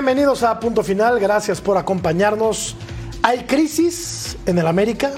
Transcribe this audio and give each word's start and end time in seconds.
Bienvenidos 0.00 0.42
a 0.44 0.58
Punto 0.58 0.82
Final, 0.82 1.20
gracias 1.20 1.60
por 1.60 1.76
acompañarnos. 1.76 2.74
Hay 3.20 3.40
crisis 3.40 4.38
en 4.46 4.56
el 4.56 4.66
América, 4.66 5.10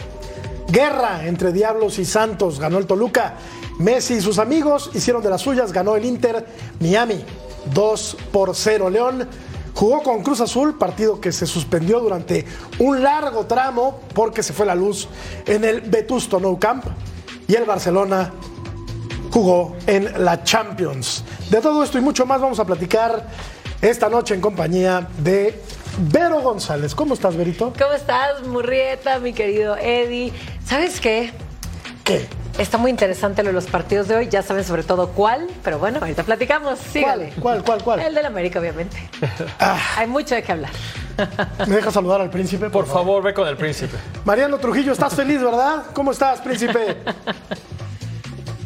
guerra 0.67 1.25
entre 1.25 1.53
Diablos 1.53 2.01
y 2.01 2.05
Santos, 2.05 2.59
ganó 2.59 2.79
el 2.79 2.87
Toluca. 2.87 3.35
Messi 3.79 4.15
y 4.15 4.21
sus 4.21 4.41
amigos 4.41 4.91
hicieron 4.93 5.23
de 5.23 5.31
las 5.31 5.41
suyas, 5.41 5.73
ganó 5.73 5.95
el 5.95 6.05
Inter 6.05 6.45
Miami 6.81 7.25
2 7.73 8.17
por 8.33 8.57
0. 8.57 8.91
León 8.91 9.29
jugó 9.73 10.03
con 10.03 10.25
Cruz 10.25 10.41
Azul, 10.41 10.77
partido 10.77 11.21
que 11.21 11.31
se 11.31 11.47
suspendió 11.47 12.01
durante 12.01 12.45
un 12.81 13.05
largo 13.05 13.47
tramo 13.47 14.01
porque 14.13 14.43
se 14.43 14.53
fue 14.53 14.67
la 14.67 14.75
luz 14.75 15.07
en 15.47 15.63
el 15.63 15.83
Vetusto 15.83 16.41
Nou 16.41 16.59
Camp. 16.59 16.87
Y 17.47 17.55
el 17.55 17.67
Barcelona 17.67 18.33
jugó 19.31 19.77
en 19.87 20.25
la 20.25 20.43
Champions. 20.43 21.23
De 21.51 21.61
todo 21.61 21.85
esto 21.85 21.99
y 21.99 22.01
mucho 22.01 22.27
más 22.27 22.41
vamos 22.41 22.59
a 22.59 22.65
platicar 22.65 23.29
esta 23.83 24.09
noche 24.09 24.35
en 24.35 24.41
compañía 24.41 25.09
de 25.19 25.61
Vero 25.99 26.41
González. 26.41 26.95
¿Cómo 26.95 27.15
estás, 27.15 27.37
Verito? 27.37 27.73
¿Cómo 27.77 27.93
estás, 27.93 28.47
Murrieta, 28.47 29.19
mi 29.19 29.33
querido 29.33 29.77
Eddie? 29.77 30.33
¿Sabes 30.65 31.01
qué? 31.01 31.33
¿Qué? 32.05 32.29
Está 32.59 32.79
muy 32.79 32.91
interesante 32.91 33.43
lo 33.43 33.49
de 33.49 33.55
los 33.55 33.67
partidos 33.67 34.07
de 34.07 34.15
hoy. 34.15 34.29
Ya 34.29 34.43
saben 34.43 34.63
sobre 34.63 34.85
todo 34.85 35.09
cuál, 35.09 35.49
pero 35.65 35.81
bueno, 35.81 35.99
ahorita 36.01 36.23
platicamos. 36.23 36.79
Sígale. 36.79 37.33
¿Cuál, 37.41 37.65
cuál, 37.65 37.83
cuál? 37.83 38.01
El 38.01 38.15
del 38.15 38.27
América, 38.27 38.61
obviamente. 38.61 38.97
Ah. 39.59 39.79
Hay 39.97 40.07
mucho 40.07 40.35
de 40.35 40.43
qué 40.43 40.53
hablar. 40.53 40.71
¿Me 41.67 41.77
dejas 41.77 41.93
saludar 41.95 42.21
al 42.21 42.31
príncipe? 42.31 42.71
Por 42.71 42.87
favor, 42.87 43.23
ve 43.23 43.35
con 43.35 43.49
el 43.49 43.57
príncipe. 43.57 43.97
Mariano 44.25 44.59
Trujillo, 44.59 44.93
estás 44.93 45.15
feliz, 45.15 45.43
¿verdad? 45.43 45.87
¿Cómo 45.93 46.13
estás, 46.13 46.41
príncipe? 46.41 46.99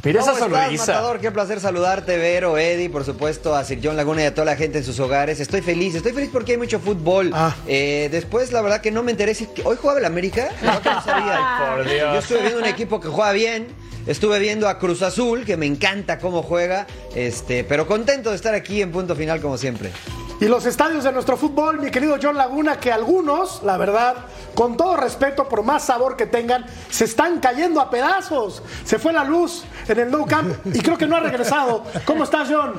Mira 0.07 0.21
esa 0.21 0.35
¿Cómo 0.35 0.47
estás, 0.47 0.63
sonrisa. 0.63 0.87
Matador? 0.87 1.19
Qué 1.19 1.33
placer 1.33 1.59
saludarte, 1.59 2.17
Vero, 2.17 2.57
Eddie, 2.59 2.89
por 2.89 3.05
supuesto, 3.05 3.57
a 3.57 3.65
Sir 3.65 3.81
John 3.83 3.97
Laguna 3.97 4.23
y 4.23 4.27
a 4.27 4.33
toda 4.33 4.45
la 4.45 4.55
gente 4.55 4.79
en 4.79 4.85
sus 4.85 5.01
hogares. 5.01 5.41
Estoy 5.41 5.63
feliz, 5.63 5.97
estoy 5.97 6.13
feliz 6.13 6.31
porque 6.33 6.53
hay 6.53 6.59
mucho 6.59 6.79
fútbol. 6.79 7.33
Ah. 7.35 7.57
Eh, 7.67 8.09
después, 8.13 8.53
la 8.53 8.63
verdad 8.63 8.81
que 8.81 8.93
no 8.93 9.03
me 9.03 9.11
enteré 9.11 9.35
si 9.35 9.47
que 9.47 9.63
hoy 9.65 9.77
jugaba 9.77 9.99
el 9.99 10.05
América. 10.05 10.49
No, 10.63 10.81
que 10.81 10.91
no 10.91 11.03
sabía. 11.03 11.39
Ay, 11.39 11.77
por 11.77 11.91
Dios. 11.91 12.13
Yo 12.13 12.19
estuve 12.21 12.41
viendo 12.43 12.59
un 12.61 12.67
equipo 12.67 13.01
que 13.01 13.09
juega 13.09 13.33
bien. 13.33 13.67
Estuve 14.07 14.39
viendo 14.39 14.69
a 14.69 14.79
Cruz 14.79 15.03
Azul, 15.03 15.45
que 15.45 15.57
me 15.57 15.67
encanta 15.67 16.21
cómo 16.21 16.45
juega. 16.45 16.87
Este, 17.17 17.65
pero 17.65 17.89
contento 17.89 18.31
de 18.31 18.37
estar 18.37 18.55
aquí 18.55 18.83
en 18.83 18.93
punto 18.93 19.17
final, 19.17 19.41
como 19.41 19.59
siempre. 19.59 19.91
Y 20.41 20.47
los 20.47 20.67
estadios 20.67 21.05
de 21.05 21.13
nuestro 21.13 21.37
fútbol, 21.37 21.81
mi 21.81 21.91
querido 21.91 22.17
John 22.21 22.37
Laguna, 22.37 22.79
que 22.79 22.93
algunos, 22.93 23.63
la 23.63 23.79
verdad, 23.79 24.17
con 24.55 24.77
todo 24.77 24.97
respeto, 24.97 25.49
por 25.49 25.63
más 25.63 25.85
sabor 25.85 26.17
que 26.17 26.27
tengan, 26.27 26.67
se 26.91 27.05
están 27.05 27.41
cayendo 27.41 27.81
a 27.81 27.89
pedazos. 27.89 28.63
Se 28.85 28.99
fue 28.99 29.13
la 29.13 29.25
luz 29.25 29.65
en 29.89 29.99
el 29.99 30.11
No 30.11 30.27
Camp 30.27 30.55
y 30.67 30.81
creo 30.81 30.99
que 30.99 31.07
no 31.07 31.17
ha 31.17 31.21
regresado. 31.21 31.85
¿Cómo 32.05 32.25
estás, 32.25 32.49
John? 32.51 32.75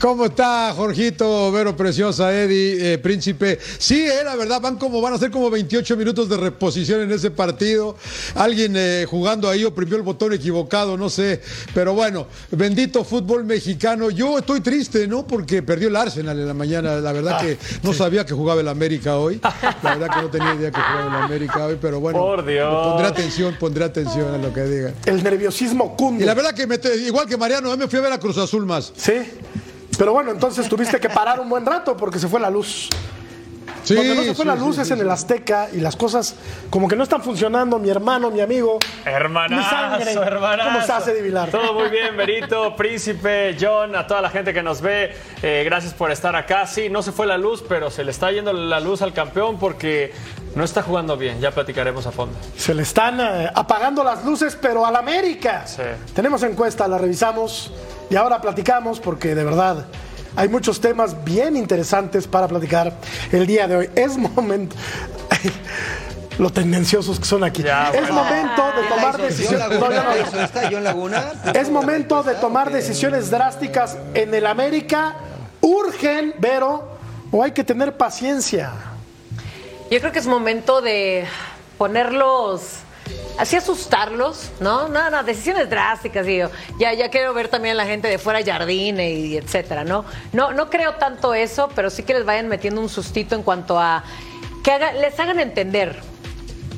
¿Cómo 0.00 0.26
está, 0.26 0.72
Jorgito, 0.74 1.52
Vero 1.52 1.76
Preciosa, 1.76 2.32
Eddie, 2.32 2.94
eh, 2.94 2.98
Príncipe? 2.98 3.58
Sí, 3.78 4.06
eh, 4.06 4.22
la 4.24 4.36
verdad, 4.36 4.60
van 4.60 4.76
como 4.76 5.00
van 5.00 5.14
a 5.14 5.18
ser 5.18 5.30
como 5.30 5.50
28 5.50 5.96
minutos 5.96 6.28
de 6.28 6.36
reposición 6.36 7.02
en 7.02 7.12
ese 7.12 7.30
partido. 7.30 7.96
Alguien 8.34 8.74
eh, 8.76 9.06
jugando 9.08 9.48
ahí 9.48 9.64
oprimió 9.64 9.96
el 9.96 10.02
botón 10.02 10.32
equivocado, 10.32 10.96
no 10.96 11.10
sé. 11.10 11.40
Pero 11.74 11.94
bueno, 11.94 12.26
bendito 12.50 13.04
fútbol 13.04 13.44
mexicano. 13.44 14.10
Yo 14.10 14.38
estoy 14.38 14.60
triste, 14.60 15.06
¿no? 15.06 15.26
Porque 15.26 15.62
perdió 15.62 15.88
el 15.88 15.96
Arsenal 15.96 16.38
en 16.38 16.46
la 16.46 16.54
mañana. 16.54 16.96
La 16.96 17.12
verdad 17.12 17.40
que 17.40 17.58
no 17.82 17.92
sabía 17.92 18.24
que 18.24 18.34
jugaba 18.34 18.60
el 18.60 18.68
América 18.68 19.16
hoy. 19.18 19.40
La 19.82 19.96
verdad 19.96 20.14
que 20.14 20.22
no 20.22 20.30
tenía 20.30 20.54
idea 20.54 20.70
que 20.70 20.80
jugaba 20.80 21.18
el 21.18 21.24
América 21.24 21.66
hoy, 21.66 21.78
pero 21.80 22.00
bueno. 22.00 22.18
Por 22.18 22.46
Dios. 22.46 22.86
Pondré 22.88 23.06
atención, 23.06 23.56
pondré 23.58 23.84
atención 23.84 24.34
a 24.34 24.38
lo 24.38 24.52
que 24.52 24.62
digan. 24.62 24.94
El 25.04 25.22
nerviosismo 25.22 25.96
cunde. 25.96 26.22
Y 26.22 26.26
la 26.26 26.34
verdad 26.34 26.54
que 26.54 26.66
me, 26.66 26.78
igual 27.06 27.26
que 27.26 27.36
Mariano, 27.36 27.76
me 27.76 27.88
fui 27.88 27.98
a 27.98 28.02
ver 28.02 28.12
a 28.12 28.18
Cruz 28.18 28.38
Azul 28.38 28.64
más. 28.64 28.92
Sí. 28.96 29.12
Pero 30.02 30.14
bueno, 30.14 30.32
entonces 30.32 30.68
tuviste 30.68 30.98
que 30.98 31.08
parar 31.08 31.38
un 31.38 31.48
buen 31.48 31.64
rato 31.64 31.96
porque 31.96 32.18
se 32.18 32.26
fue 32.26 32.40
la 32.40 32.50
luz. 32.50 32.88
Sí, 33.84 33.94
Donde 33.94 34.16
no 34.16 34.22
se 34.24 34.34
fue 34.34 34.42
sí, 34.44 34.48
la 34.48 34.56
luz 34.56 34.74
sí, 34.74 34.82
es 34.82 34.90
en 34.90 34.96
sí. 34.96 35.02
el 35.02 35.10
Azteca 35.10 35.68
y 35.72 35.76
las 35.78 35.94
cosas 35.94 36.34
como 36.70 36.88
que 36.88 36.96
no 36.96 37.04
están 37.04 37.22
funcionando. 37.22 37.78
Mi 37.78 37.88
hermano, 37.88 38.28
mi 38.32 38.40
amigo. 38.40 38.80
Hermanazo, 39.04 39.62
Mi 39.62 40.02
sangre. 40.04 40.12
hermanazo. 40.26 40.68
¿Cómo 40.70 40.80
estás, 40.80 41.06
Eddie 41.06 41.22
Vilar? 41.22 41.50
Todo 41.52 41.74
muy 41.74 41.88
bien, 41.88 42.16
Berito, 42.16 42.74
Príncipe, 42.74 43.56
John, 43.60 43.94
a 43.94 44.04
toda 44.04 44.20
la 44.20 44.30
gente 44.30 44.52
que 44.52 44.60
nos 44.64 44.80
ve. 44.80 45.14
eh, 45.40 45.62
gracias 45.64 45.94
por 45.94 46.10
estar 46.10 46.34
acá. 46.34 46.66
Sí, 46.66 46.88
no 46.88 47.00
se 47.04 47.12
fue 47.12 47.28
la 47.28 47.38
luz, 47.38 47.62
pero 47.68 47.88
se 47.88 48.02
le 48.02 48.10
está 48.10 48.32
yendo 48.32 48.52
la 48.52 48.80
luz 48.80 49.02
al 49.02 49.12
campeón 49.12 49.56
porque 49.60 50.12
no 50.56 50.64
está 50.64 50.82
jugando 50.82 51.16
bien. 51.16 51.40
Ya 51.40 51.52
platicaremos 51.52 52.08
a 52.08 52.10
fondo. 52.10 52.36
Se 52.56 52.74
le 52.74 52.82
están 52.82 53.20
eh, 53.20 53.48
apagando 53.54 54.02
las 54.02 54.24
luces, 54.24 54.58
pero 54.60 54.84
al 54.84 54.96
América. 54.96 55.64
Sí. 55.64 55.82
Tenemos 56.12 56.42
encuesta, 56.42 56.88
la 56.88 56.98
revisamos 56.98 57.70
y 58.10 58.16
ahora 58.16 58.40
platicamos 58.40 59.00
porque 59.00 59.34
de 59.34 59.44
verdad 59.44 59.86
hay 60.34 60.48
muchos 60.48 60.80
temas 60.80 61.24
bien 61.24 61.56
interesantes 61.56 62.26
para 62.26 62.48
platicar 62.48 62.92
el 63.32 63.46
día 63.46 63.68
de 63.68 63.76
hoy. 63.76 63.90
Es 63.94 64.16
momento. 64.16 64.76
Lo 66.38 66.50
tendenciosos 66.50 67.18
que 67.20 67.26
son 67.26 67.44
aquí. 67.44 67.62
Ya, 67.62 67.90
es 67.90 68.10
momento 68.10 68.62
de 68.74 68.88
tomar 68.88 69.12
John 69.12 69.22
decisiones. 69.22 69.78
No, 69.78 69.90
no, 69.90 71.10
no. 71.44 71.52
Es 71.52 71.70
momento 71.70 72.22
de 72.22 72.34
tomar 72.36 72.72
decisiones 72.72 73.30
drásticas 73.30 73.98
en 74.14 74.34
el 74.34 74.46
América. 74.46 75.16
Urgen, 75.60 76.34
Vero, 76.38 76.96
o 77.30 77.42
hay 77.42 77.52
que 77.52 77.62
tener 77.62 77.96
paciencia. 77.96 78.72
Yo 79.90 80.00
creo 80.00 80.10
que 80.10 80.18
es 80.18 80.26
momento 80.26 80.80
de 80.80 81.26
ponerlos, 81.76 82.78
así 83.38 83.56
asustarlos, 83.56 84.50
¿no? 84.60 84.88
No, 84.88 85.10
no, 85.10 85.22
decisiones 85.22 85.68
drásticas, 85.68 86.26
digo. 86.26 86.50
Ya, 86.78 86.92
ya 86.92 87.10
quiero 87.10 87.34
ver 87.34 87.48
también 87.48 87.74
a 87.74 87.78
la 87.78 87.86
gente 87.86 88.08
de 88.08 88.18
fuera 88.18 88.44
Jardine 88.44 89.10
y 89.10 89.36
etcétera, 89.36 89.84
¿no? 89.84 90.04
No, 90.32 90.52
no 90.52 90.70
creo 90.70 90.94
tanto 90.94 91.34
eso, 91.34 91.68
pero 91.74 91.90
sí 91.90 92.02
que 92.02 92.14
les 92.14 92.24
vayan 92.24 92.48
metiendo 92.48 92.80
un 92.80 92.88
sustito 92.88 93.34
en 93.34 93.42
cuanto 93.42 93.78
a 93.78 94.04
que 94.62 94.78
les 95.00 95.18
hagan 95.18 95.40
entender 95.40 96.11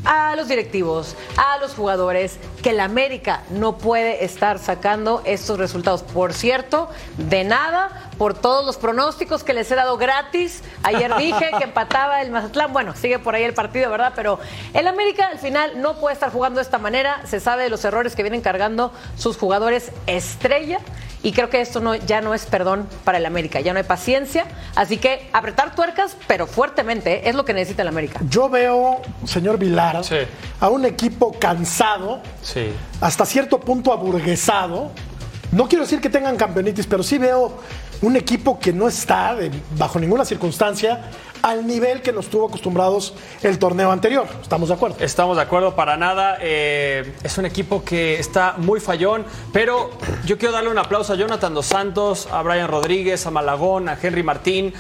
a 0.05 0.37
los 0.37 0.49
directivos, 0.49 1.17
a 1.37 1.59
los 1.59 1.75
jugadores, 1.75 2.39
que 2.63 2.71
el 2.71 2.81
América 2.81 3.43
no 3.51 3.79
puede 3.79 4.25
estar 4.25 4.59
sacando 4.59 5.23
estos 5.25 5.59
resultados. 5.59 6.03
Por 6.03 6.33
cierto, 6.33 6.89
de 7.17 7.45
nada, 7.45 8.11
por 8.19 8.35
todos 8.35 8.65
los 8.65 8.77
pronósticos 8.77 9.45
que 9.45 9.55
les 9.55 9.71
he 9.71 9.75
dado 9.75 9.97
gratis. 9.97 10.63
Ayer 10.83 11.15
dije 11.19 11.51
que 11.59 11.65
empataba 11.65 12.23
el 12.23 12.31
Mazatlán. 12.31 12.73
Bueno, 12.73 12.95
sigue 12.95 13.19
por 13.19 13.35
ahí 13.35 13.45
el 13.45 13.55
partido, 13.55 13.91
¿verdad? 13.91 14.13
Pero 14.15 14.39
el 14.73 14.87
América 14.87 15.29
al 15.29 15.39
final 15.39 15.81
no 15.81 15.97
puede 15.97 16.15
estar 16.15 16.31
jugando 16.31 16.59
de 16.59 16.63
esta 16.63 16.79
manera. 16.79 17.23
Se 17.27 17.41
sabe 17.41 17.65
de 17.65 17.71
los 17.71 17.85
errores 17.85 18.15
que 18.15 18.23
vienen 18.23 18.41
cargando 18.41 18.93
sus 19.17 19.37
jugadores 19.37 19.93
estrella. 20.07 20.79
Y 21.25 21.33
creo 21.33 21.49
que 21.51 21.61
esto 21.61 21.81
no, 21.81 21.95
ya 21.97 22.21
no 22.21 22.35
es 22.35 22.45
perdón 22.47 22.87
para 23.03 23.19
el 23.19 23.25
América. 23.27 23.59
Ya 23.61 23.73
no 23.73 23.79
hay 23.79 23.85
paciencia. 23.85 24.45
Así 24.77 24.99
que 24.99 25.29
apretar 25.33 25.75
tuercas, 25.75 26.17
pero 26.29 26.47
fuertemente, 26.47 27.15
¿eh? 27.17 27.31
es 27.31 27.35
lo 27.35 27.45
que 27.47 27.55
necesita 27.55 27.83
el 27.83 27.89
América. 27.89 28.21
Yo 28.29 28.49
veo, 28.51 29.01
señor 29.25 29.59
Vilar, 29.59 30.05
Sí. 30.05 30.17
a 30.61 30.69
un 30.69 30.85
equipo 30.85 31.33
cansado, 31.39 32.21
Sí. 32.43 32.73
hasta 33.01 33.25
cierto 33.25 33.59
punto 33.59 33.91
aburguesado. 33.93 34.91
No 35.51 35.67
quiero 35.67 35.85
decir 35.85 36.01
que 36.01 36.11
tengan 36.11 36.37
campeonitis, 36.37 36.87
pero 36.87 37.03
sí 37.03 37.17
veo 37.17 37.59
un 38.03 38.17
equipo 38.17 38.59
que 38.59 38.73
no 38.73 38.87
está 38.87 39.35
de- 39.35 39.51
bajo 39.79 39.99
ninguna 39.99 40.25
circunstancia 40.27 41.01
al 41.45 41.67
nivel 41.67 42.01
que 42.01 42.11
nos 42.11 42.29
tuvo 42.29 42.47
acostumbrados 42.47 43.13
el 43.43 43.59
torneo 43.59 43.93
anterior. 43.93 44.27
¿Estamos 44.41 44.71
de 44.71 44.77
acuerdo? 44.77 44.97
Estamos 45.01 45.37
de 45.37 45.43
acuerdo 45.43 45.77
para 45.77 45.99
nada. 45.99 46.39
eh, 46.41 47.13
es 47.23 47.37
un 47.37 47.45
equipo 47.45 47.85
que 47.85 48.19
está 48.19 48.55
muy 48.57 48.81
fallón, 48.81 49.27
pero 49.53 49.91
yo 50.25 50.39
quiero 50.39 50.55
darle 50.55 50.71
un 50.71 50.79
aplauso 50.79 51.13
a 51.13 51.17
Jonathan 51.17 51.53
Dos 51.53 51.67
Santos, 51.67 52.29
a 52.33 52.41
Brian 52.41 52.69
Rodríguez, 52.69 53.27
a 53.27 53.31
Malagón, 53.31 53.91
a 53.91 53.99
Henry 54.03 54.23
Martín. 54.23 54.73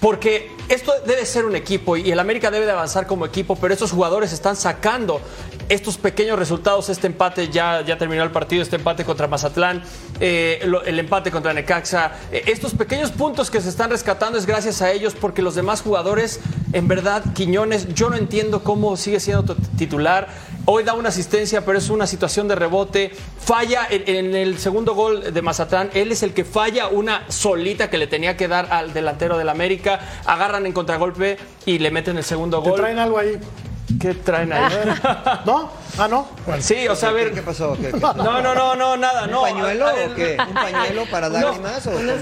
Porque 0.00 0.50
esto 0.68 0.92
debe 1.06 1.26
ser 1.26 1.44
un 1.44 1.56
equipo 1.56 1.96
y 1.96 2.10
el 2.10 2.18
América 2.18 2.50
debe 2.50 2.64
de 2.66 2.72
avanzar 2.72 3.06
como 3.06 3.26
equipo, 3.26 3.56
pero 3.56 3.74
estos 3.74 3.90
jugadores 3.92 4.32
están 4.32 4.56
sacando 4.56 5.20
estos 5.68 5.96
pequeños 5.98 6.38
resultados. 6.38 6.88
Este 6.88 7.06
empate 7.06 7.48
ya, 7.48 7.82
ya 7.82 7.98
terminó 7.98 8.22
el 8.22 8.30
partido, 8.30 8.62
este 8.62 8.76
empate 8.76 9.04
contra 9.04 9.26
Mazatlán, 9.28 9.82
eh, 10.20 10.60
el 10.86 10.98
empate 10.98 11.30
contra 11.30 11.52
Necaxa. 11.52 12.12
Eh, 12.30 12.44
estos 12.46 12.74
pequeños 12.74 13.10
puntos 13.10 13.50
que 13.50 13.60
se 13.60 13.68
están 13.68 13.90
rescatando 13.90 14.38
es 14.38 14.46
gracias 14.46 14.82
a 14.82 14.90
ellos 14.92 15.14
porque 15.18 15.42
los 15.42 15.54
demás 15.54 15.82
jugadores, 15.82 16.40
en 16.72 16.88
verdad, 16.88 17.22
Quiñones, 17.34 17.94
yo 17.94 18.08
no 18.10 18.16
entiendo 18.16 18.62
cómo 18.64 18.96
sigue 18.96 19.20
siendo 19.20 19.42
tu- 19.44 19.54
titular. 19.76 20.28
Hoy 20.64 20.84
da 20.84 20.94
una 20.94 21.08
asistencia, 21.08 21.64
pero 21.64 21.76
es 21.78 21.90
una 21.90 22.06
situación 22.06 22.46
de 22.46 22.54
rebote. 22.54 23.10
Falla 23.40 23.84
en, 23.90 24.36
el 24.36 24.58
segundo 24.58 24.94
gol 24.94 25.32
de 25.34 25.42
Mazatlán. 25.42 25.90
Él 25.92 26.12
es 26.12 26.22
el 26.22 26.32
que 26.34 26.44
falla 26.44 26.86
una 26.86 27.24
solita 27.28 27.90
que 27.90 27.98
le 27.98 28.06
tenía 28.06 28.36
que 28.36 28.46
dar 28.46 28.68
al 28.70 28.92
delantero 28.92 29.36
del 29.38 29.48
América. 29.48 29.98
Agarran 30.52 30.66
en 30.66 30.72
contragolpe 30.74 31.38
y 31.64 31.78
le 31.78 31.90
meten 31.90 32.18
el 32.18 32.24
segundo 32.24 32.62
¿Te 32.62 32.68
gol. 32.68 32.78
traen 32.78 32.98
algo 32.98 33.16
ahí? 33.18 33.38
¿Qué 33.98 34.12
traen 34.14 34.52
ahí? 34.52 34.70
¿No? 35.46 35.70
¿Ah, 35.96 36.08
no? 36.08 36.28
Bueno. 36.46 36.62
Sí, 36.62 36.86
o 36.88 36.94
sea, 36.94 37.08
a 37.08 37.12
¿Qué, 37.12 37.24
ver. 37.24 37.32
qué 37.32 37.40
pasó? 37.42 37.74
¿Qué- 37.74 37.90
qué- 37.90 37.98
No, 38.16 38.42
no, 38.42 38.54
no, 38.54 38.74
no, 38.76 38.96
nada, 38.98 39.26
no. 39.26 39.44
¿Un 39.44 39.48
pañuelo 39.50 39.86
A 39.88 39.92
o 39.92 40.14
qué? 40.14 40.36
¿Un 40.46 40.54
pañuelo 40.54 41.04
para 41.10 41.28
o 41.28 41.32
cómo? 41.32 41.68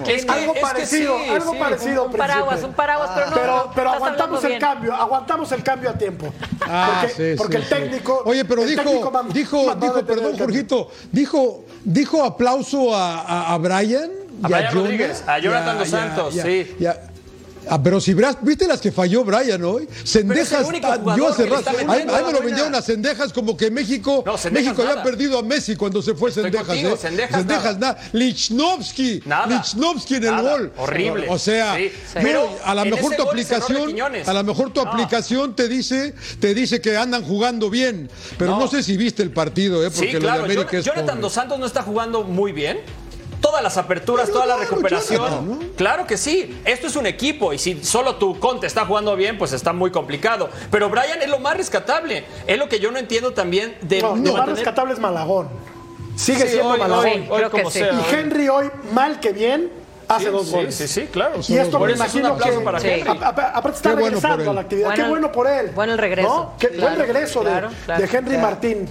Es 0.07 0.25
que- 0.25 0.31
Algo 0.31 0.53
es 0.53 0.59
que 0.59 0.61
parecido, 0.61 1.19
sí, 1.19 1.29
algo 1.31 1.53
sí. 1.53 1.59
parecido. 1.59 2.05
Un 2.05 2.13
paraguas, 2.13 2.63
un 2.63 2.73
paraguas, 2.73 3.11
pero 3.17 3.31
no. 3.31 3.71
Pero, 3.75 3.91
no, 3.91 3.95
aguantamos 3.97 4.45
el 4.45 4.59
cambio, 4.61 4.95
aguantamos 4.95 5.51
el 5.53 5.63
cambio 5.65 5.91
a 5.91 5.95
tiempo. 5.95 6.33
Ah, 6.61 6.99
porque 7.03 7.15
sí, 7.15 7.37
porque 7.37 7.57
sí, 7.57 7.63
el 7.63 7.65
sí. 7.69 7.75
técnico. 7.75 8.23
Oye, 8.27 8.45
pero 8.45 8.63
dijo, 8.65 8.83
técnico 8.83 9.23
dijo, 9.33 9.75
dijo, 9.75 10.05
perdón. 10.07 10.39
Jorgito, 10.39 10.89
dijo, 11.11 11.65
dijo 11.83 12.23
aplauso 12.25 12.95
a, 12.95 13.23
a, 13.23 13.55
a 13.55 13.59
Brian. 13.59 14.09
A 14.43 14.49
y 14.49 14.53
Brian 14.53 14.67
Jonah, 14.73 14.83
Rodríguez, 14.85 15.25
a 15.27 15.39
Jonathan 15.39 15.79
Dos 15.79 15.89
Santos, 15.89 16.35
sí. 16.35 16.77
Ah, 17.69 17.81
pero 17.83 18.01
si 18.01 18.15
viste 18.43 18.67
las 18.67 18.81
que 18.81 18.91
falló 18.91 19.25
Brian 19.25 19.63
hoy, 19.65 19.89
jugador 21.01 21.19
yo 21.19 21.29
hace 21.29 21.47
rato, 21.47 21.71
ahí, 21.89 22.05
me 22.07 22.33
lo 22.33 22.41
vendieron 22.43 22.75
a 22.75 22.83
Cendejas 22.83 23.33
como 23.33 23.57
que 23.57 23.71
México, 23.71 24.23
No, 24.27 24.33
México 24.51 24.83
había 24.83 24.95
nada. 24.97 25.03
perdido 25.03 25.39
a 25.39 25.43
Messi 25.43 25.77
cuando 25.77 26.01
se 26.03 26.15
fue 26.15 26.31
Estoy 26.31 26.45
Cendejas, 26.45 26.67
contigo, 26.67 26.95
¿eh? 26.95 26.97
Cendejas 26.99 27.47
nada. 27.47 27.95
nada. 27.95 27.99
Lichnowsky, 28.13 29.23
Nada. 29.27 29.47
Lichnowsky 29.47 30.15
en 30.17 30.25
el 30.25 30.43
gol. 30.43 30.73
Horrible. 30.77 31.27
O 31.29 31.39
sea, 31.39 31.77
Sí. 31.77 31.91
no, 32.15 32.21
Pero 32.23 32.49
a 32.65 32.75
lo 32.75 32.85
mejor 32.87 33.15
tu 33.17 33.23
aplicación, 33.23 33.95
a 34.27 34.33
lo 34.33 34.45
mejor 34.45 34.73
tu 34.73 34.83
No. 34.85 34.91
aplicación 34.91 35.55
te 35.55 35.69
dice, 35.69 36.15
te 36.41 36.55
dice 36.55 36.81
que 36.81 36.97
andan 36.97 37.23
jugando 37.25 37.71
bien, 37.71 38.11
pero 38.39 38.53
no, 38.53 38.61
No. 38.61 38.69
sé 38.69 38.83
si 38.83 38.97
viste 38.97 39.23
el 39.23 39.31
partido, 39.33 39.85
¿eh? 39.85 39.91
Porque 39.91 40.13
Sí, 40.13 40.19
lo 40.19 40.21
de 40.21 40.31
América 40.31 40.67
Jon- 40.71 40.79
es 40.81 40.85
Jonathan. 40.85 41.21
Dos 41.21 41.33
Santos 41.33 41.59
no 41.59 41.67
está 41.67 41.83
jugando 41.83 42.23
muy 42.25 42.53
bien. 42.53 42.79
Todas 43.41 43.63
las 43.63 43.77
aperturas, 43.79 44.27
Pero 44.27 44.41
toda 44.41 44.47
la 44.57 44.63
recuperación. 44.63 45.19
Jonathan, 45.19 45.49
¿no? 45.49 45.59
Claro 45.77 46.07
que 46.07 46.17
sí. 46.19 46.61
Esto 46.65 46.87
es 46.89 46.97
un 46.97 47.07
equipo 47.07 47.53
y 47.53 47.59
si 47.59 47.83
solo 47.83 48.17
tu 48.17 48.39
Conte 48.39 48.67
está 48.67 48.85
jugando 48.85 49.17
bien, 49.17 49.39
pues 49.39 49.53
está 49.53 49.73
muy 49.73 49.91
complicado. 49.91 50.51
Pero 50.71 50.89
Brian 50.91 51.23
es 51.23 51.29
lo 51.29 51.39
más 51.39 51.57
rescatable. 51.57 52.25
Es 52.47 52.59
lo 52.59 52.69
que 52.69 52.81
yo 52.81 52.91
no 52.91 52.99
entiendo 52.99 53.33
también 53.33 53.77
de, 53.83 54.03
No, 54.03 54.15
de 54.15 54.31
lo 54.31 54.37
más 54.37 54.49
rescatable 54.49 54.93
es 54.93 54.99
Malagón. 55.01 55.49
Sigue 56.17 56.43
Sí, 56.43 56.49
siendo 56.49 56.71
hoy- 56.71 56.79
Malagón. 56.81 57.05
hoy- 57.07 57.13
Sí, 57.13 57.19
hoy 57.31 57.37
creo 57.39 57.51
que 57.51 57.59
como 57.59 57.71
sí. 57.71 57.79
sea, 57.79 57.93
y. 57.95 58.15
Henry 58.15 58.49
hoy, 58.49 58.71
mal 58.93 59.21
que 59.21 59.33
bien, 59.33 59.71
hace 60.07 60.27
Sí, 60.27 60.31
dos 60.31 60.47
sí, 60.47 60.53
goles. 60.53 60.75
Sí, 60.75 60.89
sí, 60.89 61.09
claro. 61.11 61.37
Y 61.49 61.57
esto 61.57 61.79
me 61.81 61.93
eso 61.93 62.05
es 62.05 62.15
un 62.15 62.21
imagino 62.21 62.37
que 62.37 62.51
para 62.65 62.81
Sí. 62.81 62.89
Henry. 62.89 63.19
aparte 63.23 63.77
está 63.77 63.91
Qué 63.91 63.95
bueno 63.97 64.21
por 64.21 64.31
regresando 64.31 64.43
él. 64.43 64.49
a 64.51 64.53
la 64.53 64.61
actividad. 64.61 64.95
Qué 64.95 65.03
Bueno- 65.05 65.33
por 65.33 65.47
él. 65.47 65.71
bueno 65.75 65.93
el 65.95 65.99
regreso. 65.99 66.29
¿no? 66.29 66.53
Qué 66.59 66.69
Claro, 66.69 66.97
buen 66.97 67.07
regreso 67.07 67.41
de- 67.41 67.51
claro, 67.51 67.71
claro. 67.87 68.03
de, 68.07 68.17
Henry. 68.19 68.37
Martín. 68.37 68.89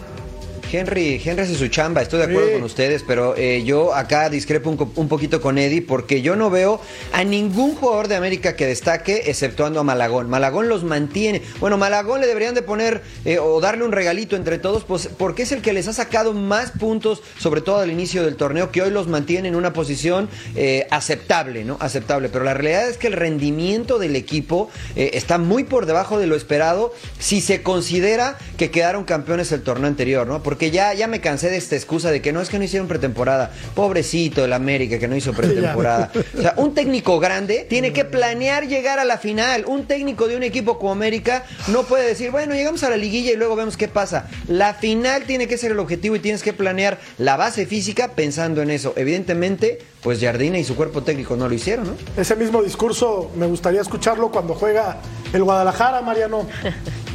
Henry, 0.71 1.19
Henry 1.23 1.43
hace 1.43 1.55
su 1.55 1.67
chamba, 1.67 2.01
estoy 2.01 2.19
de 2.19 2.25
acuerdo 2.25 2.47
Sí. 2.49 2.53
con 2.53 2.63
ustedes, 2.63 3.03
pero 3.05 3.35
eh, 3.35 3.63
yo 3.65 3.93
acá 3.95 4.29
discrepo 4.29 4.69
un, 4.69 5.07
poquito 5.07 5.41
con 5.41 5.57
Eddie 5.57 5.81
porque 5.81 6.21
yo 6.21 6.35
no 6.35 6.49
veo 6.49 6.79
a 7.11 7.23
ningún 7.23 7.75
jugador 7.75 8.07
de 8.07 8.15
América 8.15 8.55
que 8.55 8.67
destaque 8.67 9.23
exceptuando 9.25 9.79
a 9.79 9.83
Malagón. 9.83 10.29
Malagón 10.29 10.69
los 10.69 10.83
mantiene. 10.83 11.41
Bueno, 11.59 11.77
Malagón 11.77 12.21
le 12.21 12.27
deberían 12.27 12.53
de 12.53 12.61
poner 12.61 13.01
eh, 13.25 13.39
o 13.39 13.59
darle 13.61 13.83
un 13.83 13.91
regalito 13.91 14.35
entre 14.35 14.59
todos, 14.59 14.83
pues 14.83 15.09
porque 15.17 15.43
es 15.43 15.51
el 15.51 15.61
que 15.61 15.73
les 15.73 15.87
ha 15.87 15.93
sacado 15.93 16.33
más 16.33 16.71
puntos, 16.71 17.23
sobre 17.39 17.61
todo 17.61 17.79
al 17.79 17.89
inicio 17.91 18.23
del 18.23 18.35
torneo, 18.35 18.71
que 18.71 18.83
hoy 18.83 18.91
los 18.91 19.07
mantiene 19.07 19.47
en 19.47 19.55
una 19.55 19.73
posición 19.73 20.29
eh, 20.55 20.85
aceptable, 20.91 21.63
¿no? 21.63 21.77
Aceptable. 21.79 22.29
Pero 22.29 22.45
la 22.45 22.53
realidad 22.53 22.87
es 22.87 22.97
que 22.97 23.07
el 23.07 23.13
rendimiento 23.13 23.97
del 23.97 24.15
equipo 24.15 24.69
está 24.95 25.37
muy 25.37 25.63
por 25.63 25.85
debajo 25.85 26.19
de 26.19 26.27
lo 26.27 26.35
esperado 26.35 26.93
si 27.17 27.41
se 27.41 27.63
considera 27.63 28.37
que 28.57 28.69
quedaron 28.69 29.03
campeones 29.03 29.51
el 29.51 29.63
torneo 29.63 29.87
anterior, 29.87 30.27
¿no? 30.27 30.43
Porque 30.43 30.58
ya, 30.71 30.93
ya 30.93 31.07
me 31.07 31.21
cansé 31.21 31.49
de 31.49 31.57
esta 31.57 31.75
excusa 31.75 32.11
de 32.11 32.21
que 32.21 32.33
no 32.33 32.41
es 32.41 32.49
que 32.49 32.57
no 32.59 32.65
hicieron 32.65 32.87
pretemporada. 32.87 33.51
Pobrecito 33.75 34.45
el 34.45 34.53
América 34.53 34.99
que 34.99 35.07
no 35.07 35.15
hizo 35.15 35.33
pretemporada. 35.39 36.11
O 36.37 36.41
sea, 36.41 36.53
un 36.57 36.73
técnico 36.73 37.19
grande 37.19 37.65
tiene 37.69 37.93
que 37.93 38.05
planear 38.05 38.67
llegar 38.67 38.99
a 38.99 39.05
la 39.05 39.17
final. 39.17 39.65
Un 39.65 39.85
técnico 39.85 40.27
de 40.27 40.35
un 40.35 40.43
equipo 40.43 40.77
como 40.77 40.91
América 40.91 41.45
no 41.67 41.83
puede 41.83 42.07
decir, 42.07 42.31
bueno, 42.31 42.53
llegamos 42.53 42.83
a 42.83 42.89
la 42.89 42.97
liguilla 42.97 43.31
y 43.31 43.35
luego 43.35 43.55
vemos 43.55 43.77
qué 43.77 43.87
pasa. 43.87 44.27
La 44.47 44.73
final 44.73 45.23
tiene 45.23 45.47
que 45.47 45.57
ser 45.57 45.71
el 45.71 45.79
objetivo 45.79 46.15
y 46.15 46.19
tienes 46.19 46.43
que 46.43 46.53
planear 46.53 46.99
la 47.17 47.37
base 47.37 47.65
física 47.65 48.09
pensando 48.09 48.61
en 48.61 48.69
eso. 48.69 48.93
Evidentemente, 48.95 49.79
pues 50.01 50.19
Jardine 50.19 50.59
y 50.59 50.63
su 50.63 50.75
cuerpo 50.75 51.03
técnico 51.03 51.35
no 51.35 51.47
lo 51.47 51.53
hicieron, 51.53 51.87
¿no? 51.87 51.93
Ese 52.17 52.35
mismo 52.35 52.61
discurso 52.61 53.31
me 53.35 53.47
gustaría 53.47 53.81
escucharlo 53.81 54.31
cuando 54.31 54.53
juega 54.53 54.97
el 55.33 55.43
Guadalajara, 55.43 56.01
Mariano. 56.01 56.47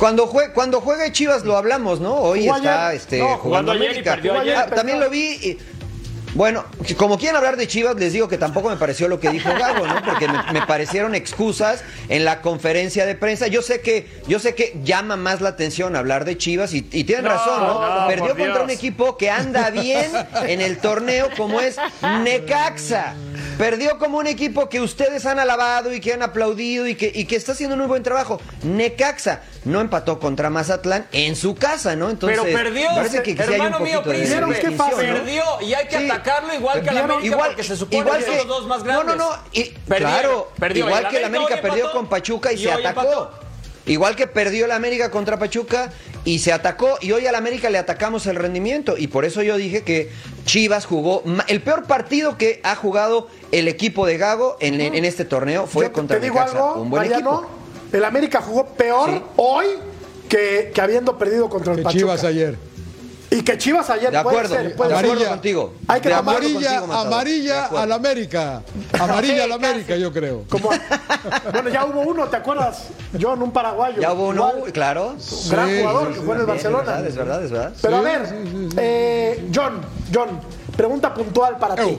Cuando, 0.00 0.26
jue- 0.28 0.50
cuando 0.52 0.80
juegue 0.80 1.12
Chivas 1.12 1.44
lo 1.44 1.56
hablamos, 1.56 2.00
¿no? 2.00 2.14
Hoy 2.16 2.40
Jugó 2.46 2.56
está 2.56 2.88
ayer. 2.88 3.00
este, 3.00 3.18
No, 3.18 3.36
jugando 3.36 3.70
América. 3.72 4.14
perdió 4.14 4.40
ayer. 4.40 4.56
Ah, 4.56 4.66
también 4.66 4.98
lo 4.98 5.08
vi. 5.10 5.32
y- 5.42 5.58
bueno, 6.32 6.64
como 6.96 7.18
quieren 7.18 7.34
hablar 7.36 7.56
de 7.56 7.66
Chivas, 7.66 7.96
les 7.96 8.12
digo 8.12 8.28
que 8.28 8.38
tampoco 8.38 8.70
me 8.70 8.76
pareció 8.76 9.08
lo 9.08 9.18
que 9.18 9.30
dijo 9.30 9.48
Gago, 9.50 9.84
¿no? 9.84 10.00
Porque 10.04 10.28
me, 10.28 10.40
me 10.52 10.62
parecieron 10.64 11.16
excusas 11.16 11.82
en 12.08 12.24
la 12.24 12.40
conferencia 12.40 13.04
de 13.04 13.16
prensa. 13.16 13.48
Yo 13.48 13.62
sé 13.62 13.80
que, 13.80 14.08
yo 14.28 14.38
sé 14.38 14.54
que 14.54 14.78
llama 14.84 15.16
más 15.16 15.40
la 15.40 15.48
atención 15.50 15.96
hablar 15.96 16.24
de 16.24 16.38
Chivas 16.38 16.72
y, 16.72 16.88
y 16.92 17.02
tienen 17.04 17.24
No, 17.24 17.30
razón, 17.32 17.60
¿no? 17.66 18.00
no, 18.02 18.06
Perdió 18.06 18.28
contra 18.28 18.44
Dios. 18.46 18.62
un 18.62 18.70
equipo 18.70 19.16
que 19.16 19.28
anda 19.28 19.70
bien 19.70 20.08
en 20.46 20.60
el 20.60 20.78
torneo 20.78 21.28
como 21.36 21.60
es 21.60 21.76
Necaxa. 22.22 23.14
Perdió 23.60 23.98
como 23.98 24.16
un 24.18 24.26
equipo 24.26 24.68
que 24.70 24.80
ustedes 24.80 25.26
han 25.26 25.38
alabado 25.38 25.92
y 25.92 26.00
que 26.00 26.14
han 26.14 26.22
aplaudido 26.22 26.86
y 26.86 26.94
que, 26.94 27.12
y 27.14 27.26
que 27.26 27.36
está 27.36 27.52
haciendo 27.52 27.74
un 27.74 27.80
muy 27.80 27.88
buen 27.88 28.02
trabajo. 28.02 28.40
Necaxa 28.62 29.42
no 29.64 29.82
empató 29.82 30.18
contra 30.18 30.48
Mazatlán 30.48 31.06
en 31.12 31.36
su 31.36 31.54
casa, 31.54 31.94
¿no? 31.94 32.08
Entonces, 32.08 32.38
Pero 32.42 32.56
perdió, 32.56 32.88
parece 32.94 33.22
que, 33.22 33.36
que 33.36 33.42
sí 33.44 33.52
hay 33.52 33.60
un 33.60 33.66
hermano 33.66 33.84
mío, 33.84 34.02
poquito 34.02 34.10
de 34.10 34.46
príncipe. 34.46 34.96
Perdió 34.96 35.42
y 35.60 35.74
hay 35.74 35.86
que 35.88 35.98
Sí. 35.98 36.10
atacarlo 36.10 36.54
igual 36.54 36.82
que 36.82 36.90
¿Vieron? 36.90 37.10
América 37.10 37.26
Igual, 37.34 37.48
porque 37.50 37.62
se 37.64 37.76
supone 37.76 37.98
igual 37.98 38.18
que 38.20 38.24
son 38.26 38.36
los 38.38 38.46
dos 38.48 38.66
más 38.66 38.82
grandes. 38.82 39.06
No, 39.06 39.14
no, 39.16 39.30
no. 39.36 39.42
y- 39.52 39.64
Perdió, 39.86 40.06
claro, 40.08 40.52
perdió. 40.58 40.86
igual 40.86 41.08
que 41.08 41.16
el 41.18 41.24
América 41.24 41.60
perdió 41.60 41.76
empató 41.84 41.92
con 41.98 42.08
Pachuca 42.08 42.52
y, 42.52 42.54
y 42.54 42.58
se 42.62 42.72
atacó. 42.72 43.00
empató. 43.02 43.49
Igual 43.90 44.14
que 44.14 44.26
perdió 44.26 44.66
el 44.66 44.70
América 44.70 45.10
contra 45.10 45.38
Pachuca 45.38 45.90
y 46.24 46.38
se 46.38 46.52
atacó 46.52 46.96
y 47.00 47.10
hoy 47.12 47.26
al 47.26 47.34
América 47.34 47.70
le 47.70 47.78
atacamos 47.78 48.26
el 48.26 48.36
rendimiento 48.36 48.96
y 48.96 49.08
por 49.08 49.24
eso 49.24 49.42
yo 49.42 49.56
dije 49.56 49.82
que 49.82 50.10
Chivas 50.44 50.86
jugó 50.86 51.24
el 51.48 51.60
peor 51.60 51.84
partido 51.84 52.38
que 52.38 52.60
ha 52.62 52.76
jugado 52.76 53.26
el 53.50 53.66
equipo 53.66 54.06
de 54.06 54.16
Gago 54.16 54.56
en, 54.60 54.80
en 54.80 55.04
este 55.04 55.24
torneo 55.24 55.66
fue 55.66 55.86
Yo 55.86 55.92
contra 55.92 56.18
te 56.18 56.22
digo 56.24 56.36
Necaxa, 56.36 56.56
algo, 56.56 56.82
un 56.82 56.90
buen 56.90 57.02
Mariano. 57.02 57.40
equipo. 57.40 57.96
El 57.96 58.04
América 58.04 58.40
jugó 58.40 58.66
peor 58.66 59.10
Sí. 59.10 59.22
hoy 59.36 59.66
que, 60.28 60.70
que 60.72 60.80
habiendo 60.80 61.18
perdido 61.18 61.48
contra 61.48 61.72
el 61.72 61.78
Que 61.78 61.82
Pachuca. 61.82 61.98
Chivas 62.00 62.22
ayer. 62.24 62.56
Y 63.32 63.42
que 63.42 63.56
Chivas 63.58 63.88
ayer 63.90 64.10
De 64.10 64.22
puede 64.22 64.38
acuerdo, 64.38 64.54
ser, 64.56 64.74
puede 64.76 64.90
de 64.90 64.96
ser. 64.96 65.04
acuerdo 65.04 65.12
Amarilla. 65.12 65.28
contigo. 65.30 65.74
Hay 65.86 66.00
que 66.00 66.08
de 66.08 66.14
Amarilla, 66.14 66.52
contigo, 66.52 66.86
Matador. 66.88 67.08
De 67.08 67.14
amarilla 67.14 67.64
acuerdo. 67.64 67.82
al 67.84 67.92
América. 67.92 68.62
Amarilla 68.98 69.34
Sí, 69.36 69.40
al 69.40 69.52
América, 69.52 69.96
yo 69.96 70.12
creo. 70.12 70.44
Como- 70.48 70.70
bueno, 71.52 71.68
ya 71.70 71.84
hubo 71.84 72.00
uno, 72.00 72.26
¿te 72.28 72.36
acuerdas? 72.38 72.88
John, 73.20 73.40
un 73.40 73.52
paraguayo. 73.52 74.00
Ya 74.00 74.12
hubo 74.12 74.28
uno, 74.28 74.48
Igual, 74.56 74.72
claro. 74.72 75.14
Gran 75.48 75.68
Sí, 75.68 75.78
jugador 75.80 76.08
sí, 76.08 76.14
que 76.14 76.20
fue 76.26 76.34
en 76.34 76.40
el 76.40 76.46
Barcelona. 76.46 77.02
Es 77.06 77.16
verdad, 77.16 77.44
es 77.44 77.50
verdad. 77.52 77.72
Pero 77.80 77.96
a 77.96 78.00
ver, 78.00 78.26
sí, 78.26 78.34
sí, 78.44 78.68
sí. 78.70 78.76
eh, 78.78 79.48
John, 79.54 79.80
John, 80.12 80.40
pregunta 80.76 81.14
puntual 81.14 81.56
para 81.58 81.76
ti. 81.76 81.98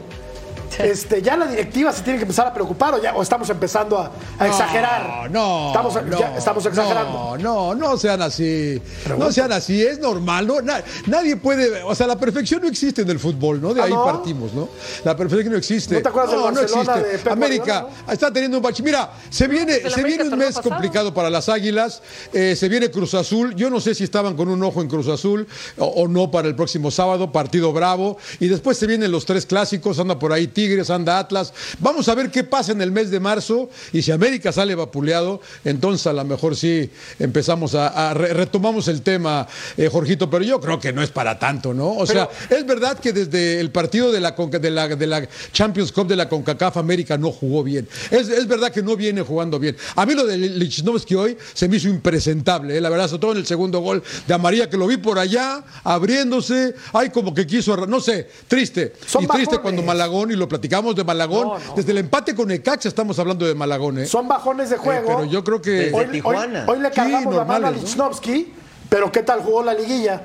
Este, 0.83 1.21
ya 1.21 1.37
la 1.37 1.47
directiva 1.47 1.91
se 1.91 2.01
tiene 2.03 2.17
que 2.19 2.23
empezar 2.23 2.47
a 2.47 2.53
preocupar 2.53 2.93
o 2.95 3.01
ya 3.01 3.13
o 3.15 3.21
estamos 3.21 3.49
empezando 3.49 3.97
a, 3.97 4.11
a 4.39 4.47
exagerar. 4.47 5.29
No, 5.31 5.67
estamos, 5.67 6.05
no, 6.05 6.19
ya 6.19 6.37
estamos 6.37 6.65
exagerando. 6.65 7.37
No, 7.37 7.73
no, 7.73 7.75
no 7.75 7.97
sean 7.97 8.21
así. 8.21 8.81
No 9.17 9.31
sean 9.31 9.51
así, 9.51 9.81
es 9.81 9.99
normal. 9.99 10.47
¿no? 10.47 10.61
Na- 10.61 10.83
nadie 11.07 11.35
puede, 11.37 11.83
o 11.83 11.93
sea, 11.95 12.07
la 12.07 12.17
perfección 12.17 12.61
no 12.61 12.67
existe 12.67 13.01
en 13.01 13.09
el 13.09 13.19
fútbol, 13.19 13.61
¿no? 13.61 13.73
De 13.73 13.81
¿Ah, 13.81 13.85
ahí 13.85 13.93
no? 13.93 14.03
partimos, 14.05 14.53
¿no? 14.53 14.69
La 15.03 15.15
perfección 15.15 15.51
no 15.53 15.57
existe. 15.57 15.95
¿No 15.95 16.01
te 16.01 16.09
acuerdas 16.09 16.31
del 16.31 16.53
no, 16.53 16.59
existe. 16.61 16.99
de 17.03 17.17
Pep 17.19 17.33
América 17.33 17.87
está 18.11 18.31
teniendo 18.31 18.57
un 18.57 18.63
bache. 18.63 18.83
Mira, 18.83 19.11
se 19.29 19.47
viene, 19.47 19.73
se 19.75 19.87
América 19.87 20.03
viene 20.07 20.23
un 20.23 20.37
mes 20.37 20.47
pasado. 20.55 20.69
complicado 20.69 21.13
para 21.13 21.29
las 21.29 21.49
Águilas. 21.49 22.01
eh, 22.33 22.55
se 22.55 22.69
viene 22.69 22.89
Cruz 22.91 23.13
Azul. 23.13 23.55
Yo 23.55 23.69
no 23.69 23.79
sé 23.79 23.93
si 23.95 24.03
estaban 24.03 24.35
con 24.35 24.47
un 24.49 24.61
ojo 24.63 24.81
en 24.81 24.87
Cruz 24.87 25.07
Azul 25.07 25.47
o, 25.77 25.85
o 25.85 26.07
no 26.07 26.31
para 26.31 26.47
el 26.47 26.55
próximo 26.55 26.91
sábado, 26.91 27.31
partido 27.31 27.71
bravo. 27.73 28.17
Y 28.39 28.47
después 28.47 28.77
se 28.77 28.87
vienen 28.87 29.11
los 29.11 29.25
tres 29.25 29.45
clásicos, 29.45 29.99
anda 29.99 30.17
por 30.19 30.33
ahí 30.33 30.47
Tigres, 30.71 30.89
anda 30.89 31.19
Atlas. 31.19 31.53
Vamos 31.79 32.07
a 32.07 32.15
ver 32.15 32.31
qué 32.31 32.45
pasa 32.45 32.71
en 32.71 32.81
el 32.81 32.91
mes 32.91 33.11
de 33.11 33.19
marzo. 33.19 33.69
Y 33.91 34.01
si 34.01 34.11
América 34.13 34.53
sale 34.53 34.73
vapuleado, 34.73 35.41
entonces 35.65 36.07
a 36.07 36.13
lo 36.13 36.23
mejor 36.23 36.55
sí 36.55 36.89
empezamos 37.19 37.75
a, 37.75 38.11
a 38.11 38.13
re- 38.13 38.33
retomamos 38.33 38.87
el 38.87 39.01
tema, 39.01 39.47
eh, 39.75 39.89
Jorgito. 39.91 40.29
Pero 40.29 40.45
yo 40.45 40.61
creo 40.61 40.79
que 40.79 40.93
no 40.93 41.03
es 41.03 41.09
para 41.09 41.37
tanto, 41.37 41.73
¿no? 41.73 41.91
O 41.97 42.05
sea, 42.05 42.29
es 42.49 42.65
verdad 42.65 42.97
que 42.99 43.11
desde 43.11 43.59
el 43.59 43.69
partido 43.71 44.13
de 44.13 44.21
la, 44.21 44.33
Conca- 44.33 44.59
de 44.59 44.71
la, 44.71 44.87
de 44.87 45.07
la 45.07 45.27
Champions 45.51 45.91
Cup 45.91 46.07
de 46.07 46.15
la 46.15 46.29
CONCACAF 46.29 46.77
América 46.77 47.17
no 47.17 47.31
jugó 47.33 47.63
bien. 47.63 47.85
Es, 48.09 48.29
es 48.29 48.47
verdad 48.47 48.71
que 48.71 48.81
no 48.81 48.95
viene 48.95 49.23
jugando 49.23 49.59
bien. 49.59 49.75
A 49.97 50.05
mí 50.05 50.13
lo 50.13 50.25
de 50.25 50.37
Lichnowsky 50.37 51.15
hoy 51.15 51.37
se 51.53 51.67
me 51.67 51.75
hizo 51.77 51.89
impresentable, 51.89 52.77
eh, 52.77 52.81
la 52.81 52.89
verdad, 52.89 53.09
sobre 53.09 53.19
todo 53.19 53.31
en 53.33 53.39
el 53.39 53.45
segundo 53.45 53.79
gol 53.81 54.01
de 54.25 54.33
Amarilla, 54.33 54.69
que 54.69 54.77
lo 54.77 54.87
vi 54.87 54.95
por 54.95 55.19
allá, 55.19 55.65
abriéndose, 55.83 56.75
ay, 56.93 57.09
como 57.09 57.33
que 57.33 57.45
quiso, 57.45 57.75
no 57.87 57.99
sé, 57.99 58.29
triste. 58.47 58.93
Son 59.05 59.25
y 59.25 59.27
triste 59.27 59.57
cuando 59.59 59.81
Malagón, 59.81 60.31
y 60.31 60.35
lo 60.35 60.47
platicamos 60.61 60.95
de 60.95 61.03
Malagón, 61.03 61.59
desde 61.75 61.91
el 61.91 61.97
empate 61.97 62.35
con 62.35 62.47
Necaxa 62.47 62.87
estamos 62.87 63.17
hablando 63.17 63.47
de 63.47 63.55
Malagón, 63.55 63.97
¿eh? 63.97 64.05
Son 64.05 64.27
bajones 64.27 64.69
de 64.69 64.75
Eh, 64.75 64.79
juego. 64.79 65.07
pero 65.07 65.25
yo 65.25 65.43
creo 65.43 65.59
que... 65.59 65.71
Desde 65.71 65.97
hoy, 65.97 66.05
Tijuana. 66.05 66.65
hoy- 66.67 66.75
hoy 66.75 66.79
le 66.83 66.89
Sí, 66.89 66.95
cargamos 66.95 67.35
la 67.35 67.45
mano 67.45 67.67
a. 67.67 67.71
Lichnowsky, 67.71 68.53
pero 68.87 69.11
¿qué 69.11 69.23
tal 69.23 69.41
jugó 69.41 69.63
la 69.63 69.73
liguilla? 69.73 70.21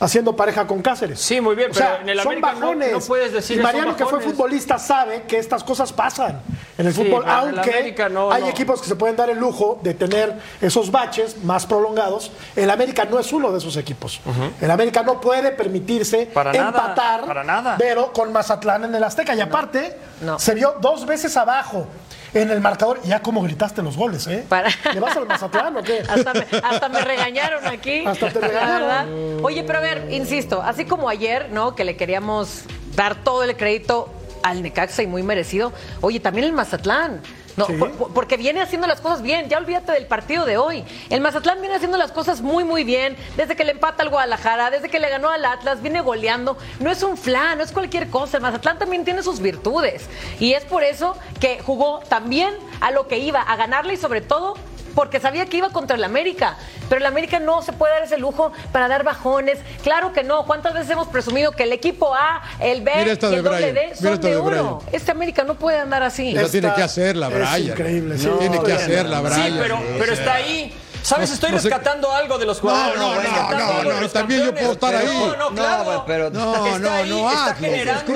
Haciendo 0.00 0.36
pareja 0.36 0.64
con 0.66 0.80
Cáceres. 0.80 1.20
Sí, 1.20 1.40
muy 1.40 1.56
bien, 1.56 1.72
O 1.72 1.74
sea, 1.74 1.92
pero 1.98 2.02
en 2.02 2.08
el 2.10 2.18
son 2.18 2.26
América 2.28 2.52
no- 2.52 2.60
bajones. 2.60 2.92
no 2.92 3.00
puedes 3.00 3.32
decir 3.32 3.58
Y 3.58 3.62
Mariano, 3.62 3.96
que 3.96 4.06
fue 4.06 4.20
futbolista, 4.20 4.78
sabe 4.78 5.22
que 5.22 5.38
estas 5.38 5.64
cosas 5.64 5.92
pasan 5.92 6.40
en 6.78 6.86
el 6.86 6.92
fútbol. 6.94 7.24
el 7.24 7.28
aunque 7.30 7.94
no, 8.10 8.30
hay 8.30 8.42
no. 8.42 8.48
equipos 8.48 8.80
que 8.80 8.86
se 8.86 8.94
pueden 8.94 9.16
dar 9.16 9.28
el 9.28 9.38
lujo 9.38 9.80
de 9.82 9.94
tener 9.94 10.34
esos 10.60 10.92
baches 10.92 11.42
más 11.42 11.66
prolongados. 11.66 12.30
El 12.54 12.70
América 12.70 13.06
no 13.06 13.18
es 13.18 13.32
uno 13.32 13.50
de 13.50 13.58
esos 13.58 13.76
equipos. 13.76 14.20
El 14.60 14.70
América 14.70 15.02
no 15.02 15.20
puede 15.20 15.50
permitirse 15.50 16.26
Para 16.26 16.52
nada, 16.52 16.68
empatar, 16.68 17.24
para 17.26 17.42
nada. 17.42 17.74
pero 17.76 18.12
con 18.12 18.32
Mazatlán 18.32 18.84
en 18.84 18.94
el 18.94 19.02
Azteca. 19.02 19.34
Y 19.34 19.40
aparte, 19.40 19.98
No. 20.20 20.38
se 20.38 20.54
vio 20.54 20.76
dos 20.80 21.06
veces 21.06 21.36
abajo 21.36 21.86
en 22.34 22.50
el 22.50 22.60
marcador. 22.60 23.00
Ya 23.04 23.20
como 23.20 23.42
gritaste 23.42 23.82
los 23.82 23.96
goles, 23.96 24.26
¿eh? 24.26 24.44
Para- 24.48 24.68
¿Le 24.94 25.00
vas 25.00 25.16
al 25.16 25.26
Mazatlán 25.26 25.76
o 25.76 25.82
qué? 25.82 26.00
Hasta 26.08 26.34
me, 26.34 26.46
hasta 26.62 26.88
me 26.88 27.00
regañaron 27.00 27.66
aquí. 27.66 28.04
Hasta 28.06 28.30
te 28.30 28.40
la 28.40 28.48
regañaron. 28.48 28.80
verdad. 28.88 29.06
Oye, 29.44 29.64
pero 29.64 29.78
a 29.78 29.82
ver, 29.82 30.06
insisto, 30.10 30.62
así 30.62 30.84
como 30.84 31.08
ayer, 31.08 31.48
¿no? 31.50 31.74
Que 31.74 31.84
le 31.84 31.96
queríamos 31.96 32.62
dar 32.96 33.16
todo 33.24 33.42
el 33.44 33.56
crédito 33.56 34.12
al 34.42 34.62
Necaxa 34.62 35.02
y 35.02 35.06
muy 35.06 35.22
merecido. 35.22 35.72
Oye, 36.00 36.20
también 36.20 36.46
el 36.46 36.52
Mazatlán. 36.52 37.20
No, 37.58 37.66
Sí. 37.66 37.72
por- 37.74 37.92
por- 37.92 38.12
porque 38.14 38.36
viene 38.36 38.60
haciendo 38.60 38.86
las 38.86 39.00
cosas 39.00 39.20
bien. 39.22 39.48
Ya 39.48 39.58
olvídate 39.58 39.92
del 39.92 40.06
partido 40.06 40.44
de 40.44 40.56
hoy. 40.56 40.84
El 41.10 41.20
Mazatlán 41.20 41.60
viene 41.60 41.74
haciendo 41.76 41.98
las 41.98 42.12
cosas 42.12 42.40
muy, 42.40 42.64
muy 42.64 42.84
bien. 42.84 43.16
Desde 43.36 43.56
que 43.56 43.64
le 43.64 43.72
empata 43.72 44.02
al 44.02 44.10
Guadalajara, 44.10 44.70
desde 44.70 44.88
que 44.88 44.98
le 44.98 45.08
ganó 45.10 45.28
al 45.30 45.44
Atlas, 45.44 45.82
viene 45.82 46.00
goleando. 46.00 46.56
No 46.80 46.90
es 46.90 47.02
un 47.02 47.16
flan, 47.16 47.58
no 47.58 47.64
es 47.64 47.72
cualquier 47.72 48.08
cosa. 48.10 48.36
El 48.38 48.42
Mazatlán 48.44 48.78
también 48.78 49.04
tiene 49.04 49.22
sus 49.22 49.40
virtudes. 49.40 50.06
Y 50.38 50.52
es 50.54 50.64
por 50.64 50.82
eso 50.84 51.16
que 51.40 51.60
jugó 51.60 52.00
también 52.08 52.54
a 52.80 52.90
lo 52.90 53.08
que 53.08 53.18
iba, 53.18 53.40
a 53.42 53.56
ganarle 53.56 53.94
y 53.94 53.96
sobre 53.96 54.20
todo 54.20 54.54
porque 54.98 55.20
sabía 55.20 55.46
que 55.46 55.58
iba 55.58 55.70
contra 55.70 55.96
el 55.96 56.02
América. 56.02 56.56
Pero 56.88 56.98
el 56.98 57.06
América 57.06 57.38
no 57.38 57.62
se 57.62 57.72
puede 57.72 57.92
dar 57.92 58.02
ese 58.02 58.18
lujo 58.18 58.50
para 58.72 58.88
dar 58.88 59.04
bajones. 59.04 59.60
Claro 59.84 60.12
que 60.12 60.24
no. 60.24 60.44
¿Cuántas 60.44 60.74
veces 60.74 60.90
hemos 60.90 61.06
presumido 61.06 61.52
que 61.52 61.62
el 61.62 61.72
equipo 61.72 62.12
A, 62.16 62.42
el 62.58 62.82
B 62.82 62.90
y 63.02 63.04
de 63.04 63.12
el 63.12 63.18
doble 63.20 63.42
Brian, 63.42 63.74
D 63.74 63.80
mira 64.00 64.16
son 64.16 64.20
de? 64.20 64.40
Brian. 64.40 64.78
Este 64.90 65.12
América 65.12 65.44
no 65.44 65.54
puede 65.54 65.78
andar 65.78 66.02
así. 66.02 66.36
Esa 66.36 66.50
tiene 66.50 66.74
que 66.74 66.82
hacerla, 66.82 67.28
es 67.28 67.32
Brian. 67.32 67.62
increíble, 67.62 68.18
sí. 68.18 68.28
tiene 68.40 68.60
que 68.60 68.72
hacerla, 68.72 69.20
Brian. 69.20 69.46
Sí, 69.46 69.56
pero, 69.60 69.78
pero 70.00 70.12
está 70.14 70.34
ahí. 70.34 70.74
¿Sabes? 71.08 71.28
No- 71.30 71.34
Estoy 71.34 71.50
no 71.52 71.58
sé- 71.58 71.68
rescatando 71.68 72.12
algo 72.12 72.38
de 72.38 72.46
los 72.46 72.60
jugadores. 72.60 73.00
no, 73.00 73.14
no, 73.14 73.20
rescatando 73.20 73.56
no, 73.64 73.70
algo 73.72 73.88
de 73.90 73.94
no, 73.96 74.00
los 74.02 74.12
también 74.12 74.40
yo 74.40 74.46
campeones. 74.46 74.76
puedo 74.78 74.90
estar 74.90 75.08
ahí. 75.08 75.18
No, 75.18 75.36
no, 75.36 75.54
claro. 75.54 75.92
No, 75.92 76.04
pero- 76.06 76.30
No, 76.30 76.66
Está 76.66 76.78
no, 76.78 76.90
ahí, 76.92 77.08
no, 77.10 77.28
está 77.30 77.44
hazlo. 77.50 77.66
generando. 77.66 78.12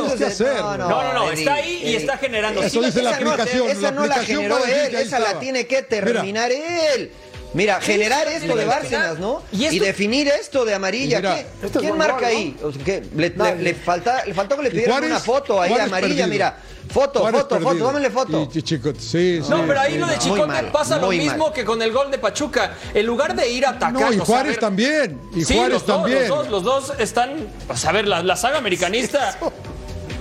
No, 0.78 1.02
no, 1.02 1.12
no, 1.14 1.30
está 1.32 1.54
ahí 1.54 1.80
y 1.84 1.96
está 1.96 2.18
generando. 2.18 2.62
Eso 2.62 2.80
dice 2.80 3.02
la 3.02 3.10
esa 3.12 3.20
no- 3.20 3.30
aplicación, 3.32 3.68
esa 3.70 3.80
la 3.80 3.90
no 3.92 4.00
la 4.06 4.14
aplicación 4.14 4.36
generó 4.42 4.54
va 4.56 4.60
a 4.60 4.66
decir 4.66 4.82
él, 4.84 4.90
que 4.90 4.96
ahí 4.98 5.06
esa 5.06 5.18
la 5.18 5.24
estaba. 5.26 5.40
tiene 5.40 5.66
que 5.66 5.82
terminar 5.82 6.52
él. 6.52 7.12
Mira, 7.54 7.80
generar 7.82 8.28
esto 8.28 8.56
de 8.56 8.64
Bárcenas, 8.64 9.18
¿no? 9.18 9.42
Y 9.52 9.64
Y, 9.64 9.66
esto- 9.66 9.84
definir 9.84 10.28
esto 10.28 10.64
de 10.64 10.72
amarilla. 10.74 11.18
Y 11.18 11.20
mira, 11.22 11.34
¿Qué- 11.34 11.40
este 11.40 11.66
es 11.66 11.72
¿Quién 11.72 11.86
buen 11.88 11.98
marca 11.98 12.14
gol, 12.14 12.22
¿no? 12.22 12.26
ahí? 12.28 12.56
O 12.62 12.72
sea, 12.72 12.84
¿qué? 12.84 13.02
Le, 13.14 13.28
le- 13.30 13.56
le 13.56 13.74
falta, 13.74 14.24
le 14.24 14.32
faltó 14.32 14.56
que 14.56 14.62
le 14.62 14.70
pidieran 14.70 14.94
Juárez- 14.94 15.10
una 15.10 15.20
foto 15.20 15.60
ahí 15.60 15.68
Juárez 15.68 15.86
amarilla, 15.86 16.08
perdido. 16.08 16.28
mira. 16.28 16.56
Foto, 16.92 17.20
Juárez 17.20 17.40
foto, 17.42 17.60
foto, 17.60 17.78
tómale 17.78 18.10
foto. 18.10 18.48
Y, 18.52 18.58
y 18.58 18.62
Chicote, 18.62 19.00
sí, 19.00 19.40
sí. 19.42 19.50
No, 19.50 19.66
pero 19.66 19.80
ahí 19.80 19.92
sí, 19.94 19.98
lo 19.98 20.06
de 20.06 20.18
Chicote 20.18 20.46
mal, 20.46 20.70
pasa 20.72 20.98
lo 20.98 21.08
mismo 21.08 21.44
mal. 21.44 21.52
que 21.52 21.64
con 21.64 21.80
el 21.82 21.92
gol 21.92 22.10
de 22.10 22.18
Pachuca. 22.18 22.74
En 22.94 23.06
lugar 23.06 23.34
de 23.34 23.50
ir 23.50 23.64
a 23.66 23.70
atacar. 23.70 23.92
No, 23.92 24.00
y 24.12 24.16
o 24.20 24.24
sea, 24.24 24.24
Juárez 24.24 24.44
a 24.48 24.50
ver- 24.52 24.60
también. 24.60 25.20
Y 25.34 25.44
Sí, 25.44 25.54
Juárez 25.54 25.72
los 25.72 25.86
dos, 25.86 25.96
también. 25.96 26.28
Los 26.28 26.28
dos, 26.28 26.48
los 26.48 26.62
dos 26.62 26.92
están. 26.98 27.48
Pues 27.66 27.84
a 27.84 27.92
ver, 27.92 28.06
la, 28.06 28.22
la 28.22 28.36
saga 28.36 28.58
americanista. 28.58 29.38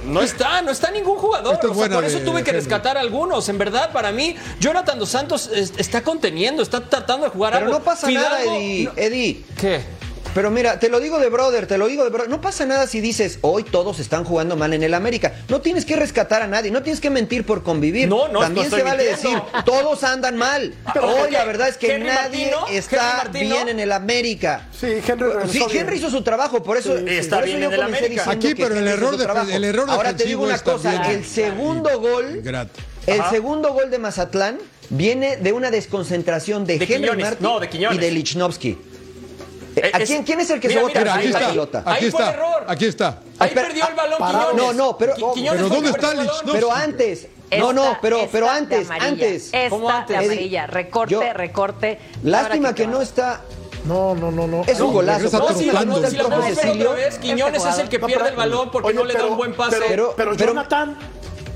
No 0.03 0.23
está, 0.23 0.63
no 0.63 0.71
está 0.71 0.89
ningún 0.89 1.17
jugador. 1.17 1.53
Es 1.53 1.69
O 1.69 1.75
sea, 1.75 1.87
por 1.89 2.03
eso 2.03 2.17
de- 2.17 2.25
tuve 2.25 2.43
que 2.43 2.51
rescatar 2.51 2.97
algunos. 2.97 3.47
En 3.49 3.59
verdad, 3.59 3.91
para 3.91 4.11
mí, 4.11 4.35
Jonathan 4.59 4.97
Dos 4.97 5.09
Santos 5.09 5.47
es- 5.53 5.73
está 5.77 6.01
conteniendo, 6.01 6.63
está 6.63 6.81
tratando 6.81 7.25
de 7.27 7.31
jugar 7.31 7.53
Pero 7.53 7.65
algo. 7.67 7.77
no 7.77 7.85
pasa 7.85 8.09
nada, 8.09 8.41
Eddie. 8.43 8.85
no- 8.85 8.91
Eddie. 8.95 9.45
¿Qué? 9.59 9.81
Pero 10.33 10.50
mira, 10.50 10.79
te 10.79 10.88
lo 10.88 11.01
digo 11.01 11.19
de 11.19 11.27
brother, 11.27 11.67
te 11.67 11.77
lo 11.77 11.88
digo 11.89 12.05
de 12.05 12.09
brother. 12.09 12.29
No 12.29 12.39
pasa 12.39 12.65
nada 12.65 12.88
si 12.88 13.01
dices, 13.01 13.39
hoy 13.41 13.63
todos 13.63 14.00
están 14.00 14.23
jugando 14.23 14.55
mal 14.55 14.73
en 14.73 14.81
el 14.81 14.93
América. 14.93 15.33
No 15.50 15.59
tienes 15.59 15.83
que 15.83 15.97
rescatar 15.97 16.41
a 16.41 16.47
nadie, 16.47 16.71
no 16.71 16.81
tienes 16.83 17.01
que 17.01 17.09
mentir 17.09 17.45
por 17.45 17.63
convivir. 17.63 18.07
No, 18.07 18.29
no, 18.29 18.39
También 18.39 18.69
no 18.69 18.77
se 18.77 18.81
vale 18.81 19.09
mintiendo. 19.11 19.43
decir, 19.45 19.63
todos 19.65 20.05
andan 20.05 20.38
mal. 20.38 20.73
Pero, 20.93 21.07
hoy 21.07 21.31
la 21.31 21.43
verdad 21.43 21.67
es 21.67 21.75
que 21.75 21.95
Henry 21.95 22.07
nadie 22.07 22.45
Martino, 22.51 22.65
está 22.77 23.25
bien 23.33 23.67
en 23.67 23.81
el 23.81 23.91
América. 23.91 24.69
Sí, 24.79 24.88
Henry 25.05 25.25
regresó 25.27 25.51
Sí, 25.51 25.59
bien. 25.69 25.77
Henry 25.79 25.97
hizo 25.97 26.09
su 26.09 26.21
trabajo, 26.23 26.63
por 26.63 26.77
eso, 26.77 26.97
Sí, 26.97 27.03
sí. 27.09 27.13
Está 27.17 27.35
por 27.38 27.45
bien 27.45 27.57
eso 27.57 27.65
en 27.65 27.71
yo 27.71 27.83
comencé 27.85 28.09
diciendo 28.09 28.31
Aquí, 28.31 28.47
que 28.53 28.63
pero 28.63 28.77
el 28.77 28.88
error 28.88 29.17
de- 29.17 29.23
trabajo. 29.25 29.50
el 29.51 29.63
error 29.65 29.89
Ahora 29.89 30.15
te 30.15 30.23
digo 30.23 30.43
una 30.45 30.59
cosa, 30.59 30.91
bien. 30.91 31.03
el 31.17 31.25
segundo 31.25 32.00
gol, 32.00 32.39
Grato. 32.41 32.79
el 33.05 33.19
Ajá. 33.19 33.31
segundo 33.31 33.73
gol 33.73 33.91
de 33.91 34.00
Mazatlán 34.00 34.59
viene 34.89 35.35
de 35.35 35.51
una 35.51 35.71
desconcentración 35.71 36.65
de, 36.65 36.77
De 36.79 36.85
Henry 36.85 36.95
Quiñones, 37.01 37.25
Martin 37.25 37.43
no, 37.45 37.59
de 37.59 37.69
Quiñones. 37.69 37.97
y 37.97 38.01
de 38.01 38.11
Lichnowsky. 38.11 38.77
Eh, 39.83 39.91
¿A 39.93 39.97
es- 40.00 40.09
quién, 40.09 40.23
quién 40.23 40.39
es 40.39 40.50
el 40.50 40.59
que 40.59 40.67
Mira, 40.67 40.79
se 40.81 40.85
bota 40.88 41.00
mira, 41.00 41.11
Mira, 41.15 41.19
aquí 41.19 41.27
está. 41.38 41.50
pelota? 41.50 41.83
Ahí 41.85 41.95
Aquí 41.97 42.11
fue 42.11 42.21
el 42.21 42.27
está. 42.29 42.38
error. 42.39 42.65
Aquí 42.67 42.85
está. 42.85 43.07
Ahí 43.39 43.47
Espera, 43.50 43.67
perdió 43.67 43.88
el 43.88 43.95
balón 43.95 44.19
parado. 44.19 44.51
Quiñones. 44.51 44.75
No, 44.77 44.85
no, 44.85 44.97
pero- 44.97 45.13
pero 45.33 45.69
¿dónde 45.69 45.89
está 45.89 46.13
Lich- 46.13 46.17
balón. 46.17 46.45
no, 46.45 46.53
Pero 46.53 46.71
antes, 46.73 47.27
Esta- 47.50 47.57
no, 47.65 47.73
no, 47.73 47.97
pero, 48.01 48.17
esta 48.19 48.31
pero 48.31 48.50
antes, 48.50 48.89
antes. 48.91 49.50
Esta 49.51 49.69
¿Cómo 49.69 49.89
antes? 49.89 50.17
de 50.19 50.25
Eddie, 50.25 50.33
amarilla. 50.35 50.67
Recorte, 50.67 51.11
yo- 51.13 51.33
recorte. 51.33 52.00
Lástima 52.23 52.75
que 52.75 52.88
no 52.88 53.01
está. 53.01 53.41
No, 53.85 54.13
no, 54.13 54.29
no, 54.31 54.45
no. 54.47 54.61
Es 54.67 54.79
un 54.79 54.88
No, 54.88 54.93
golazo. 54.93 55.23
No, 55.39 55.53
si 55.57 55.65
la, 55.65 55.83
no 55.83 55.95
está 55.95 56.09
si 56.11 56.15
la 56.17 56.23
profe 56.25 56.35
vamos 56.35 56.45
a 56.45 56.50
ver 56.50 56.55
Cecilio. 56.55 56.89
otra 56.91 57.03
vez, 57.05 57.17
Quiñones 57.17 57.65
es 57.65 57.77
el 57.79 57.89
que 57.89 57.97
No, 57.97 58.05
pierde 58.07 58.29
el 58.29 58.35
balón 58.35 58.69
porque 58.69 58.89
oye, 58.89 58.97
no 58.97 59.03
le 59.05 59.13
da 59.15 59.25
un 59.25 59.38
buen 59.38 59.53
pase. 59.55 59.77
Pero, 59.79 60.13
Pero- 60.15 60.35
pero 60.35 60.35
Jonathan, 60.35 60.97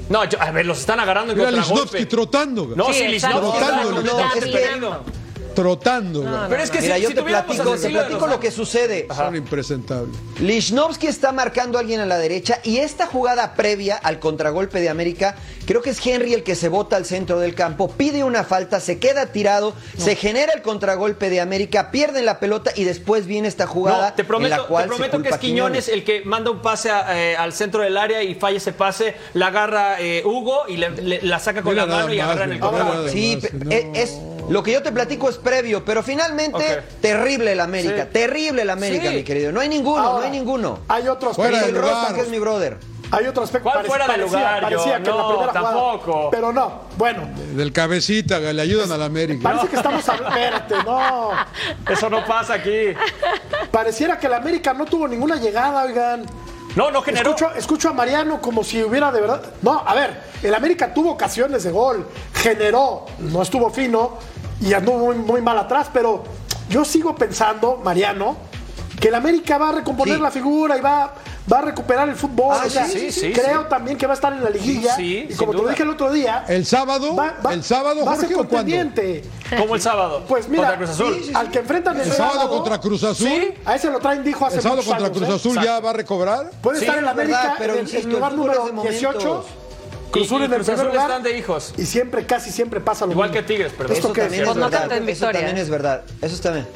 no, 0.09 0.23
yo- 0.25 0.41
a 0.41 0.49
ver, 0.49 0.65
los 0.65 0.79
están 0.79 0.99
agarrando 0.99 1.33
en 1.33 1.37
Mira 1.37 1.51
contragolpe. 1.51 1.83
Lichnowsky 1.99 2.05
trotando. 2.07 2.67
No, 2.75 2.87
Sí, 2.87 2.93
sí, 2.93 3.03
exacto. 3.13 3.37
Lichnowsky 3.41 3.59
Trotando, 3.59 3.99
está- 4.01 4.11
no, 4.11 4.33
es 4.33 4.43
que- 4.45 5.24
Trotando. 5.55 6.21
güey. 6.21 6.33
Pero 6.49 6.61
es 6.63 6.69
que 6.71 6.81
Mira, 6.81 6.95
si, 6.97 7.01
yo 7.01 7.09
si 7.09 7.15
te 7.15 7.23
platico, 7.23 7.71
a 7.73 7.77
te 7.77 7.89
platico 7.89 8.27
lo 8.27 8.39
que 8.39 8.51
sucede. 8.51 9.07
Son 9.15 9.35
impresentables. 9.35 10.15
Lichnowsky 10.39 11.07
está 11.07 11.31
marcando 11.31 11.77
a 11.77 11.81
alguien 11.81 11.99
a 12.01 12.05
la 12.05 12.17
derecha 12.17 12.59
y 12.63 12.77
esta 12.77 13.07
jugada 13.07 13.53
previa 13.55 13.95
al 13.95 14.19
contragolpe 14.19 14.79
de 14.81 14.89
América, 14.89 15.35
creo 15.65 15.81
que 15.81 15.89
es 15.91 16.05
Henry 16.05 16.33
el 16.33 16.43
que 16.43 16.55
se 16.55 16.69
bota 16.69 16.95
al 16.97 17.05
centro 17.05 17.39
del 17.39 17.55
campo, 17.55 17.89
pide 17.89 18.23
una 18.23 18.43
falta, 18.43 18.79
se 18.79 18.99
queda 18.99 19.27
tirado, 19.27 19.73
se 19.97 20.15
genera 20.15 20.53
el 20.53 20.61
contragolpe 20.61 21.29
de 21.29 21.39
América, 21.41 21.89
pierden 21.91 22.25
la 22.25 22.39
pelota 22.39 22.71
y 22.75 22.83
después 22.83 23.25
viene 23.25 23.47
esta 23.47 23.65
jugada 23.67 24.09
No, 24.09 24.13
te 24.15 24.23
prometo, 24.23 24.53
en 24.55 24.61
la 24.61 24.67
cual 24.67 24.83
te 24.83 24.89
prometo 24.89 25.17
se 25.17 25.23
que 25.23 25.29
es 25.29 25.37
Quiñones, 25.37 25.87
el 25.89 26.03
que 26.03 26.21
manda 26.25 26.51
un 26.51 26.61
pase 26.61 26.89
a, 26.91 27.17
eh, 27.17 27.35
al 27.37 27.53
centro 27.53 27.81
del 27.81 27.97
área 27.97 28.21
y 28.23 28.35
falla 28.35 28.57
ese 28.57 28.73
pase, 28.73 29.15
la 29.33 29.47
agarra 29.47 30.01
eh, 30.01 30.21
Hugo 30.25 30.63
y 30.67 30.77
le, 30.77 30.89
le- 30.91 31.21
la 31.21 31.39
saca 31.39 31.61
con 31.61 31.73
Mira 31.73 31.85
la 31.85 31.95
mano 31.95 32.13
y 32.13 32.19
agarra 32.19 32.43
en 32.45 32.51
el 32.53 32.59
contragolpe. 32.59 33.11
Sí, 33.11 33.39
no. 33.53 33.71
es, 33.71 33.85
es- 33.93 34.17
lo 34.49 34.63
que 34.63 34.71
yo 34.71 34.81
te 34.83 34.91
platico 34.91 35.29
es 35.29 35.37
previo, 35.37 35.83
pero 35.85 36.03
finalmente 36.03 36.83
terrible 37.01 37.51
el 37.53 37.59
América, 37.59 38.03
Sí. 38.03 38.09
terrible 38.13 38.61
el 38.63 38.69
América, 38.69 39.09
Sí. 39.09 39.15
mi 39.15 39.23
querido. 39.23 39.51
No 39.51 39.59
hay 39.61 39.69
ninguno, 39.69 40.03
no 40.03 40.17
hay 40.19 40.31
ninguno. 40.31 40.79
Hay 40.87 41.07
otro 41.07 41.33
Fuera 41.33 41.57
aspecto. 41.59 41.81
de. 41.81 41.87
Rosa, 41.87 42.13
que 42.13 42.21
es 42.21 42.29
mi 42.29 42.39
brother. 42.39 42.77
Hay 43.11 43.27
otro 43.27 43.43
aspecto. 43.43 43.69
¿Cuál 43.71 43.85
fuera 43.85 44.05
de 44.05 44.13
parecía, 44.13 44.37
lugar, 44.39 44.61
parecía 44.63 44.97
yo? 44.97 45.03
que 45.03 45.09
en 45.11 45.15
la 45.15 45.21
No, 45.21 45.27
primera 45.29 45.51
jugada- 45.51 45.71
tampoco. 45.71 46.29
Pero 46.31 46.51
no, 46.51 46.81
bueno, 46.97 47.29
Del 47.53 47.71
cabecita, 47.71 48.39
le 48.39 48.61
ayudan 48.61 48.91
a 48.91 48.97
la 48.97 49.05
América. 49.05 49.43
parece 49.43 49.67
que 49.67 49.75
estamos 49.75 50.09
hablando. 50.09 50.35
Espérate, 50.37 50.75
no. 50.83 51.29
Eso 51.87 52.09
no 52.09 52.25
pasa 52.25 52.55
aquí. 52.55 52.93
Pareciera 53.71 54.19
que 54.19 54.27
el 54.27 54.33
América 54.33 54.73
no 54.73 54.85
tuvo 54.85 55.07
ninguna 55.07 55.35
llegada, 55.35 55.83
oigan. 55.83 56.25
No, 56.75 56.91
no 56.91 57.01
generó. 57.03 57.29
Escucho, 57.29 57.53
escucho 57.55 57.89
a 57.89 57.93
Mariano 57.93 58.41
como 58.41 58.63
si 58.63 58.83
hubiera 58.83 59.09
de 59.11 59.21
verdad. 59.21 59.41
No, 59.61 59.81
a 59.85 59.93
ver, 59.95 60.19
el 60.43 60.53
América 60.53 60.93
tuvo 60.93 61.11
ocasiones 61.11 61.63
de 61.63 61.71
gol, 61.71 62.05
generó, 62.33 63.05
no 63.19 63.41
estuvo 63.43 63.69
fino 63.69 64.17
y 64.61 64.73
anduvo 64.73 64.97
muy, 64.99 65.15
muy 65.15 65.41
mal 65.41 65.57
atrás, 65.57 65.87
pero 65.93 66.23
yo 66.69 66.83
sigo 66.85 67.15
pensando, 67.15 67.79
Mariano, 67.83 68.37
que 68.99 69.09
el 69.09 69.15
América 69.15 69.57
va 69.57 69.69
a 69.69 69.71
recomponer 69.73 70.15
Sí. 70.15 70.21
la 70.21 70.31
figura 70.31 70.77
y 70.77 70.81
va, 70.81 71.13
va 71.51 71.57
a 71.59 71.61
recuperar 71.61 72.07
el 72.09 72.15
fútbol. 72.15 72.55
Ah, 72.59 72.63
O 72.65 72.69
sea, 72.69 72.85
sí, 72.87 73.11
sí, 73.11 73.31
creo 73.33 73.63
sí. 73.63 73.67
también 73.69 73.97
que 73.97 74.07
va 74.07 74.13
a 74.13 74.15
estar 74.15 74.31
en 74.33 74.41
la 74.43 74.49
liguilla. 74.49 74.95
Sí, 74.95 75.27
y 75.29 75.33
como 75.35 75.51
te 75.51 75.57
lo 75.57 75.67
dije 75.67 75.83
el 75.83 75.89
otro 75.89 76.11
día, 76.11 76.45
El 76.47 76.65
sábado, 76.65 77.13
va, 77.15 77.35
va- 77.45 77.53
el 77.53 77.63
sábado, 77.63 78.05
va 78.05 78.13
a 78.13 78.15
ser 78.15 78.31
contendiente. 78.31 79.23
Como 79.59 79.75
el 79.75 79.81
sábado. 79.81 80.23
Pues 80.27 80.47
mira, 80.47 80.69
Contra 80.69 80.77
Cruz 80.77 80.89
Azul. 80.91 81.21
sí, 81.23 81.31
al 81.35 81.51
que 81.51 81.59
enfrentan 81.59 81.99
El 81.99 82.11
sábado 82.11 82.49
contra 82.49 82.79
Cruz 82.79 83.03
Azul. 83.03 83.27
Sí. 83.27 83.53
A 83.65 83.75
ese 83.75 83.91
lo 83.91 83.99
traen, 83.99 84.23
dijo 84.23 84.45
hace 84.45 84.55
El 84.57 84.61
sábado 84.63 84.81
contra 84.81 85.05
años, 85.05 85.17
Cruz 85.17 85.29
¿eh? 85.29 85.33
Azul 85.33 85.61
ya 85.61 85.79
va 85.81 85.89
a 85.91 85.93
recobrar. 85.93 86.49
Puede 86.61 86.79
Sí, 86.79 86.85
estar 86.85 86.97
en 86.97 87.05
la 87.05 87.13
verdad, 87.13 87.35
América 87.41 87.55
pero 87.59 87.73
en 87.73 87.79
el- 87.79 87.85
insisto, 87.85 88.07
el 88.07 88.13
lugar 88.13 88.31
el 88.31 88.37
número 88.37 88.63
de 88.63 88.89
18. 88.89 89.45
Cruz 90.11 90.23
Y- 90.23 90.27
Azul 90.27 90.43
en 90.43 90.53
el 90.53 90.61
primer 90.61 90.85
lugar. 90.85 91.09
están 91.09 91.23
de 91.23 91.37
hijos. 91.37 91.73
Y 91.77 91.85
siempre, 91.85 92.25
casi 92.25 92.51
siempre 92.51 92.79
pasa 92.79 93.05
lo 93.05 93.11
Igual 93.11 93.29
mismo. 93.31 93.41
que 93.41 93.53
Tigres, 93.53 93.73
perdón. 93.73 93.95
¿Esto 93.95 94.07
Eso 94.07 94.13
también 94.21 94.43
Pues 94.45 94.49
es 94.51 94.55
no 94.57 94.65
verdad. 94.69 94.79
canten 94.89 95.09
Eso 95.09 95.25
también 95.31 95.57
es 95.57 95.69
verdad. 95.69 96.03
Eso 96.21 96.35
está 96.35 96.51
bien. 96.51 96.67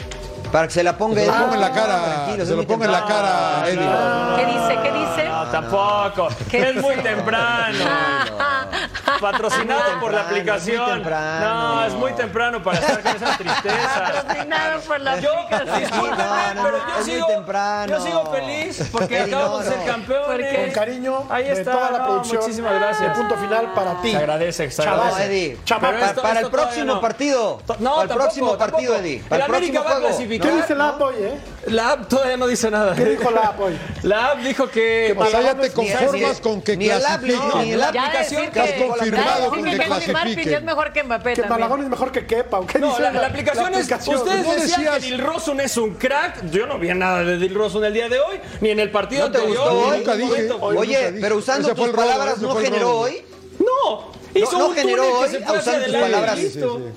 Para 0.52 0.68
que 0.68 0.74
se 0.74 0.84
la 0.84 0.98
ponga 0.98 1.22
Se 1.22 1.28
lo 1.28 1.34
ponga 1.34 1.54
en 1.56 1.62
la 1.62 1.72
cara, 1.72 2.04
Tranquilo, 2.04 2.46
se 2.46 2.56
lo 2.56 2.64
ponga 2.68 2.86
en 2.86 2.92
la 2.92 3.06
cara, 3.06 3.64
Eddie. 3.68 4.36
¿Qué 4.38 4.46
dice? 4.46 4.82
¿Qué 4.84 4.92
dice? 4.92 5.30
No, 5.30 5.46
tampoco. 5.48 6.28
¿Qué 6.50 6.70
Es 6.70 6.76
muy 6.76 6.96
temprano. 6.96 7.86
Patrocinado 9.20 9.82
por 10.00 10.14
la 10.14 10.22
temprano, 10.28 10.30
es 10.30 10.32
muy 10.32 10.40
aplicación. 10.76 10.94
temprano. 10.94 11.76
No, 11.76 11.86
es 11.86 11.94
muy 11.94 12.14
temprano 12.14 12.64
para 12.64 12.80
estar 12.80 13.02
con 13.02 13.16
esa 13.16 13.38
tristeza. 13.38 14.12
Patrocinado 14.14 14.82
por 14.82 15.00
la 15.02 15.20
Yo, 15.20 15.32
aplicación. 15.34 15.90
No, 15.92 16.54
no, 16.56 16.64
pero 16.64 16.78
no, 16.78 16.88
yo 16.88 17.00
es 17.00 17.06
muy 17.06 17.14
sigo, 17.16 17.28
temprano. 17.28 17.88
yo 17.98 18.02
sigo 18.06 18.32
feliz 18.32 18.90
porque 18.92 19.18
Eddie, 19.20 19.34
acabamos 19.36 19.58
no, 19.60 19.64
de 19.64 19.70
ser 19.70 19.80
no. 19.80 19.86
campeones. 19.94 20.60
Con 20.66 20.72
cariño 20.74 21.24
Ahí 21.30 21.44
de 21.46 21.52
está, 21.54 21.72
toda 21.72 21.92
la 21.92 21.98
no, 22.00 22.06
producción. 22.06 22.42
muchísimas 22.42 22.74
gracias. 22.74 23.10
De 23.10 23.16
punto 23.22 23.38
final 23.38 23.74
para 23.74 24.02
ti. 24.02 24.12
Se 24.12 24.18
agradece, 24.18 24.72
se 24.72 24.82
agradece. 24.82 25.26
Eddie. 25.26 25.58
Para, 25.80 26.06
esto- 26.06 26.22
para 26.22 26.40
el 26.40 26.46
esto 26.46 26.52
próximo 26.52 26.94
no. 26.96 27.02
partido. 27.02 27.60
No, 27.80 27.92
para 27.92 28.02
el 28.04 28.08
tampoco, 28.10 28.16
próximo 28.16 28.58
partido. 28.58 28.96
Eddie. 28.96 29.24
Para 29.28 29.46
El 29.46 29.50
el 29.50 29.56
América 29.56 29.80
próximo 29.82 29.84
va 29.84 29.90
a 29.90 29.94
juego. 30.02 30.08
¿Qué 30.42 30.52
dice 30.52 30.76
la 30.76 30.90
app 30.90 31.02
hoy, 31.02 31.16
eh? 31.20 31.38
La 31.68 31.92
app 31.92 32.08
todavía 32.08 32.38
no 32.38 32.48
dice 32.48 32.72
nada. 32.72 32.96
¿Qué 32.96 33.06
dijo 33.06 33.32
la 33.32 33.42
app 33.42 33.60
hoy? 33.60 33.78
La 34.04 34.32
app 34.32 34.40
dijo 34.40 34.70
que. 34.70 35.16
O 35.18 35.26
sea, 35.26 35.42
ya 35.42 35.56
te 35.56 35.72
conformas 35.72 36.40
con 36.40 36.62
que 36.62 36.78
ni 36.78 36.90
el 36.90 37.06
app, 37.06 37.22
clasifique. 37.22 37.58
ni. 37.58 37.70
Ya 37.72 37.88
aplicación 37.90 38.52
que 38.52 38.60
has 38.60 38.72
que, 38.72 38.88
confirmado 38.88 39.50
con 39.50 39.64
que 39.64 39.64
que 39.64 39.76
Henry 39.76 39.90
Martin 39.90 40.14
clasifique. 40.14 40.50
ya 40.50 40.58
es 40.58 40.64
mejor 40.64 40.94
que 40.94 41.04
Mbappé 41.04 41.34
Que. 41.34 41.44
Malagón 41.44 41.84
es 41.84 41.90
mejor 41.90 42.12
que 42.12 42.26
Kepa. 42.26 42.60
¿o 42.60 42.68
¿Qué 42.68 42.80
No, 42.80 42.90
dice 42.90 43.02
la, 43.02 43.12
la 43.12 43.28
aplicación 43.28 43.74
es. 43.74 43.92
Ustedes 44.08 44.62
decían 44.62 44.94
que 44.94 45.00
Dilrosun 45.02 45.60
es 45.60 45.78
un 45.78 45.96
crack. 45.96 46.50
Yo 46.50 46.66
no 46.66 46.80
vi 46.80 46.90
nada 46.90 47.24
de 47.24 47.38
Dilrosun 47.38 47.84
el 47.84 47.94
día 47.94 48.10
de 48.10 48.20
hoy, 48.20 48.40
ni 48.62 48.70
en 48.70 48.80
el 48.80 48.92
partido 48.92 49.28
¿No 49.28 49.32
te 49.32 49.40
anterior. 49.40 50.60
Oye, 50.62 51.16
pero 51.20 51.38
usando 51.38 51.74
tus 51.76 51.90
palabras 51.90 52.40
no 52.40 52.56
generó 52.56 53.00
hoy. 53.00 53.24
No, 53.60 54.12
Hizo 54.36 54.58
no 54.58 54.68
un 54.70 54.76
generó 54.76 55.04
túnel 55.04 55.32
que 55.44 55.50
hoy, 55.50 55.58
usando 55.60 55.86
tus 55.86 55.96
palabras, 55.96 56.40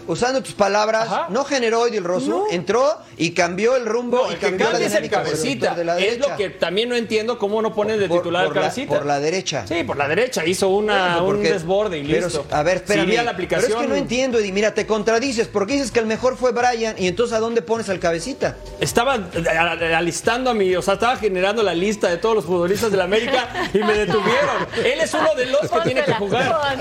usando 0.07 0.43
tus 0.43 0.55
palabras, 0.55 1.07
Ajá. 1.07 1.27
no 1.31 1.45
generó 1.45 1.81
hoy 1.81 1.91
del 1.91 2.05
Rosso, 2.05 2.47
entró 2.51 2.99
y 3.17 3.31
cambió 3.33 3.77
el 3.77 3.87
rumbo 3.87 4.19
No, 4.25 4.31
y 4.31 4.35
el 4.35 4.39
que 4.39 4.47
cambió 4.47 4.71
la 4.71 4.79
es 4.79 4.83
el 4.85 4.89
dinámica 4.91 5.19
por 5.23 5.27
el 5.29 5.33
cabecita. 5.39 5.75
de 5.75 5.85
la 5.85 5.99
Es 5.99 6.19
lo 6.19 6.37
que 6.37 6.51
también 6.51 6.89
no 6.89 6.95
entiendo 6.97 7.39
cómo 7.39 7.63
no 7.63 7.75
ponen 7.75 7.99
de 7.99 8.09
titular 8.09 8.47
por 8.47 8.57
al 8.59 8.63
la- 8.65 8.69
cabecita. 8.69 8.95
por 8.97 9.07
la 9.07 9.21
derecha. 9.21 9.67
Sí, 9.67 9.83
por 9.85 9.97
la 9.97 10.09
derecha. 10.09 10.45
Hizo 10.45 10.69
una, 10.69 11.19
Bueno, 11.19 11.39
un 11.39 11.43
desborde 11.43 11.99
y 11.99 12.05
pero, 12.07 12.27
listo. 12.27 12.45
a 12.51 12.63
ver, 12.63 12.77
espérame. 12.79 13.09
La 13.09 13.21
pero 13.21 13.31
aplicación. 13.31 13.71
es 13.73 13.77
que 13.79 13.87
no 13.89 13.95
entiendo, 13.95 14.39
Eddie. 14.39 14.53
Mira, 14.53 14.75
te 14.75 14.87
contradices. 14.87 15.49
porque 15.49 15.75
dices 15.75 15.91
que 15.91 16.01
el 16.01 16.07
mejor 16.07 16.37
fue 16.37 16.53
Brian? 16.53 16.95
Y 16.99 17.07
entonces, 17.09 17.35
¿a 17.37 17.41
dónde 17.41 17.63
pones 17.63 17.89
al 17.89 17.99
cabecita? 17.99 18.57
Estaba 18.81 19.17
eh, 19.17 19.49
a- 19.59 19.99
alistando 19.99 20.51
a 20.51 20.55
mi, 20.55 20.75
o 20.77 20.83
sea, 20.83 20.95
estaba 20.95 21.17
generando 21.17 21.63
la 21.63 21.75
lista 21.75 22.09
de 22.09 22.17
todos 22.19 22.35
los 22.35 22.45
futbolistas 22.45 22.91
de 22.91 22.97
la 22.97 23.05
América 23.05 23.49
y 23.73 23.79
me 23.79 23.95
detuvieron. 24.07 24.67
Él 24.85 25.01
es 25.01 25.15
uno 25.15 25.35
de 25.35 25.47
los 25.47 25.61
que 25.71 25.81
tiene 25.81 26.03
que 26.05 26.13
jugar. 26.15 26.79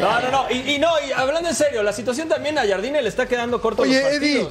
No, 0.00 0.20
no, 0.20 0.30
no. 0.30 0.50
Y, 0.50 0.74
y 0.74 0.78
no, 0.78 0.90
y 1.06 1.12
hablando 1.12 1.48
en 1.48 1.54
serio, 1.54 1.82
la 1.82 1.92
situación 1.92 2.28
también 2.28 2.58
a 2.58 2.66
Jardine 2.66 3.02
le 3.02 3.08
está 3.08 3.26
quedando 3.26 3.60
corto 3.60 3.82
Oye, 3.82 4.00
los 4.00 4.12
Eddie, 4.12 4.48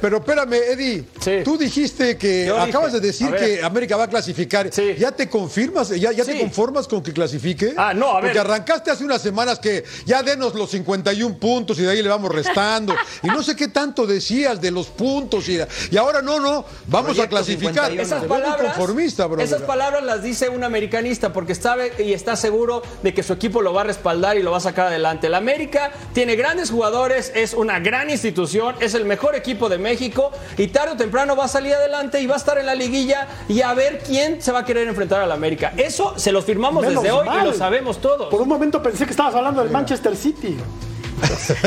pero 0.00 0.18
espérame, 0.18 0.54
Eddie. 0.54 1.04
Sí. 1.20 1.38
Tú 1.44 1.56
dijiste 1.58 2.16
que 2.16 2.46
Yo 2.46 2.58
acabas 2.58 2.92
dije, 2.92 3.00
de 3.00 3.06
decir 3.06 3.34
que 3.34 3.62
América 3.64 3.96
va 3.96 4.04
a 4.04 4.08
clasificar. 4.08 4.68
Sí. 4.72 4.94
¿Ya 4.98 5.10
te 5.12 5.28
confirmas? 5.28 5.88
¿Ya, 5.88 6.12
ya 6.12 6.24
te 6.24 6.38
conformas 6.38 6.86
con 6.86 7.02
que 7.02 7.12
clasifique? 7.12 7.74
Ah, 7.76 7.92
no, 7.94 8.10
a 8.10 8.14
ver. 8.20 8.24
Porque 8.24 8.38
arrancaste 8.38 8.90
hace 8.90 9.04
unas 9.04 9.22
semanas 9.22 9.58
que 9.58 9.84
ya 10.04 10.22
denos 10.22 10.54
los 10.54 10.70
51 10.70 11.38
puntos 11.38 11.78
y 11.78 11.82
de 11.82 11.90
ahí 11.90 12.02
le 12.02 12.08
vamos 12.08 12.32
restando. 12.32 12.94
y 13.22 13.28
no 13.28 13.42
sé 13.42 13.56
qué 13.56 13.68
tanto 13.68 14.06
decías 14.06 14.60
de 14.60 14.70
los 14.70 14.86
puntos 14.88 15.48
y, 15.48 15.58
y 15.90 15.96
ahora 15.96 16.22
no, 16.22 16.38
no, 16.38 16.64
vamos 16.86 17.12
Proyecto 17.12 17.22
a 17.22 17.28
clasificar. 17.28 17.90
51. 17.90 18.02
Esas 18.02 18.24
palabras, 18.24 18.74
conformista, 18.74 19.26
bro. 19.26 19.42
esas 19.42 19.62
palabras 19.62 20.04
las 20.04 20.22
dice 20.22 20.48
un 20.48 20.64
americanista 20.64 21.32
porque 21.32 21.54
sabe 21.54 21.92
y 21.98 22.11
está 22.12 22.36
seguro 22.36 22.82
de 23.02 23.14
que 23.14 23.22
su 23.22 23.32
equipo 23.32 23.62
lo 23.62 23.72
va 23.72 23.82
a 23.82 23.84
respaldar 23.84 24.36
y 24.36 24.42
lo 24.42 24.50
va 24.50 24.58
a 24.58 24.60
sacar 24.60 24.86
adelante. 24.86 25.26
El 25.26 25.34
América 25.34 25.92
tiene 26.12 26.36
grandes 26.36 26.70
jugadores, 26.70 27.32
es 27.34 27.54
una 27.54 27.80
gran 27.80 28.10
institución, 28.10 28.74
es 28.80 28.94
el 28.94 29.04
mejor 29.04 29.34
equipo 29.34 29.68
de 29.68 29.78
México 29.78 30.30
y 30.56 30.68
tarde 30.68 30.92
o 30.92 30.96
temprano 30.96 31.36
va 31.36 31.44
a 31.44 31.48
salir 31.48 31.74
adelante 31.74 32.20
y 32.20 32.26
va 32.26 32.34
a 32.34 32.38
estar 32.38 32.58
en 32.58 32.66
la 32.66 32.74
liguilla 32.74 33.28
y 33.48 33.62
a 33.62 33.74
ver 33.74 33.98
quién 33.98 34.42
se 34.42 34.52
va 34.52 34.60
a 34.60 34.64
querer 34.64 34.88
enfrentar 34.88 35.20
al 35.20 35.32
América. 35.32 35.72
Eso 35.76 36.14
se 36.18 36.32
lo 36.32 36.42
firmamos 36.42 36.84
Menos 36.84 37.02
desde 37.02 37.14
hoy 37.14 37.28
y 37.40 37.44
lo 37.44 37.52
sabemos 37.52 38.00
todos. 38.00 38.28
Por 38.28 38.40
un 38.40 38.48
momento 38.48 38.82
pensé 38.82 39.04
que 39.04 39.10
estabas 39.10 39.34
hablando 39.34 39.62
del 39.62 39.70
Manchester 39.70 40.16
City. 40.16 40.56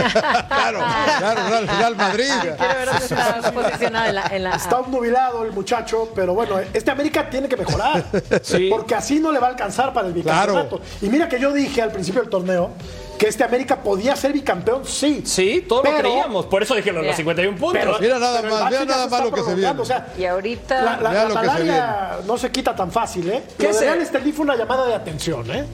Claro, 0.47 0.79
claro, 1.19 1.41
Real, 1.49 1.67
Real 1.67 1.95
Madrid. 1.95 2.29
Quiero 2.41 2.57
ver 2.57 2.85
dónde 2.87 3.05
está 3.05 3.51
posicionada 3.51 4.09
en 4.09 4.15
la. 4.15 4.27
En 4.27 4.43
la 4.43 4.55
Está 4.55 4.79
obnubilado 4.79 5.43
el 5.43 5.51
muchacho, 5.51 6.09
pero 6.15 6.33
bueno, 6.33 6.59
este 6.73 6.91
América 6.91 7.29
tiene 7.29 7.47
que 7.47 7.57
mejorar. 7.57 8.03
Sí. 8.41 8.67
Porque 8.69 8.95
así 8.95 9.19
no 9.19 9.31
le 9.31 9.39
va 9.39 9.47
a 9.47 9.49
alcanzar 9.51 9.93
para 9.93 10.07
el 10.07 10.13
bicampeonato. 10.13 10.81
Y 11.01 11.09
mira 11.09 11.27
que 11.29 11.39
yo 11.39 11.51
dije 11.53 11.81
al 11.81 11.91
principio 11.91 12.21
del 12.21 12.29
torneo 12.29 12.71
que 13.17 13.27
este 13.29 13.43
América 13.45 13.77
podía 13.81 14.13
ser 14.15 14.33
bicampeón, 14.33 14.83
sí. 14.85 15.21
Sí, 15.25 15.65
todo 15.67 15.83
lo 15.83 15.95
creíamos. 15.97 16.47
Por 16.47 16.63
eso 16.63 16.75
dije 16.75 16.89
los, 16.91 16.97
los 16.97 17.03
Mira. 17.05 17.15
51 17.15 17.57
puntos. 17.57 17.79
Pero, 17.81 17.97
Mira 17.99 18.19
nada 18.19 18.41
pero 18.41 18.53
más, 18.55 18.71
mira 18.71 18.85
nada 18.85 19.07
más 19.07 19.23
lo 19.23 19.31
que 19.31 19.41
se 19.43 19.55
viene. 19.55 19.79
o 19.79 19.85
sea, 19.85 20.07
y 20.17 20.25
ahorita. 20.25 20.81
La, 20.81 20.97
la- 21.13 21.27
que 21.27 21.33
malaria 21.33 22.09
no 22.25 22.37
se 22.37 22.51
quita 22.51 22.75
tan 22.75 22.91
fácil, 22.91 23.29
¿eh? 23.29 23.43
¿Qué 23.57 23.67
Lo 23.67 23.73
de 23.73 23.79
se- 23.79 23.85
Real 23.85 24.01
Estelí 24.01 24.31
fue 24.33 24.43
una 24.43 24.55
llamada 24.57 24.85
de 24.87 24.95
atención, 24.95 25.49
¿eh? 25.49 25.65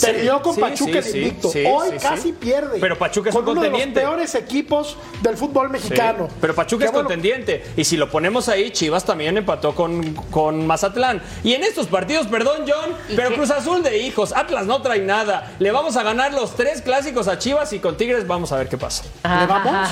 Perdió 0.00 0.42
con 0.42 0.54
sí, 0.54 0.60
Pachuca 0.60 1.02
sí, 1.02 1.18
invicto. 1.18 1.48
sí, 1.50 1.64
Hoy 1.66 1.88
sí, 1.92 1.96
casi 2.00 2.22
sí. 2.22 2.32
pierde. 2.32 2.78
Pero 2.80 2.98
Pachuca 2.98 3.30
es 3.30 3.34
con 3.34 3.44
un 3.44 3.50
uno 3.50 3.60
de 3.62 3.68
los 3.68 3.78
contendiente. 3.78 4.00
peores 4.00 4.34
equipos 4.34 4.96
del 5.22 5.36
fútbol 5.36 5.66
Sí, 5.68 5.72
mexicano. 5.72 6.28
pero 6.40 6.54
Pachuca 6.54 6.80
Qué 6.80 6.86
es 6.86 6.92
bueno, 6.92 7.08
contendiente. 7.08 7.64
Y 7.76 7.84
si 7.84 7.96
lo 7.96 8.10
ponemos 8.10 8.48
ahí, 8.48 8.70
Chivas 8.70 9.04
también 9.04 9.36
empató 9.36 9.74
con, 9.74 10.14
con 10.30 10.66
Mazatlán. 10.66 11.22
Y 11.42 11.52
en 11.54 11.62
estos 11.64 11.86
partidos, 11.86 12.26
perdón, 12.26 12.64
John, 12.66 12.94
¿Y 13.08 13.14
pero 13.16 13.30
qué? 13.30 13.34
Cruz 13.36 13.50
Azul 13.50 13.82
de 13.82 13.98
hijos. 13.98 14.32
Atlas 14.34 14.66
no 14.66 14.82
trae 14.82 15.00
nada. 15.00 15.54
Le 15.58 15.70
vamos 15.70 15.96
a 15.96 16.02
ganar 16.02 16.32
los 16.34 16.54
tres 16.56 16.82
clásicos 16.82 17.28
a 17.28 17.38
Chivas 17.38 17.72
y 17.72 17.78
con 17.78 17.96
Tigres 17.96 18.26
vamos 18.26 18.52
a 18.52 18.56
ver 18.56 18.68
qué 18.68 18.78
pasa. 18.78 19.04
¿Le 19.22 19.46
vamos? 19.46 19.88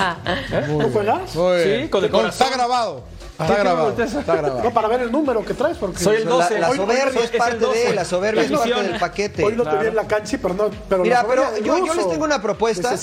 ¿No 0.68 0.88
juegas? 0.90 1.30
Sí, 1.30 1.88
con 1.88 2.04
el 2.04 2.10
corazón. 2.10 2.46
Está 2.46 2.56
grabado. 2.56 3.04
¿Qué 3.38 3.42
Está 3.44 3.56
grabado. 3.58 3.90
Está 4.02 4.36
grabado. 4.36 4.62
No, 4.62 4.70
para 4.72 4.88
ver 4.88 5.00
el 5.02 5.10
número 5.12 5.44
que 5.44 5.54
traes, 5.54 5.76
porque 5.78 5.98
Soy 5.98 6.16
el 6.16 6.24
La, 6.26 6.30
12. 6.30 6.60
la 6.60 6.70
Hoy- 6.70 6.76
soberbia 6.76 7.20
hoy- 7.20 7.24
es 7.24 7.30
parte 7.30 7.56
12. 7.58 7.78
de, 7.88 7.94
la 7.94 8.04
soberbia 8.04 8.42
es 8.42 8.50
La 8.50 8.56
parte 8.58 8.68
ilusión. 8.70 8.92
del 8.92 9.00
paquete. 9.00 9.44
Hoy 9.44 9.56
no 9.56 9.64
te 9.64 9.76
vi 9.78 9.86
en 9.88 9.96
la 9.96 10.06
cancha, 10.06 10.38
pero 10.40 10.54
no. 10.54 10.70
Pero 10.88 11.02
Mira, 11.02 11.22
la 11.22 11.28
pero 11.28 11.56
yo, 11.58 11.94
les 11.94 12.08
tengo 12.08 12.24
una 12.24 12.40
propuesta. 12.42 12.94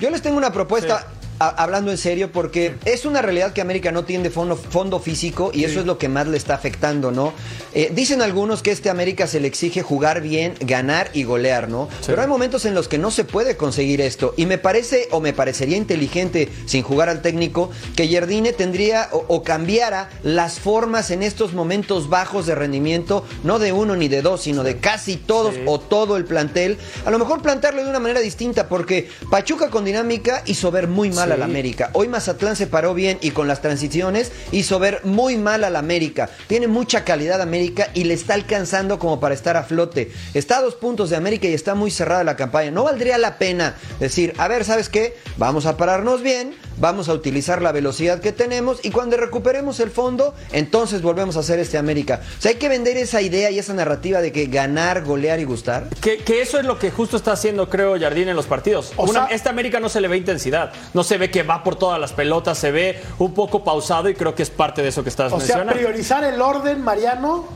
Yo 0.00 0.10
les 0.10 0.22
tengo 0.22 0.36
una 0.38 0.52
propuesta. 0.52 1.04
Hablando 1.40 1.90
en 1.90 1.96
serio, 1.96 2.30
porque 2.32 2.74
es 2.84 3.06
una 3.06 3.22
realidad 3.22 3.54
que 3.54 3.62
América 3.62 3.90
no 3.92 4.04
tiene 4.04 4.28
fondo, 4.28 4.56
fondo 4.56 5.00
físico 5.00 5.50
y 5.54 5.64
eso 5.64 5.80
es 5.80 5.86
lo 5.86 5.96
que 5.96 6.08
más 6.08 6.26
le 6.28 6.36
está 6.36 6.54
afectando, 6.54 7.10
¿no? 7.10 7.32
Eh, 7.72 7.90
dicen 7.94 8.20
algunos 8.20 8.62
que 8.62 8.70
este 8.70 8.90
América 8.90 9.26
se 9.26 9.40
le 9.40 9.48
exige 9.48 9.82
jugar 9.82 10.20
bien, 10.20 10.54
ganar 10.60 11.08
y 11.14 11.24
golear, 11.24 11.70
¿no? 11.70 11.88
Pero 12.06 12.20
hay 12.20 12.28
momentos 12.28 12.66
en 12.66 12.74
los 12.74 12.88
que 12.88 12.98
no 12.98 13.10
se 13.10 13.24
puede 13.24 13.56
conseguir 13.56 14.02
esto 14.02 14.34
y 14.36 14.44
me 14.44 14.58
parece 14.58 15.08
o 15.12 15.20
me 15.20 15.32
parecería 15.32 15.78
inteligente, 15.78 16.50
sin 16.66 16.82
jugar 16.82 17.08
al 17.08 17.22
técnico, 17.22 17.70
que 17.96 18.12
Jardine 18.12 18.52
tendría 18.52 19.08
o, 19.12 19.24
o 19.28 19.42
cambiara 19.42 20.10
las 20.22 20.60
formas 20.60 21.10
en 21.10 21.22
estos 21.22 21.54
momentos 21.54 22.10
bajos 22.10 22.44
de 22.44 22.54
rendimiento, 22.54 23.24
no 23.44 23.58
de 23.58 23.72
uno 23.72 23.96
ni 23.96 24.08
de 24.08 24.20
dos, 24.20 24.42
sino 24.42 24.62
de 24.62 24.76
casi 24.76 25.16
todos 25.16 25.54
o 25.64 25.80
todo 25.80 26.18
el 26.18 26.26
plantel. 26.26 26.76
A 27.06 27.10
lo 27.10 27.18
mejor 27.18 27.40
plantearlo 27.40 27.82
de 27.82 27.88
una 27.88 27.98
manera 27.98 28.20
distinta, 28.20 28.68
porque 28.68 29.08
Pachuca 29.30 29.70
con 29.70 29.86
dinámica 29.86 30.42
hizo 30.44 30.70
ver 30.70 30.86
muy 30.86 31.08
mal 31.10 31.29
Sí. 31.36 31.42
al 31.42 31.42
América. 31.42 31.90
Hoy 31.92 32.08
Mazatlán 32.08 32.56
se 32.56 32.66
paró 32.66 32.94
bien 32.94 33.18
y 33.20 33.30
con 33.30 33.48
las 33.48 33.62
transiciones 33.62 34.32
hizo 34.52 34.78
ver 34.78 35.00
muy 35.04 35.36
mal 35.36 35.64
al 35.64 35.76
América. 35.76 36.30
Tiene 36.46 36.68
mucha 36.68 37.04
calidad 37.04 37.40
América 37.40 37.88
y 37.94 38.04
le 38.04 38.14
está 38.14 38.34
alcanzando 38.34 38.98
como 38.98 39.20
para 39.20 39.34
estar 39.34 39.56
a 39.56 39.62
flote. 39.62 40.10
Está 40.34 40.58
a 40.58 40.62
dos 40.62 40.74
puntos 40.74 41.10
de 41.10 41.16
América 41.16 41.48
y 41.48 41.54
está 41.54 41.74
muy 41.74 41.90
cerrada 41.90 42.24
la 42.24 42.36
campaña. 42.36 42.70
No 42.70 42.84
valdría 42.84 43.18
la 43.18 43.38
pena 43.38 43.76
decir, 43.98 44.34
a 44.38 44.48
ver, 44.48 44.64
¿sabes 44.64 44.88
qué? 44.88 45.16
Vamos 45.36 45.66
a 45.66 45.76
pararnos 45.76 46.22
bien, 46.22 46.54
vamos 46.80 47.08
a 47.08 47.12
utilizar 47.12 47.62
la 47.62 47.70
velocidad 47.72 48.20
que 48.20 48.32
tenemos 48.32 48.80
y 48.82 48.90
cuando 48.90 49.16
recuperemos 49.16 49.78
el 49.80 49.90
fondo, 49.90 50.34
entonces 50.52 51.02
volvemos 51.02 51.36
a 51.36 51.40
hacer 51.40 51.58
este 51.60 51.78
América. 51.78 52.20
O 52.38 52.40
sea, 52.42 52.50
hay 52.50 52.56
que 52.56 52.68
vender 52.68 52.96
esa 52.96 53.20
idea 53.22 53.50
y 53.50 53.58
esa 53.58 53.74
narrativa 53.74 54.20
de 54.20 54.32
que 54.32 54.46
ganar, 54.46 55.04
golear 55.04 55.38
y 55.40 55.44
gustar. 55.44 55.88
Que, 56.00 56.18
que 56.18 56.42
eso 56.42 56.58
es 56.58 56.64
lo 56.64 56.78
que 56.78 56.90
justo 56.90 57.16
está 57.16 57.32
haciendo, 57.32 57.68
creo, 57.68 57.98
Jardín 58.00 58.28
en 58.28 58.34
los 58.36 58.46
partidos. 58.46 58.92
O 58.96 59.04
Una- 59.04 59.26
sea- 59.28 59.36
esta 59.36 59.50
América 59.50 59.78
no 59.78 59.88
se 59.88 60.00
le 60.00 60.08
ve 60.08 60.16
intensidad. 60.16 60.72
No 60.94 61.04
se 61.04 61.18
ve 61.18 61.30
que 61.30 61.42
va 61.42 61.62
por 61.62 61.76
todas 61.76 62.00
las 62.00 62.12
pelotas, 62.12 62.58
se 62.58 62.70
ve 62.72 63.00
un 63.18 63.34
poco 63.34 63.62
pausado 63.62 64.08
y 64.08 64.14
creo 64.14 64.34
que 64.34 64.42
es 64.42 64.50
parte 64.50 64.82
de 64.82 64.88
eso 64.88 65.02
que 65.02 65.10
estás 65.10 65.26
O 65.32 65.36
sea, 65.36 65.38
mencionando. 65.38 65.72
priorizar 65.74 66.24
el 66.24 66.40
orden, 66.40 66.82
Mariano. 66.82 67.46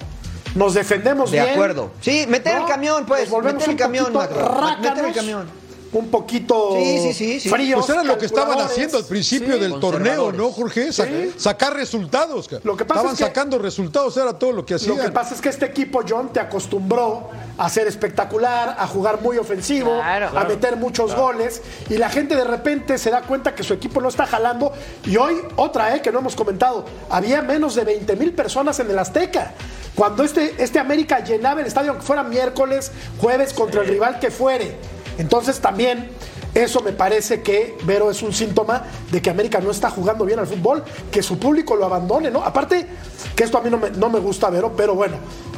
Nos 0.54 0.74
defendemos 0.74 1.30
De 1.32 1.40
bien. 1.40 1.50
acuerdo. 1.54 1.90
Sí, 2.00 2.26
meter 2.28 2.56
el 2.58 2.66
camión, 2.66 3.06
pues, 3.06 3.22
Nos 3.22 3.30
volvemos 3.30 3.54
meter 3.62 3.70
el 3.72 3.76
camión, 3.76 4.12
Macro. 4.12 4.60
Meter 4.80 5.04
el 5.06 5.12
camión. 5.14 5.63
Un 5.94 6.08
poquito 6.08 6.72
Sí, 6.76 7.12
sí, 7.14 7.38
sí, 7.40 7.48
fríos, 7.48 7.86
Pues 7.86 7.90
era 7.96 8.02
lo 8.04 8.18
que 8.18 8.26
estaban 8.26 8.58
haciendo 8.60 8.98
al 8.98 9.04
principio 9.04 9.54
Sí, 9.54 9.60
del 9.60 9.78
torneo. 9.78 10.32
¿no, 10.32 10.50
Jorge? 10.50 10.92
Sa- 10.92 11.06
Sacar 11.36 11.74
resultados. 11.74 12.50
Lo 12.64 12.76
que 12.76 12.84
pasa 12.84 13.00
Estaban 13.00 13.12
es 13.14 13.18
que- 13.18 13.24
sacando 13.24 13.58
resultados, 13.58 14.16
era 14.16 14.36
todo 14.38 14.52
lo 14.52 14.66
que 14.66 14.74
hacían. 14.74 14.96
Lo 14.98 15.02
que 15.04 15.10
pasa 15.12 15.34
es 15.34 15.40
que 15.40 15.48
este 15.48 15.66
equipo, 15.66 16.00
John, 16.06 16.32
te 16.32 16.40
acostumbró 16.40 17.30
a 17.56 17.68
ser 17.70 17.86
espectacular, 17.86 18.76
a 18.78 18.86
jugar 18.88 19.20
muy 19.22 19.38
ofensivo, 19.38 19.94
Claro. 19.94 20.26
a 20.26 20.30
Claro, 20.32 20.48
meter 20.48 20.76
muchos 20.76 21.14
goles, 21.14 21.62
y 21.88 21.96
la 21.96 22.10
gente 22.10 22.34
de 22.34 22.44
repente 22.44 22.98
se 22.98 23.10
da 23.10 23.22
cuenta 23.22 23.54
que 23.54 23.62
su 23.62 23.72
equipo 23.72 24.00
no 24.00 24.08
está 24.08 24.26
jalando. 24.26 24.72
Y 25.06 25.16
hoy, 25.16 25.36
otra, 25.56 25.94
eh, 25.94 26.02
que 26.02 26.10
no 26.10 26.18
hemos 26.18 26.34
comentado, 26.34 26.84
había 27.08 27.40
menos 27.42 27.76
de 27.76 27.84
20 27.84 28.16
mil 28.16 28.32
personas 28.32 28.80
en 28.80 28.90
el 28.90 28.98
Azteca. 28.98 29.54
Cuando 29.94 30.24
este, 30.24 30.56
este 30.58 30.80
América 30.80 31.20
llenaba 31.22 31.60
el 31.60 31.68
estadio, 31.68 31.90
aunque 31.92 32.04
fuera 32.04 32.24
miércoles, 32.24 32.90
jueves, 33.20 33.52
contra 33.52 33.82
el 33.82 33.88
rival 33.88 34.18
que 34.18 34.32
fuere. 34.32 34.76
Entonces 35.18 35.60
también 35.60 36.10
eso 36.54 36.80
me 36.80 36.92
parece 36.92 37.42
que, 37.42 37.76
Vero, 37.84 38.10
es 38.10 38.22
un 38.22 38.32
síntoma 38.32 38.84
de 39.10 39.20
que 39.20 39.30
América 39.30 39.60
no 39.60 39.70
está 39.70 39.90
jugando 39.90 40.24
bien 40.24 40.38
al 40.38 40.46
fútbol, 40.46 40.84
que 41.10 41.22
su 41.22 41.38
público 41.38 41.74
lo 41.74 41.84
abandone, 41.84 42.30
¿no? 42.30 42.44
Aparte, 42.44 42.86
que 43.34 43.44
esto 43.44 43.58
a 43.58 43.60
mí 43.60 43.70
no 43.70 43.78
me, 43.78 43.90
no 43.90 44.08
me 44.08 44.20
gusta, 44.20 44.50
Vero, 44.50 44.72
pero 44.76 44.94
bueno, 44.94 45.16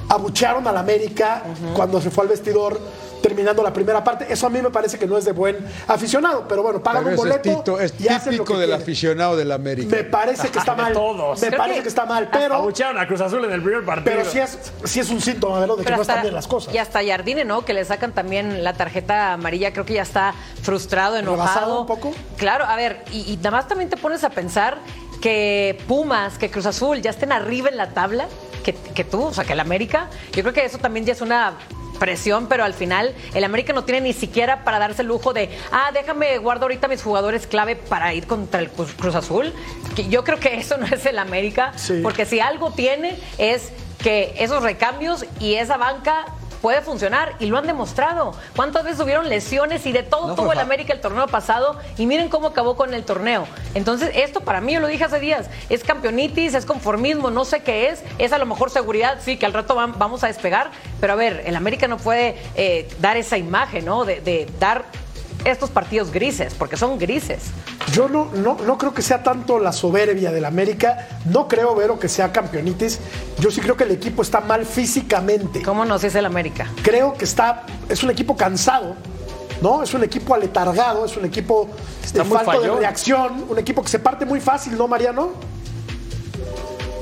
abuchearon 0.08 0.66
al 0.66 0.76
América 0.76 1.42
cuando 1.74 2.00
se 2.00 2.10
fue 2.10 2.24
al 2.24 2.28
vestidor 2.28 2.80
terminando 3.26 3.62
la 3.62 3.72
primera 3.72 4.04
parte. 4.04 4.26
Eso 4.32 4.46
a 4.46 4.50
mí 4.50 4.60
me 4.62 4.70
parece 4.70 4.98
que 4.98 5.06
no 5.06 5.18
es 5.18 5.24
de 5.24 5.32
buen 5.32 5.56
aficionado, 5.88 6.46
pero 6.48 6.62
bueno, 6.62 6.80
pagan 6.82 7.02
Pero 7.04 7.10
un 7.16 7.16
boleto 7.16 7.42
tito- 7.64 7.80
es 7.80 7.92
y 7.98 8.06
hacen 8.08 8.36
lo 8.36 8.44
típico 8.44 8.54
que 8.54 8.60
del 8.60 8.68
quieren. 8.68 8.82
aficionado 8.82 9.36
del 9.36 9.50
América. 9.52 9.96
Me 9.96 10.04
parece 10.04 10.48
que 10.48 10.58
está 10.58 10.74
De 10.74 10.82
mal. 10.82 10.92
todos. 10.92 11.40
Me 11.40 11.48
Creo 11.48 11.58
parece 11.58 11.78
que- 11.78 11.82
que 11.82 11.88
está 11.88 12.06
mal, 12.06 12.28
pero, 12.30 12.54
Abuchearon 12.54 12.98
a 12.98 13.06
Cruz 13.08 13.20
Azul 13.20 13.44
en 13.44 13.52
el 13.52 13.62
primer 13.62 13.84
partido. 13.84 14.16
pero 14.16 14.30
sí, 14.30 14.38
es, 14.38 14.58
sí 14.84 15.00
es 15.00 15.10
un 15.10 15.20
síntoma, 15.20 15.58
Vero, 15.60 15.74
de 15.76 15.80
que 15.82 15.84
Pero 15.86 15.96
no 15.96 16.02
hasta- 16.02 16.12
están 16.14 16.22
bien 16.22 16.34
las 16.34 16.46
cosas. 16.46 16.72
Y 16.74 16.78
hasta 16.78 17.04
Jardine, 17.04 17.44
¿no? 17.44 17.64
Que 17.64 17.74
le 17.74 17.84
sacan 17.84 18.12
también 18.12 18.62
la 18.62 18.74
tarjeta 18.74 19.32
amarilla, 19.32 19.72
creo 19.72 19.84
que 19.84 19.94
ya 19.94 20.02
está 20.02 20.34
frustrado, 20.62 21.16
¿Rebasado 21.16 21.34
enojado. 21.34 21.80
un 21.80 21.86
poco? 21.86 22.12
Claro, 22.36 22.64
a 22.64 22.76
ver, 22.76 23.04
y, 23.12 23.32
y 23.32 23.36
nada 23.38 23.50
más 23.52 23.68
también 23.68 23.90
te 23.90 23.96
pones 23.96 24.22
a 24.24 24.30
pensar 24.30 24.78
que 25.20 25.78
Pumas, 25.88 26.38
que 26.38 26.50
Cruz 26.50 26.66
Azul 26.66 27.00
ya 27.02 27.10
estén 27.10 27.32
arriba 27.32 27.68
en 27.68 27.76
la 27.76 27.90
tabla, 27.90 28.26
que, 28.62 28.74
que 28.74 29.04
tú, 29.04 29.22
o 29.24 29.32
sea, 29.34 29.44
que 29.44 29.52
el 29.54 29.60
América. 29.60 30.08
Yo 30.32 30.42
creo 30.42 30.52
que 30.52 30.64
eso 30.64 30.78
también 30.78 31.06
ya 31.06 31.12
es 31.12 31.20
una 31.20 31.54
presión, 31.98 32.46
pero 32.48 32.64
al 32.64 32.74
final 32.74 33.14
el 33.34 33.44
América 33.44 33.72
no 33.72 33.84
tiene 33.84 34.00
ni 34.00 34.12
siquiera 34.12 34.64
para 34.64 34.78
darse 34.78 35.02
el 35.02 35.08
lujo 35.08 35.32
de, 35.32 35.50
ah, 35.72 35.90
déjame 35.92 36.38
guardo 36.38 36.64
ahorita 36.64 36.88
mis 36.88 37.02
jugadores 37.02 37.46
clave 37.46 37.76
para 37.76 38.14
ir 38.14 38.26
contra 38.26 38.60
el 38.60 38.70
Cruz 38.70 39.14
Azul. 39.14 39.52
Yo 40.08 40.24
creo 40.24 40.38
que 40.38 40.56
eso 40.56 40.76
no 40.78 40.86
es 40.86 41.04
el 41.06 41.18
América, 41.18 41.72
Sí. 41.76 42.00
porque 42.02 42.24
si 42.26 42.40
algo 42.40 42.70
tiene 42.72 43.18
es 43.38 43.72
que 44.02 44.34
esos 44.38 44.62
recambios 44.62 45.24
y 45.40 45.54
esa 45.54 45.76
banca 45.78 46.26
puede 46.62 46.80
funcionar 46.82 47.34
y 47.38 47.46
lo 47.46 47.58
han 47.58 47.66
demostrado. 47.66 48.34
¿Cuántas 48.54 48.84
veces 48.84 49.00
hubieron 49.00 49.28
lesiones 49.28 49.86
y 49.86 49.92
de 49.92 50.02
todo 50.02 50.28
No 50.28 50.34
tuvo 50.34 50.52
el 50.52 50.58
América 50.58 50.92
el 50.92 51.00
torneo 51.00 51.26
pasado 51.26 51.78
y 51.98 52.06
miren 52.06 52.28
cómo 52.28 52.48
acabó 52.48 52.76
con 52.76 52.94
el 52.94 53.04
torneo? 53.04 53.46
Entonces, 53.74 54.10
esto 54.14 54.40
para 54.40 54.60
mí, 54.60 54.72
yo 54.74 54.80
lo 54.80 54.86
dije 54.88 55.04
hace 55.04 55.20
días, 55.20 55.46
es 55.68 55.84
campeonitis, 55.84 56.54
es 56.54 56.66
conformismo, 56.66 57.30
no 57.30 57.44
sé 57.44 57.60
qué 57.62 57.88
es, 57.90 58.02
es 58.18 58.32
a 58.32 58.38
lo 58.38 58.46
mejor 58.46 58.70
seguridad, 58.70 59.18
sí, 59.20 59.36
que 59.36 59.46
al 59.46 59.52
rato 59.52 59.76
vam- 59.76 59.94
vamos 59.98 60.24
a 60.24 60.28
despegar, 60.28 60.70
pero 61.00 61.12
a 61.12 61.16
ver, 61.16 61.42
el 61.46 61.56
América 61.56 61.88
no 61.88 61.96
puede 61.98 62.36
eh, 62.54 62.88
dar 63.00 63.16
esa 63.16 63.36
imagen, 63.38 63.84
¿no? 63.84 64.04
De, 64.04 64.20
de 64.20 64.48
dar 64.58 64.84
estos 65.50 65.70
partidos 65.70 66.10
grises, 66.10 66.54
porque 66.54 66.76
son 66.76 66.98
grises. 66.98 67.44
Yo 67.92 68.08
no, 68.08 68.26
no, 68.34 68.56
no 68.66 68.78
creo 68.78 68.92
que 68.92 69.02
sea 69.02 69.22
tanto 69.22 69.58
la 69.58 69.72
soberbia 69.72 70.32
del 70.32 70.44
América, 70.44 71.08
no 71.26 71.46
creo, 71.46 71.74
Vero, 71.74 71.98
que 71.98 72.08
sea 72.08 72.32
campeonitis. 72.32 72.98
Yo 73.38 73.50
sí 73.50 73.60
creo 73.60 73.76
que 73.76 73.84
el 73.84 73.92
equipo 73.92 74.22
está 74.22 74.40
mal 74.40 74.66
físicamente. 74.66 75.62
¿Cómo 75.62 75.84
nos 75.84 76.02
dice 76.02 76.18
el 76.18 76.26
América? 76.26 76.70
Creo 76.82 77.14
que 77.14 77.24
está, 77.24 77.64
es 77.88 78.02
un 78.02 78.10
equipo 78.10 78.36
cansado, 78.36 78.96
¿no? 79.62 79.82
Es 79.82 79.94
un 79.94 80.02
equipo 80.02 80.34
aletargado, 80.34 81.04
es 81.04 81.16
un 81.16 81.24
equipo 81.24 81.68
Está 82.04 82.24
de 82.24 82.30
falta 82.30 82.58
de 82.58 82.70
reacción, 82.70 83.46
un 83.48 83.58
equipo 83.58 83.82
que 83.82 83.88
se 83.88 83.98
parte 83.98 84.26
muy 84.26 84.40
fácil, 84.40 84.76
¿no, 84.76 84.88
Mariano? 84.88 85.55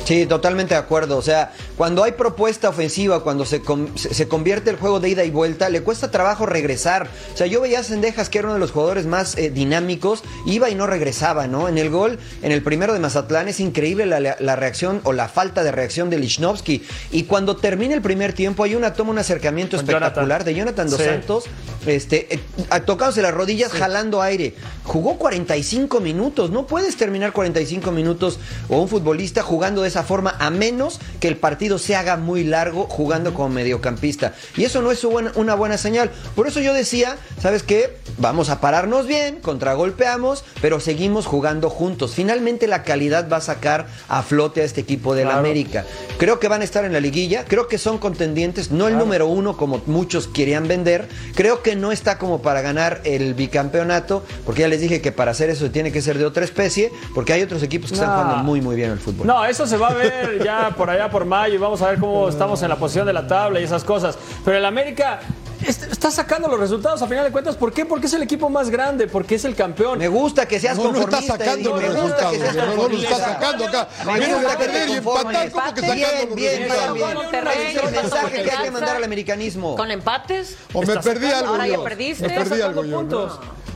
Sí, 0.04 0.26
totalmente 0.26 0.74
de 0.74 0.80
acuerdo. 0.80 1.16
O 1.16 1.22
sea, 1.22 1.52
cuando 1.76 2.04
hay 2.04 2.12
propuesta 2.12 2.68
ofensiva, 2.68 3.22
cuando 3.22 3.44
se, 3.44 3.62
se 3.96 4.28
convierte 4.28 4.70
el 4.70 4.76
juego 4.76 5.00
de 5.00 5.08
ida 5.08 5.24
y 5.24 5.30
vuelta, 5.30 5.68
le 5.70 5.82
cuesta 5.82 6.10
trabajo 6.10 6.46
regresar. 6.46 7.08
O 7.32 7.36
sea, 7.36 7.46
yo 7.46 7.60
veía 7.60 7.80
a 7.80 7.82
Sendejas, 7.84 8.28
que 8.28 8.38
era 8.38 8.48
uno 8.48 8.54
de 8.54 8.60
los 8.60 8.70
jugadores 8.70 9.06
más 9.06 9.36
eh, 9.38 9.50
dinámicos, 9.50 10.22
iba 10.46 10.68
y 10.70 10.74
no 10.74 10.86
regresaba, 10.86 11.46
¿no? 11.46 11.68
En 11.68 11.78
el 11.78 11.90
gol, 11.90 12.18
en 12.42 12.52
el 12.52 12.62
primero 12.62 12.92
de 12.92 12.98
Mazatlán, 13.00 13.48
es 13.48 13.60
increíble 13.60 14.06
la, 14.06 14.20
la 14.20 14.56
reacción 14.56 15.00
o 15.04 15.12
la 15.12 15.28
falta 15.28 15.64
de 15.64 15.72
reacción 15.72 16.10
de 16.10 16.18
Lichnowsky. 16.18 16.82
Y 17.10 17.22
cuando 17.24 17.56
termina 17.56 17.94
el 17.94 18.02
primer 18.02 18.32
tiempo, 18.34 18.64
hay 18.64 18.74
una 18.74 18.92
toma, 18.92 19.10
un 19.12 19.18
acercamiento 19.18 19.76
Con 19.76 19.86
espectacular 19.86 20.44
Jonathan. 20.44 20.44
de 20.44 20.54
Jonathan 20.54 20.90
Dos 20.90 21.00
Sí. 21.00 21.04
Santos, 21.06 21.44
este, 21.86 22.34
eh, 22.34 22.40
tocándose 22.84 23.22
las 23.22 23.32
rodillas, 23.34 23.72
jalando 23.72 24.20
aire. 24.22 24.54
Jugó 24.84 25.16
45 25.16 26.00
minutos. 26.00 26.50
No 26.50 26.66
puedes 26.66 26.96
terminar 26.96 27.32
45 27.32 27.90
minutos 27.90 28.38
o 28.68 28.80
un 28.80 28.88
futbolista 28.88 29.42
jugando 29.42 29.82
de 29.82 29.93
esa 29.94 30.02
forma, 30.02 30.34
a 30.40 30.50
menos 30.50 30.98
que 31.20 31.28
el 31.28 31.36
partido 31.36 31.78
se 31.78 31.94
haga 31.94 32.16
muy 32.16 32.42
largo 32.42 32.86
jugando 32.88 33.32
como 33.32 33.48
mediocampista. 33.50 34.34
Y 34.56 34.64
eso 34.64 34.82
no 34.82 34.90
es 34.90 35.04
una, 35.04 35.54
buena 35.54 35.78
señal. 35.78 36.10
Por 36.34 36.48
eso 36.48 36.58
yo 36.58 36.74
decía, 36.74 37.16
¿sabes 37.40 37.62
qué? 37.62 37.96
Vamos 38.18 38.48
a 38.50 38.60
pararnos 38.60 39.06
bien, 39.06 39.36
contragolpeamos, 39.40 40.44
pero 40.60 40.80
seguimos 40.80 41.26
jugando 41.26 41.70
juntos. 41.70 42.14
Finalmente 42.14 42.66
la 42.66 42.82
calidad 42.82 43.28
va 43.32 43.36
a 43.36 43.40
sacar 43.40 43.86
a 44.08 44.22
flote 44.22 44.62
a 44.62 44.64
este 44.64 44.80
equipo 44.80 45.14
del 45.14 45.26
Claro. 45.26 45.38
América. 45.40 45.84
Creo 46.18 46.40
que 46.40 46.48
van 46.48 46.62
a 46.62 46.64
estar 46.64 46.84
en 46.84 46.92
la 46.92 47.00
liguilla, 47.00 47.44
creo 47.44 47.68
que 47.68 47.78
son 47.78 47.98
contendientes, 47.98 48.72
no 48.72 48.88
el 48.88 48.98
número 48.98 49.28
uno 49.28 49.56
como 49.56 49.80
muchos 49.86 50.26
querían 50.26 50.66
vender. 50.66 51.08
Creo 51.36 51.62
que 51.62 51.76
no 51.76 51.92
está 51.92 52.18
como 52.18 52.42
para 52.42 52.62
ganar 52.62 53.00
el 53.04 53.34
bicampeonato, 53.34 54.24
porque 54.44 54.62
ya 54.62 54.68
les 54.68 54.80
dije 54.80 55.00
que 55.00 55.12
para 55.12 55.30
hacer 55.30 55.50
eso 55.50 55.70
tiene 55.70 55.92
que 55.92 56.02
ser 56.02 56.18
de 56.18 56.24
otra 56.26 56.44
especie, 56.44 56.90
porque 57.14 57.32
hay 57.32 57.42
otros 57.42 57.62
equipos 57.62 57.90
que 57.90 57.94
están 57.94 58.10
jugando 58.10 58.42
muy 58.42 58.60
muy 58.60 58.74
bien 58.74 58.90
el 58.90 58.98
fútbol. 58.98 59.26
No, 59.26 59.44
eso 59.44 59.66
se 59.66 59.76
va 59.76 59.83
a 59.88 59.94
ver 59.94 60.42
ya 60.44 60.70
por 60.76 60.90
allá 60.90 61.10
por 61.10 61.24
mayo 61.24 61.54
y 61.54 61.58
vamos 61.58 61.80
a 61.82 61.90
ver 61.90 61.98
cómo 61.98 62.28
estamos 62.28 62.62
en 62.62 62.68
la 62.68 62.76
posición 62.76 63.06
de 63.06 63.12
la 63.12 63.26
tabla 63.26 63.60
y 63.60 63.64
esas 63.64 63.84
cosas. 63.84 64.16
Pero 64.44 64.56
el 64.58 64.64
América 64.64 65.20
est- 65.66 65.84
está 65.90 66.10
sacando 66.10 66.48
los 66.48 66.58
resultados 66.60 67.00
a 67.02 67.06
final 67.06 67.24
de 67.24 67.30
cuentas. 67.32 67.56
¿Por 67.56 67.72
qué? 67.72 67.84
Porque 67.86 68.06
es 68.06 68.12
el 68.14 68.22
equipo 68.22 68.48
más 68.50 68.70
grande, 68.70 69.06
porque 69.06 69.34
es 69.36 69.44
el 69.44 69.54
campeón. 69.54 69.98
Me 69.98 70.08
gusta 70.08 70.46
que 70.46 70.58
seas 70.60 70.76
No, 70.76 70.84
no 70.84 71.00
está 71.00 71.02
conformista. 71.18 71.38
sacando 71.38 71.70
los 71.70 71.80
me 71.80 71.88
gusta 71.88 72.02
resultados, 72.02 72.32
que 72.32 72.38
seas 72.40 72.54
no, 72.54 72.62
lo 72.64 72.66
está 72.70 72.76
conformista. 72.76 73.16
sacando 73.18 73.64
acá. 73.66 73.88
Me 74.06 74.34
gusta 74.34 74.56
que 74.58 74.64
te 74.68 74.86
conformes. 75.02 75.52
¿cómo 75.52 75.74
que 75.74 75.80
Bien, 75.80 75.98
sacando 75.98 76.34
bien, 76.34 76.94
bien. 76.94 77.14
Monterrey, 77.14 77.76
el 77.84 77.90
mensaje 77.92 78.42
que 78.42 78.50
hay 78.50 78.64
que 78.64 78.70
mandar 78.70 78.96
al 78.96 79.04
americanismo. 79.04 79.76
¿Con 79.76 79.90
empates? 79.90 80.56
O 80.72 80.82
me 80.82 80.96
perdí 80.96 81.26
algo 81.30 81.52
Ahora 81.52 81.66
ya 81.66 81.74
yo. 81.76 81.84
perdiste. 81.84 82.28
Me 82.28 82.34
perdí 82.34 82.60
algo 82.62 82.84
yo. 82.84 83.04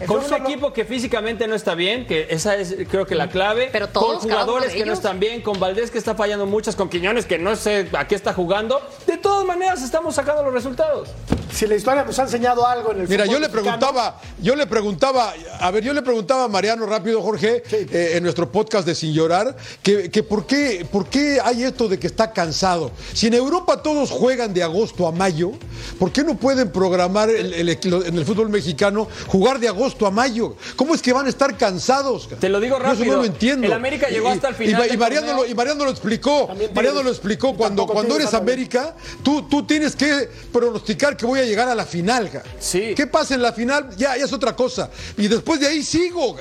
Con 0.06 0.18
un 0.20 0.24
solo- 0.28 0.44
equipo 0.48 0.72
que 0.72 0.84
físicamente 0.84 1.46
no 1.48 1.54
está 1.54 1.74
bien, 1.74 2.06
que 2.06 2.26
esa 2.30 2.56
es 2.56 2.74
creo 2.90 3.06
que 3.06 3.14
la 3.14 3.28
clave. 3.28 3.68
Pero 3.72 3.88
todos, 3.88 4.18
con 4.20 4.30
jugadores 4.30 4.72
que 4.72 4.86
no 4.86 4.92
están 4.92 5.18
bien, 5.18 5.42
con 5.42 5.58
Valdés 5.58 5.90
que 5.90 5.98
está 5.98 6.14
fallando 6.14 6.46
muchas, 6.46 6.76
con 6.76 6.88
Quiñones 6.88 7.26
que 7.26 7.38
no 7.38 7.56
sé 7.56 7.88
a 7.92 8.06
qué 8.06 8.14
está 8.14 8.32
jugando. 8.32 8.80
De 9.06 9.16
todas 9.16 9.44
maneras 9.44 9.82
estamos 9.82 10.14
sacando 10.14 10.42
los 10.42 10.52
resultados. 10.52 11.08
Si 11.50 11.66
la 11.66 11.74
historia 11.74 12.04
nos 12.04 12.16
ha 12.18 12.22
enseñado 12.24 12.64
algo 12.66 12.92
en 12.92 13.00
el 13.00 13.08
Mira, 13.08 13.24
yo 13.24 13.32
le 13.40 13.48
mexicano, 13.48 13.62
preguntaba, 13.62 14.20
yo 14.40 14.54
le 14.54 14.66
preguntaba, 14.66 15.34
a 15.58 15.70
ver, 15.70 15.82
yo 15.82 15.92
le 15.94 16.02
preguntaba 16.02 16.44
a 16.44 16.48
Mariano 16.48 16.84
rápido, 16.86 17.20
Jorge, 17.22 17.62
eh, 17.72 18.12
en 18.14 18.22
nuestro 18.22 18.52
podcast 18.52 18.86
de 18.86 18.94
Sin 18.94 19.12
Llorar, 19.14 19.56
que, 19.82 20.10
que 20.10 20.22
por, 20.22 20.46
qué, 20.46 20.86
por 20.92 21.06
qué 21.06 21.38
hay 21.42 21.64
esto 21.64 21.88
de 21.88 21.98
que 21.98 22.06
está 22.06 22.32
cansado. 22.32 22.92
Si 23.14 23.26
en 23.28 23.34
Europa 23.34 23.82
todos 23.82 24.10
juegan 24.10 24.52
de 24.54 24.62
agosto 24.62 25.08
a 25.08 25.10
mayo, 25.12 25.52
¿por 25.98 26.12
qué 26.12 26.22
no 26.22 26.36
pueden 26.36 26.70
programar 26.70 27.30
el- 27.30 27.54
el 27.54 27.68
equi- 27.80 28.06
en 28.06 28.16
el 28.18 28.24
fútbol 28.26 28.50
mexicano 28.50 29.08
jugar 29.26 29.58
de 29.58 29.68
agosto 29.68 29.87
a 30.06 30.10
mayo? 30.10 30.56
¿Cómo 30.76 30.94
es 30.94 31.02
que 31.02 31.12
van 31.12 31.26
a 31.26 31.28
estar 31.28 31.56
cansados? 31.56 32.28
Te 32.40 32.48
lo 32.48 32.60
digo 32.60 32.78
Yo 32.78 32.84
eso 32.84 32.92
rápido. 32.94 33.14
no 33.16 33.20
lo 33.20 33.24
entiendo. 33.24 33.66
El 33.66 33.72
América 33.72 34.08
llegó 34.08 34.28
hasta 34.28 34.48
el 34.48 34.54
final 34.54 34.86
Y, 34.86 34.88
del 34.88 34.98
Mariano, 34.98 35.34
lo, 35.34 35.46
y 35.46 35.54
Mariano 35.54 35.84
lo 35.84 35.90
explicó. 35.90 36.48
Mariano 36.74 37.02
lo 37.02 37.10
explicó 37.10 37.50
y 37.50 37.54
cuando, 37.54 37.86
cuando 37.86 38.16
eres. 38.16 38.34
América, 38.34 38.94
tú, 39.22 39.48
tú 39.48 39.64
tienes 39.66 39.96
que 39.96 40.28
pronosticar 40.52 41.16
que 41.16 41.26
voy 41.26 41.40
a 41.40 41.44
llegar 41.44 41.68
a 41.68 41.74
la 41.74 41.86
final. 41.86 42.30
Sí. 42.60 42.94
¿Qué 42.94 43.06
pasa 43.06 43.34
en 43.34 43.42
la 43.42 43.52
final? 43.52 43.90
Ya, 43.96 44.16
ya 44.16 44.24
es 44.24 44.32
otra 44.32 44.54
cosa. 44.54 44.90
Y 45.16 45.28
después 45.28 45.60
de 45.60 45.66
ahí 45.66 45.82
sigo. 45.82 46.36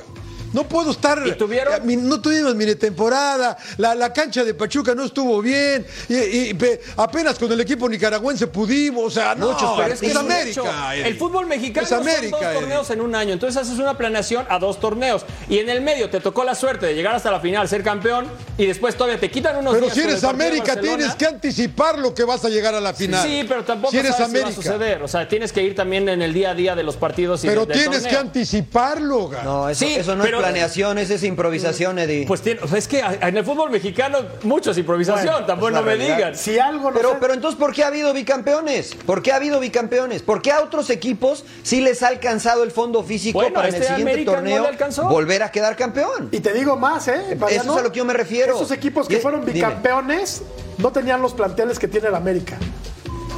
No 0.58 0.64
puedo 0.68 0.90
estar. 0.90 1.24
¿Y 1.24 1.32
tuvieron? 1.32 1.86
Mi- 1.86 1.94
No 1.96 2.20
tuvimos 2.20 2.52
mini 2.56 2.74
temporada. 2.74 3.56
La, 3.76 3.94
la 3.94 4.12
cancha 4.12 4.42
de 4.42 4.54
Pachuca 4.54 4.92
no 4.92 5.04
estuvo 5.04 5.40
bien. 5.40 5.86
Y, 6.08 6.16
y 6.16 6.54
pe- 6.54 6.80
apenas 6.96 7.38
con 7.38 7.52
el 7.52 7.60
equipo 7.60 7.88
nicaragüense 7.88 8.48
pudimos. 8.48 9.04
O 9.04 9.10
sea, 9.10 9.36
no, 9.36 9.52
Muchos 9.52 9.70
pero 9.78 9.94
es 9.94 10.00
que 10.00 10.06
es 10.08 10.16
América. 10.16 10.94
El 10.96 11.16
fútbol 11.16 11.46
mexicano 11.46 11.84
Es 11.84 11.88
son 11.90 12.00
América, 12.00 12.36
dos 12.36 12.42
Eddie. 12.42 12.58
torneos 12.60 12.90
en 12.90 13.00
un 13.02 13.14
año. 13.14 13.32
Entonces 13.34 13.56
haces 13.62 13.78
una 13.78 13.96
planeación 13.96 14.46
a 14.48 14.58
dos 14.58 14.80
torneos. 14.80 15.24
Y 15.48 15.58
en 15.58 15.68
el 15.68 15.80
medio 15.80 16.10
te 16.10 16.18
tocó 16.18 16.42
la 16.42 16.56
suerte 16.56 16.86
de 16.86 16.94
llegar 16.94 17.14
hasta 17.14 17.30
la 17.30 17.38
final, 17.38 17.68
ser 17.68 17.84
campeón. 17.84 18.26
Y 18.56 18.66
después 18.66 18.96
todavía 18.96 19.20
te 19.20 19.30
quitan 19.30 19.56
unos 19.58 19.74
Pero 19.74 19.84
días 19.86 19.94
si 19.94 20.00
eres 20.02 20.24
América, 20.24 20.80
tienes 20.80 21.14
que 21.14 21.26
anticipar 21.26 22.00
lo 22.00 22.12
que 22.14 22.24
vas 22.24 22.44
a 22.44 22.48
llegar 22.48 22.74
a 22.74 22.80
la 22.80 22.92
final. 22.94 23.24
Sí, 23.24 23.44
pero 23.46 23.62
tampoco 23.64 23.92
si 23.92 23.98
eres 23.98 24.16
sabes 24.16 24.26
si 24.26 24.32
va 24.34 24.38
a 24.40 24.42
América. 24.46 24.62
suceder. 24.62 25.02
O 25.04 25.08
sea, 25.08 25.28
tienes 25.28 25.52
que 25.52 25.62
ir 25.62 25.76
también 25.76 26.08
en 26.08 26.20
el 26.20 26.34
día 26.34 26.50
a 26.50 26.54
día 26.54 26.74
de 26.74 26.82
los 26.82 26.96
partidos. 26.96 27.44
Y 27.44 27.46
pero 27.46 27.64
de- 27.64 27.74
tienes 27.74 28.04
que 28.04 28.16
anticiparlo. 28.16 29.28
ga. 29.28 29.42
No, 29.44 29.68
eso, 29.68 29.84
Sí, 29.84 29.94
eso 29.94 30.16
no 30.16 30.24
pero- 30.24 30.40
es 30.40 30.46
planeación, 30.48 30.98
eso 30.98 31.14
es 31.14 31.22
improvisación, 31.24 31.98
Eddie. 31.98 32.26
Pues 32.26 32.42
tiene- 32.42 32.60
es 32.76 32.88
que 32.88 33.00
en 33.00 33.36
el 33.36 33.44
fútbol 33.44 33.70
mexicano 33.70 34.18
mucho 34.42 34.70
es 34.72 34.78
improvisación, 34.78 35.26
Bueno, 35.32 35.46
tampoco 35.46 35.68
es 35.68 35.74
la 35.74 35.80
no 35.80 35.86
me 35.86 35.96
digan. 35.96 36.34
Si 36.36 36.58
algo 36.58 36.90
nos 36.90 36.94
Pero, 37.00 37.12
ha- 37.12 37.20
pero 37.20 37.34
entonces, 37.34 37.58
¿por 37.58 37.72
qué 37.72 37.84
ha 37.84 37.88
habido 37.88 38.12
bicampeones? 38.12 38.94
¿Por 39.06 39.22
qué 39.22 39.32
ha 39.32 39.36
habido 39.36 39.60
bicampeones? 39.60 40.22
¿Por 40.22 40.42
qué 40.42 40.52
a 40.52 40.60
otros 40.62 40.90
equipos 40.90 41.44
sí 41.62 41.80
les 41.80 42.02
ha 42.02 42.08
alcanzado 42.08 42.62
el 42.62 42.70
fondo 42.70 43.02
físico 43.02 43.38
Bueno, 43.38 43.54
para 43.54 43.68
en 43.68 43.74
el 43.74 43.80
este 43.82 43.94
siguiente 43.94 44.12
América 44.12 44.30
no 44.32 44.36
torneo 44.38 44.62
le 44.62 44.68
alcanzó. 44.68 45.04
volver 45.08 45.42
a 45.42 45.50
quedar 45.50 45.76
campeón? 45.76 46.28
Y 46.32 46.40
te 46.40 46.52
digo 46.52 46.76
más, 46.76 47.08
¿eh? 47.08 47.36
Eso 47.50 47.72
es 47.72 47.78
a 47.78 47.82
lo 47.82 47.92
que 47.92 47.98
yo 47.98 48.04
me 48.04 48.14
refiero. 48.14 48.54
Esos 48.56 48.70
equipos 48.72 49.06
que 49.08 49.18
fueron 49.18 49.40
dime. 49.40 49.52
bicampeones 49.54 50.42
no 50.78 50.90
tenían 50.92 51.20
los 51.22 51.34
planteles 51.34 51.78
que 51.78 51.88
tiene 51.88 52.08
el 52.08 52.14
América. 52.14 52.56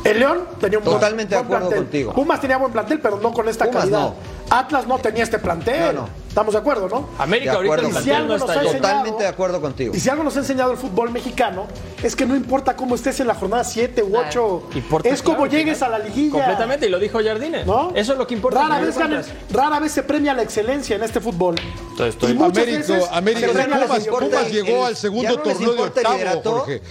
El 0.03 0.19
León 0.19 0.45
tenía 0.59 0.79
un 0.79 0.85
buen- 0.85 0.97
Totalmente 0.97 1.35
de 1.35 1.41
buen 1.43 1.47
acuerdo 1.47 1.69
plantel. 1.69 1.85
contigo. 1.85 2.13
Pumas 2.15 2.41
tenía 2.41 2.57
buen 2.57 2.73
plantel, 2.73 3.01
pero 3.01 3.19
no 3.21 3.33
con 3.33 3.49
esta 3.51 3.67
Pumas 3.67 3.81
calidad. 3.83 3.99
no. 4.01 4.15
Atlas 4.51 4.87
no 4.87 4.99
tenía 4.99 5.23
este 5.23 5.39
plantel. 5.39 5.95
No, 5.95 6.03
no. 6.03 6.21
Estamos 6.29 6.55
de 6.55 6.61
acuerdo, 6.61 6.89
¿no? 6.89 7.09
América 7.19 7.51
De 7.53 7.57
ahorita 7.57 7.75
el 7.99 8.05
Si 8.05 8.11
algo 8.13 8.29
no 8.29 8.35
está 8.37 8.55
enseñado- 8.55 8.73
Totalmente 8.79 9.23
de 9.25 9.29
acuerdo 9.29 9.61
contigo. 9.61 9.95
Y 9.97 9.99
si 10.01 10.09
algo 10.09 10.23
nos 10.23 10.37
ha 10.37 10.41
enseñado 10.41 10.71
el 10.71 10.79
fútbol 10.79 11.11
mexicano, 11.11 11.67
es 12.03 12.15
que 12.15 12.25
no 12.25 12.37
importa 12.37 12.77
cómo 12.77 12.95
estés 12.95 13.19
en 13.19 13.27
la 13.27 13.35
jornada 13.35 13.65
7 13.65 14.03
u 14.05 14.17
8, 14.17 14.69
Importa, 14.77 15.09
es 15.09 15.23
como 15.23 15.39
claro, 15.39 15.51
llegues 15.51 15.83
a 15.83 15.89
la 15.89 15.99
liguilla. 15.99 16.31
Completamente, 16.33 16.87
y 16.87 16.89
lo 16.89 17.01
dijo 17.01 17.19
Jardine. 17.23 17.65
¿no? 17.65 17.91
Eso 17.97 18.13
es 18.13 18.19
lo 18.19 18.27
que 18.29 18.35
importa. 18.35 18.63
Rara 18.63 18.81
vez, 18.81 18.97
ganan- 18.97 19.25
rara 19.53 19.89
se 19.89 20.03
premia 20.05 20.33
la 20.35 20.43
excelencia 20.43 20.95
en 20.95 21.03
este 21.03 21.21
fútbol. 21.21 21.57
Entonces, 21.91 22.15
estoy- 22.15 22.31
Y 22.31 22.35
muchas 22.35 22.59
América, 22.59 22.79
veces 22.79 23.09
América, 23.11 23.47
Pumas, 23.49 24.07
Pumas 24.07 24.53
llegó 24.53 24.79
el- 24.83 24.85
al 24.87 24.97
segundo 24.97 25.37
torneo 25.41 25.75
de 25.75 25.83
octavo. 25.83 26.19
Jorge. 26.45 26.83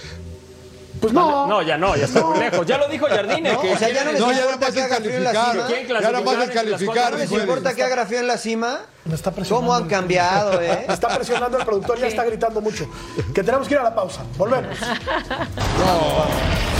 Pues 0.99 1.13
no. 1.13 1.47
No, 1.47 1.61
ya 1.61 1.77
no, 1.77 1.95
ya 1.95 2.05
está 2.05 2.25
muy 2.25 2.39
lejos. 2.39 2.65
Ya 2.65 2.77
lo 2.77 2.87
dijo 2.87 3.07
Jardine. 3.07 3.53
No, 3.53 3.61
que 3.61 3.73
o 3.73 3.77
sea, 3.77 3.89
ya 3.89 4.03
no 4.03 4.11
les 4.11 4.21
No, 4.21 4.31
ya 4.31 4.41
importa 4.41 4.65
más 4.65 4.73
que 4.73 4.81
haga 4.81 4.95
frío 4.97 5.15
en 5.15 5.23
la 5.23 5.31
cima. 5.31 5.67
¿Quién 5.67 5.87
Ya 5.87 6.01
nada 6.01 6.21
más 6.21 6.49
calificar. 6.49 7.11
¿No 7.11 7.17
les 7.17 7.31
importa 7.31 7.73
que 7.73 7.83
haga 7.83 8.05
frío 8.05 8.19
en 8.19 8.27
la 8.27 8.37
cima? 8.37 8.79
Me 9.05 9.15
está 9.15 9.31
presionando. 9.31 9.67
¿Cómo 9.67 9.75
han 9.75 9.89
cambiado, 9.89 10.61
eh? 10.61 10.85
Me 10.87 10.93
está 10.99 11.15
presionando 11.15 11.57
el 11.57 11.65
productor, 11.65 11.99
ya 11.99 12.07
está 12.07 12.23
gritando 12.25 12.61
mucho. 12.61 12.87
Que 13.33 13.43
tenemos 13.43 13.67
que 13.67 13.75
ir 13.75 13.79
a 13.79 13.83
la 13.83 13.95
pausa. 13.95 14.23
Volvemos. 14.37 14.77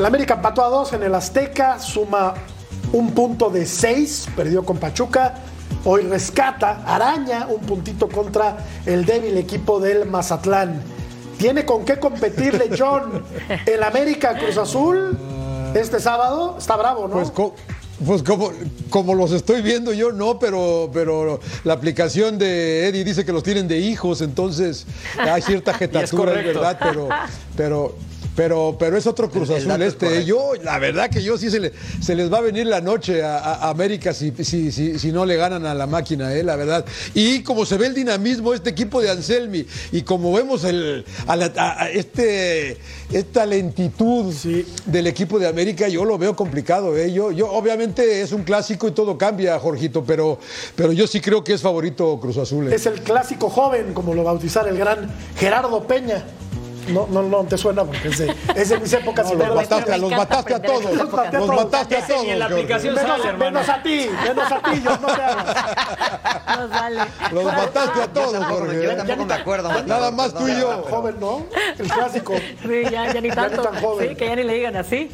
El 0.00 0.06
América 0.06 0.36
empató 0.36 0.64
a 0.64 0.68
dos 0.70 0.94
en 0.94 1.02
el 1.02 1.14
Azteca, 1.14 1.78
suma 1.78 2.32
un 2.94 3.10
punto 3.10 3.50
de 3.50 3.66
seis, 3.66 4.26
perdió 4.34 4.64
con 4.64 4.78
Pachuca. 4.78 5.34
hoy 5.84 6.04
rescata, 6.04 6.82
araña 6.86 7.46
un 7.50 7.60
puntito 7.60 8.08
contra 8.08 8.64
el 8.86 9.04
débil 9.04 9.36
equipo 9.36 9.78
del 9.78 10.06
Mazatlán. 10.06 10.82
¿Tiene 11.36 11.66
con 11.66 11.84
qué 11.84 11.98
competirle 11.98 12.70
John 12.78 13.22
el 13.66 13.82
América 13.82 14.38
Cruz 14.38 14.56
Azul 14.56 15.18
este 15.74 16.00
sábado? 16.00 16.56
Está 16.56 16.76
bravo, 16.76 17.06
¿no? 17.06 17.16
Pues, 17.16 17.32
pues 18.06 18.22
como, 18.22 18.52
como 18.88 19.14
los 19.14 19.32
estoy 19.32 19.60
viendo 19.60 19.92
yo, 19.92 20.12
no, 20.12 20.38
pero, 20.38 20.88
pero 20.94 21.40
la 21.64 21.74
aplicación 21.74 22.38
de 22.38 22.88
Eddie 22.88 23.04
dice 23.04 23.26
que 23.26 23.32
los 23.32 23.42
tienen 23.42 23.68
de 23.68 23.78
hijos, 23.78 24.22
entonces 24.22 24.86
hay 25.18 25.42
cierta 25.42 25.74
jetatura, 25.78 26.04
es 26.04 26.10
correcto. 26.10 26.60
verdad, 26.60 26.78
pero, 26.80 27.08
pero, 27.54 27.94
pero, 28.36 28.76
pero 28.78 28.96
es 28.96 29.06
otro 29.06 29.28
Cruz 29.30 29.50
El- 29.50 29.56
el 29.62 29.70
Azul 29.70 29.82
es 29.82 29.88
este. 29.88 30.06
correcto. 30.06 30.26
Yo, 30.26 30.52
la 30.62 30.78
verdad 30.78 31.10
que 31.10 31.22
yo 31.22 31.36
sí 31.36 31.50
se, 31.50 31.60
le- 31.60 31.72
se 32.00 32.14
les 32.14 32.32
va 32.32 32.38
a 32.38 32.40
venir 32.40 32.66
la 32.66 32.80
noche 32.80 33.22
a, 33.22 33.68
América 33.70 34.12
si, 34.14 34.32
si, 34.44 34.72
si, 34.72 34.98
si 34.98 35.12
no 35.12 35.26
le 35.26 35.36
ganan 35.36 35.66
a 35.66 35.74
la 35.74 35.86
máquina, 35.86 36.32
eh, 36.34 36.42
la 36.42 36.56
verdad. 36.56 36.84
Y 37.14 37.42
como 37.42 37.66
se 37.66 37.76
ve 37.76 37.86
el 37.86 37.94
dinamismo 37.94 38.50
de 38.50 38.56
este 38.58 38.70
equipo 38.70 39.00
de 39.00 39.10
Anselmi 39.10 39.66
y 39.92 40.02
como 40.02 40.32
vemos 40.32 40.64
el, 40.64 41.04
a 41.26 41.36
la- 41.36 41.52
a- 41.56 41.82
a 41.84 41.90
este, 41.90 42.78
esta 43.12 43.44
lentitud 43.46 44.32
del 44.86 45.06
equipo 45.06 45.38
de 45.38 45.48
América, 45.48 45.88
yo 45.88 46.04
lo 46.04 46.16
veo 46.18 46.34
complicado. 46.36 46.96
¿eh? 46.96 47.12
Yo, 47.12 47.32
yo, 47.32 47.50
obviamente 47.50 48.22
es 48.22 48.32
un 48.32 48.44
clásico 48.44 48.88
y 48.88 48.92
todo 48.92 49.18
cambia, 49.18 49.58
Jorgito, 49.58 50.04
pero, 50.04 50.38
pero 50.76 50.92
yo 50.92 51.06
sí 51.06 51.20
creo 51.20 51.42
que 51.44 51.52
es 51.54 51.60
favorito 51.60 52.18
Cruz 52.20 52.36
Azul. 52.38 52.70
¿eh? 52.72 52.74
Es 52.74 52.86
el 52.86 53.00
clásico 53.00 53.50
joven, 53.50 53.92
como 53.92 54.14
lo 54.14 54.22
bautizara 54.24 54.70
el 54.70 54.78
gran 54.78 55.10
Gerardo 55.36 55.86
Peña. 55.86 56.24
No, 56.92 57.06
no, 57.10 57.22
no 57.22 57.44
te 57.44 57.56
suena 57.58 57.84
porque 57.84 58.08
es 58.08 58.18
de, 58.18 58.34
es 58.54 58.68
de 58.68 58.78
mis 58.80 58.92
épocas. 58.92 59.24
No, 59.26 59.30
los 59.34 59.38
menos- 59.42 59.56
mataste, 59.56 59.92
a- 59.92 59.96
los 59.98 60.10
Me 60.10 60.16
encanta 60.16 60.36
mataste 60.36 60.54
a 60.54 60.62
todos. 60.62 60.84
Los 60.84 61.12
mataste 61.12 61.96
a 61.96 62.06
todos. 62.06 62.26
la 62.36 62.44
aplicación 62.46 62.94
menos, 62.94 63.08
sale, 63.10 63.28
hermano. 63.28 63.50
menos 63.60 63.68
a 63.68 63.82
ti, 63.82 64.10
menos 64.24 64.52
a 64.52 64.58
ti, 64.62 64.82
yo 64.84 64.90
no 64.98 65.06
te 65.06 65.22
hagas. 65.22 66.58
Nos 66.58 66.70
vale. 66.70 67.00
Los 67.32 67.44
mataste 67.44 68.02
a 68.02 68.06
todos, 68.08 68.32
tampoco, 68.32 68.60
Jorge. 68.60 68.82
yo 68.82 68.96
tampoco 68.96 69.24
me 69.26 69.34
acuerdo. 69.34 69.82
Nada 69.84 70.10
más 70.10 70.34
tú 70.34 70.48
y 70.48 70.60
yo. 70.60 70.82
Joven, 70.90 71.16
¿no? 71.20 71.46
El 71.78 71.88
clásico. 71.88 72.34
Sí, 72.62 72.82
ya, 72.90 73.12
ya 73.12 73.20
ni 73.20 73.30
tanto. 73.30 73.62
tan 73.62 73.80
joven. 73.80 74.08
Sí, 74.10 74.14
que 74.16 74.26
ya 74.26 74.36
ni 74.36 74.42
le 74.44 74.54
digan 74.54 74.76
así. 74.76 75.10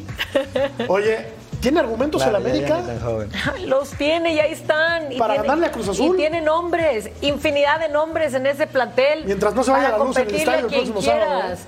Oye, 0.87 1.27
¿tiene 1.61 1.79
argumentos 1.79 2.21
Claro, 2.21 2.37
el 2.37 2.43
ya- 2.43 2.67
ya 2.67 2.75
América? 2.77 3.05
joven. 3.05 3.29
Los 3.69 3.89
tiene 3.91 4.33
y 4.33 4.39
ahí 4.39 4.53
están. 4.53 5.11
Y 5.11 5.17
¿Para 5.17 5.33
tiene- 5.33 5.47
ganarle 5.47 5.67
a 5.67 5.71
Cruz 5.71 5.87
Azul? 5.89 6.15
Y 6.15 6.17
tiene 6.17 6.41
nombres, 6.41 7.09
infinidad 7.21 7.79
de 7.79 7.89
nombres 7.89 8.33
en 8.33 8.45
ese 8.47 8.67
plantel. 8.67 9.25
Mientras 9.25 9.53
no 9.55 9.63
se 9.63 9.71
vaya 9.71 9.89
la 9.89 9.97
luz 9.97 10.17
en 10.17 10.27
el 10.29 10.35
estadio 10.35 10.67
el 10.67 10.71
sábado. 10.87 10.99
quieras. 11.01 11.59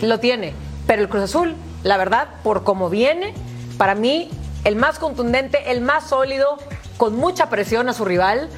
Lo 0.00 0.18
tiene. 0.20 0.54
Pero 0.86 1.02
el 1.02 1.08
Cruz 1.08 1.22
Azul, 1.24 1.54
la 1.82 1.96
verdad, 1.96 2.28
por 2.42 2.64
cómo 2.64 2.90
viene, 2.90 3.34
para 3.78 3.94
mí, 3.94 4.30
el 4.64 4.76
más 4.76 4.98
contundente, 4.98 5.70
el 5.70 5.80
más 5.80 6.08
sólido, 6.08 6.58
con 6.96 7.16
mucha 7.16 7.48
presión 7.50 7.88
a 7.88 7.92
su 7.94 8.04
rival. 8.04 8.48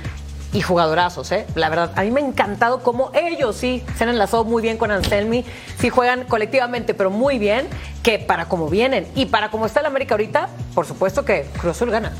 Y 0.54 0.62
jugadorazos, 0.62 1.30
¿eh? 1.32 1.46
La 1.56 1.68
verdad, 1.68 1.90
a 1.96 2.02
mí 2.02 2.12
me 2.12 2.20
ha 2.20 2.24
encantado 2.24 2.80
cómo 2.80 3.10
ellos 3.12 3.56
sí 3.56 3.82
se 3.98 4.04
han 4.04 4.10
enlazado 4.10 4.44
muy 4.44 4.62
bien 4.62 4.78
con 4.78 4.92
Anselmi, 4.92 5.44
sí 5.80 5.90
juegan 5.90 6.24
colectivamente, 6.24 6.94
pero 6.94 7.10
muy 7.10 7.38
bien, 7.38 7.66
que 8.04 8.20
para 8.20 8.46
cómo 8.46 8.68
vienen 8.68 9.06
y 9.16 9.26
para 9.26 9.50
cómo 9.50 9.66
está 9.66 9.80
el 9.80 9.86
América 9.86 10.14
ahorita, 10.14 10.48
por 10.72 10.86
supuesto 10.86 11.24
que 11.24 11.46
Cruz 11.60 11.80
gana. 11.80 12.12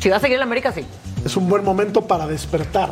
Si 0.00 0.08
va 0.08 0.16
a 0.16 0.20
seguir 0.20 0.36
el 0.36 0.42
América, 0.42 0.72
sí. 0.72 0.86
Es 1.24 1.36
un 1.36 1.48
buen 1.48 1.64
momento 1.64 2.00
para 2.00 2.26
despertar. 2.26 2.90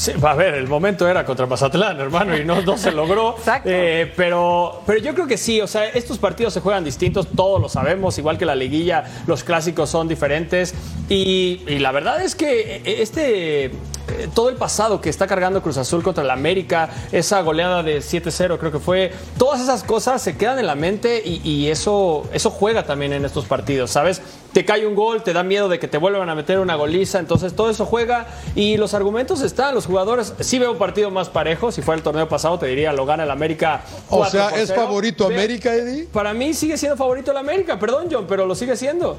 Sí, 0.00 0.12
a 0.22 0.32
ver, 0.32 0.54
el 0.54 0.66
momento 0.66 1.06
era 1.06 1.26
contra 1.26 1.44
Mazatlán, 1.44 2.00
hermano, 2.00 2.34
y 2.34 2.42
no, 2.42 2.62
no 2.62 2.78
se 2.78 2.90
logró. 2.90 3.34
Exacto. 3.38 3.68
Eh, 3.70 4.10
pero, 4.16 4.80
pero 4.86 4.98
yo 4.98 5.12
creo 5.12 5.26
que 5.26 5.36
sí, 5.36 5.60
o 5.60 5.66
sea, 5.66 5.90
estos 5.90 6.16
partidos 6.16 6.54
se 6.54 6.62
juegan 6.62 6.82
distintos, 6.82 7.28
todos 7.36 7.60
lo 7.60 7.68
sabemos, 7.68 8.16
igual 8.16 8.38
que 8.38 8.46
la 8.46 8.54
liguilla, 8.54 9.04
los 9.26 9.44
clásicos 9.44 9.90
son 9.90 10.08
diferentes. 10.08 10.72
Y, 11.10 11.60
y 11.66 11.80
la 11.80 11.92
verdad 11.92 12.22
es 12.22 12.34
que 12.34 12.80
este, 12.82 13.72
eh, 14.18 14.28
todo 14.34 14.48
el 14.48 14.56
pasado 14.56 15.00
que 15.00 15.08
está 15.08 15.26
cargando 15.26 15.62
Cruz 15.62 15.76
Azul 15.76 16.02
contra 16.02 16.24
el 16.24 16.30
América, 16.30 16.90
esa 17.12 17.40
goleada 17.42 17.82
de 17.82 17.98
7-0 17.98 18.58
creo 18.58 18.72
que 18.72 18.78
fue, 18.78 19.12
todas 19.38 19.60
esas 19.60 19.84
cosas 19.84 20.20
se 20.22 20.36
quedan 20.36 20.58
en 20.58 20.66
la 20.66 20.74
mente 20.74 21.22
y, 21.24 21.40
y 21.48 21.68
eso, 21.68 22.24
eso 22.32 22.50
juega 22.50 22.84
también 22.84 23.12
en 23.12 23.24
estos 23.24 23.44
partidos, 23.44 23.90
¿sabes? 23.90 24.20
Te 24.52 24.64
cae 24.64 24.86
un 24.86 24.94
gol, 24.94 25.22
te 25.22 25.32
da 25.32 25.42
miedo 25.42 25.68
de 25.68 25.78
que 25.78 25.86
te 25.86 25.98
vuelvan 25.98 26.28
a 26.28 26.34
meter 26.34 26.58
una 26.58 26.74
goliza, 26.74 27.18
entonces 27.18 27.54
todo 27.54 27.70
eso 27.70 27.86
juega 27.86 28.26
y 28.54 28.76
los 28.76 28.94
argumentos 28.94 29.42
están, 29.42 29.74
los 29.74 29.86
jugadores, 29.86 30.34
sí 30.40 30.58
veo 30.58 30.72
un 30.72 30.78
partido 30.78 31.10
más 31.10 31.28
parejo, 31.28 31.70
si 31.70 31.82
fuera 31.82 31.98
el 31.98 32.02
torneo 32.02 32.28
pasado 32.28 32.58
te 32.58 32.66
diría 32.66 32.92
lo 32.92 33.06
gana 33.06 33.24
el 33.24 33.30
América. 33.30 33.82
O 34.08 34.18
4 34.18 34.30
sea, 34.30 34.60
¿es 34.60 34.68
0. 34.68 34.82
favorito 34.82 35.26
América, 35.26 35.74
Eddie? 35.74 36.08
Para 36.12 36.34
mí 36.34 36.54
sigue 36.54 36.76
siendo 36.76 36.96
favorito 36.96 37.30
el 37.30 37.36
América, 37.36 37.78
perdón 37.78 38.08
John, 38.10 38.26
pero 38.28 38.46
lo 38.46 38.54
sigue 38.54 38.76
siendo. 38.76 39.16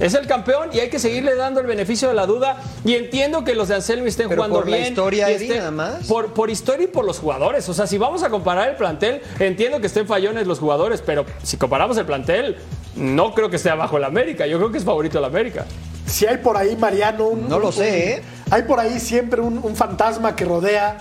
Es 0.00 0.14
el 0.14 0.26
campeón 0.26 0.70
y 0.72 0.78
hay 0.80 0.90
que 0.90 0.98
seguirle 0.98 1.34
dando 1.34 1.60
el 1.60 1.66
beneficio 1.66 2.08
de 2.08 2.14
la 2.14 2.24
duda. 2.26 2.62
Y 2.84 2.94
entiendo 2.94 3.42
que 3.44 3.54
los 3.54 3.68
de 3.68 3.74
Anselmi 3.76 4.08
estén 4.08 4.28
Pero 4.28 4.42
jugando 4.42 4.60
por 4.60 4.68
la 4.68 4.76
bien. 4.76 4.88
historia, 4.90 5.30
y 5.30 5.34
Eddie, 5.34 5.56
nada 5.58 5.70
más. 5.72 6.06
Por, 6.06 6.32
por 6.34 6.50
historia 6.50 6.84
y 6.84 6.88
por 6.88 7.04
los 7.04 7.18
jugadores. 7.18 7.68
O 7.68 7.74
sea, 7.74 7.86
si 7.86 7.98
vamos 7.98 8.22
a 8.22 8.30
comparar 8.30 8.68
el 8.68 8.76
plantel, 8.76 9.20
entiendo 9.40 9.80
que 9.80 9.88
estén 9.88 10.06
fallones 10.06 10.46
los 10.46 10.60
jugadores, 10.60 11.02
pero 11.04 11.26
si 11.42 11.56
comparamos 11.56 11.96
el 11.98 12.06
plantel, 12.06 12.56
no 12.94 13.34
creo 13.34 13.50
que 13.50 13.56
esté 13.56 13.70
abajo 13.70 13.96
el 13.96 14.04
América. 14.04 14.46
Yo 14.46 14.58
creo 14.58 14.70
que 14.70 14.78
es 14.78 14.84
favorito 14.84 15.18
el 15.18 15.24
América. 15.24 15.64
Si 16.06 16.26
hay 16.26 16.38
por 16.38 16.56
ahí, 16.56 16.76
Mariano, 16.76 17.26
un, 17.28 17.48
No 17.48 17.58
lo 17.58 17.66
un- 17.66 17.72
sé, 17.72 18.12
¿eh? 18.12 18.22
Hay 18.50 18.62
por 18.62 18.78
ahí 18.80 19.00
siempre 19.00 19.40
un, 19.40 19.58
un 19.62 19.74
fantasma 19.76 20.34
que 20.36 20.44
rodea 20.44 20.98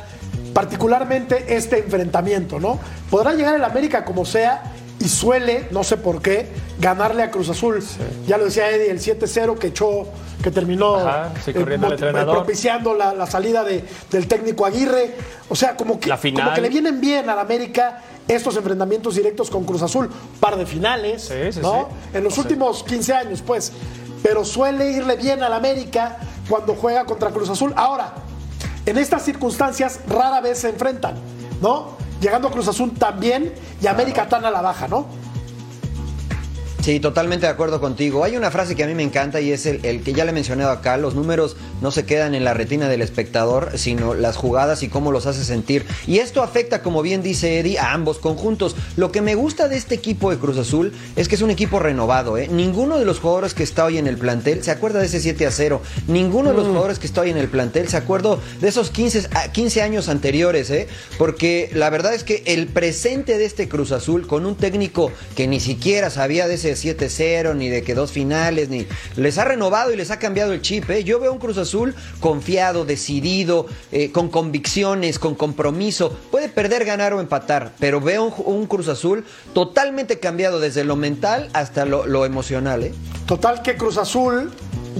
particularmente 0.53 1.45
este 1.55 1.79
enfrentamiento, 1.79 2.59
¿no? 2.59 2.79
Podrá 3.09 3.33
llegar 3.33 3.55
el 3.55 3.63
América 3.63 4.03
como 4.03 4.25
sea 4.25 4.73
y 4.99 5.07
suele, 5.09 5.67
no 5.71 5.83
sé 5.83 5.97
por 5.97 6.21
qué, 6.21 6.47
ganarle 6.79 7.23
a 7.23 7.31
Cruz 7.31 7.49
Azul. 7.49 7.83
Ya 8.25 8.37
lo 8.37 8.45
decía 8.45 8.69
Eddie, 8.71 8.89
el 8.91 8.99
7-0 8.99 9.57
que 9.57 9.67
echó, 9.67 10.07
que 10.41 10.49
terminó 10.51 10.95
Ajá, 10.97 11.31
sí, 11.45 11.51
entrenador. 11.53 12.35
propiciando 12.37 12.93
la, 12.93 13.13
la 13.13 13.25
salida 13.27 13.63
de- 13.63 13.83
del 14.11 14.27
técnico 14.27 14.65
Aguirre. 14.65 15.13
O 15.49 15.55
sea, 15.55 15.75
como 15.75 15.99
que, 15.99 16.09
La 16.09 16.17
final. 16.17 16.43
como 16.45 16.55
que 16.55 16.61
le 16.61 16.69
vienen 16.69 16.99
bien 16.99 17.29
al 17.29 17.37
América 17.39 18.01
estos 18.27 18.57
enfrentamientos 18.57 19.15
directos 19.15 19.49
con 19.49 19.63
Cruz 19.65 19.81
Azul. 19.83 20.09
Par 20.39 20.57
de 20.57 20.65
finales, 20.65 21.31
Sí, 21.53 21.59
¿no? 21.61 21.89
En 22.13 22.23
los 22.23 22.37
últimos 22.37 22.83
15 22.83 23.13
años, 23.13 23.43
pues. 23.45 23.71
Pero 24.23 24.43
suele 24.43 24.91
irle 24.91 25.15
bien 25.15 25.43
al 25.43 25.53
América 25.53 26.17
cuando 26.49 26.73
juega 26.75 27.05
contra 27.05 27.29
Cruz 27.29 27.49
Azul. 27.49 27.71
Ahora, 27.75 28.15
en 28.85 28.97
estas 28.97 29.23
circunstancias 29.23 29.99
rara 30.07 30.41
vez 30.41 30.57
se 30.59 30.69
enfrentan, 30.69 31.15
¿no? 31.61 31.95
Llegando 32.21 32.49
Cruz 32.49 32.67
Azul 32.67 32.93
también 32.93 33.53
y 33.81 33.87
América 33.87 34.27
tan 34.27 34.45
a 34.45 34.51
la 34.51 34.61
baja, 34.61 34.87
¿no? 34.87 35.05
Sí, 36.87 37.01
totalmente 37.01 37.45
de 37.47 37.51
acuerdo 37.51 37.81
contigo. 37.81 38.23
Hay 38.23 38.37
una 38.37 38.49
frase 38.49 38.73
que 38.73 38.81
a 38.85 38.87
mí 38.87 38.95
me 38.95 39.03
encanta 39.03 39.41
y 39.41 39.51
es 39.51 39.65
el, 39.65 39.83
el 39.83 40.03
que 40.03 40.13
ya 40.13 40.23
le 40.23 40.31
he 40.31 40.33
mencionado 40.33 40.71
acá. 40.71 40.95
Los 40.95 41.15
números 41.15 41.57
no 41.81 41.91
se 41.91 42.05
quedan 42.05 42.33
en 42.33 42.45
la 42.45 42.53
retina 42.53 42.87
del 42.87 43.01
espectador, 43.01 43.71
sino 43.75 44.13
las 44.13 44.37
jugadas 44.37 44.83
y 44.83 44.87
cómo 44.87 45.11
los 45.11 45.25
hace 45.25 45.43
sentir. 45.43 45.85
Y 46.07 46.19
esto 46.19 46.41
afecta, 46.41 46.81
como 46.81 47.01
bien 47.01 47.21
dice 47.21 47.59
Eddie, 47.59 47.77
a 47.77 47.91
ambos 47.91 48.19
conjuntos. 48.19 48.77
Lo 48.95 49.11
que 49.11 49.21
me 49.21 49.35
gusta 49.35 49.67
de 49.67 49.75
este 49.75 49.95
equipo 49.95 50.31
de 50.31 50.37
Cruz 50.37 50.57
Azul 50.57 50.93
es 51.17 51.27
que 51.27 51.35
es 51.35 51.41
un 51.41 51.49
equipo 51.51 51.77
renovado. 51.79 52.37
¿eh? 52.37 52.47
Ninguno 52.49 52.97
de 52.97 53.03
los 53.03 53.19
jugadores 53.19 53.53
que 53.53 53.63
está 53.63 53.83
hoy 53.83 53.97
en 53.97 54.07
el 54.07 54.15
plantel 54.17 54.63
se 54.63 54.71
acuerda 54.71 55.01
de 55.01 55.07
ese 55.07 55.19
7 55.19 55.45
a 55.45 55.51
0. 55.51 55.81
Ninguno 56.07 56.51
de 56.51 56.55
los 56.55 56.67
jugadores 56.67 56.99
que 56.99 57.07
está 57.07 57.19
hoy 57.19 57.31
en 57.31 57.37
el 57.37 57.49
plantel 57.49 57.89
se 57.89 57.97
acuerda 57.97 58.37
de 58.61 58.67
esos 58.69 58.91
15, 58.91 59.27
a- 59.33 59.51
15 59.51 59.81
años 59.81 60.07
anteriores. 60.07 60.69
¿eh? 60.69 60.87
Porque 61.17 61.69
la 61.73 61.89
verdad 61.89 62.13
es 62.13 62.23
que 62.23 62.43
el 62.45 62.67
presente 62.67 63.37
de 63.37 63.43
este 63.43 63.67
Cruz 63.67 63.91
Azul, 63.91 64.25
con 64.25 64.45
un 64.45 64.55
técnico 64.55 65.11
que 65.35 65.47
ni 65.47 65.59
siquiera 65.59 66.09
sabía 66.09 66.47
de 66.47 66.53
ese 66.53 66.76
7-0, 66.83 67.55
ni 67.55 67.69
de 67.69 67.83
que 67.83 67.93
dos 67.93 68.11
finales, 68.11 68.69
ni 68.69 68.87
les 69.15 69.37
ha 69.37 69.45
renovado 69.45 69.91
y 69.91 69.95
les 69.95 70.11
ha 70.11 70.19
cambiado 70.19 70.53
el 70.53 70.61
chip. 70.61 70.89
¿eh? 70.89 71.03
Yo 71.03 71.19
veo 71.19 71.31
un 71.31 71.39
Cruz 71.39 71.57
Azul 71.57 71.95
confiado, 72.19 72.85
decidido, 72.85 73.67
eh, 73.91 74.11
con 74.11 74.29
convicciones, 74.29 75.19
con 75.19 75.35
compromiso. 75.35 76.17
Puede 76.31 76.49
perder, 76.49 76.85
ganar 76.85 77.13
o 77.13 77.19
empatar, 77.19 77.73
pero 77.79 78.01
veo 78.01 78.25
un, 78.25 78.67
Cruz 78.67 78.87
Azul 78.87 79.25
totalmente 79.53 80.19
cambiado 80.19 80.59
desde 80.59 80.83
lo 80.83 80.95
mental 80.95 81.49
hasta 81.53 81.85
lo, 81.85 82.05
lo 82.05 82.25
emocional. 82.25 82.83
¿eh? 82.83 82.93
Total 83.25 83.61
que 83.61 83.75
Cruz 83.75 83.97
Azul, 83.97 84.51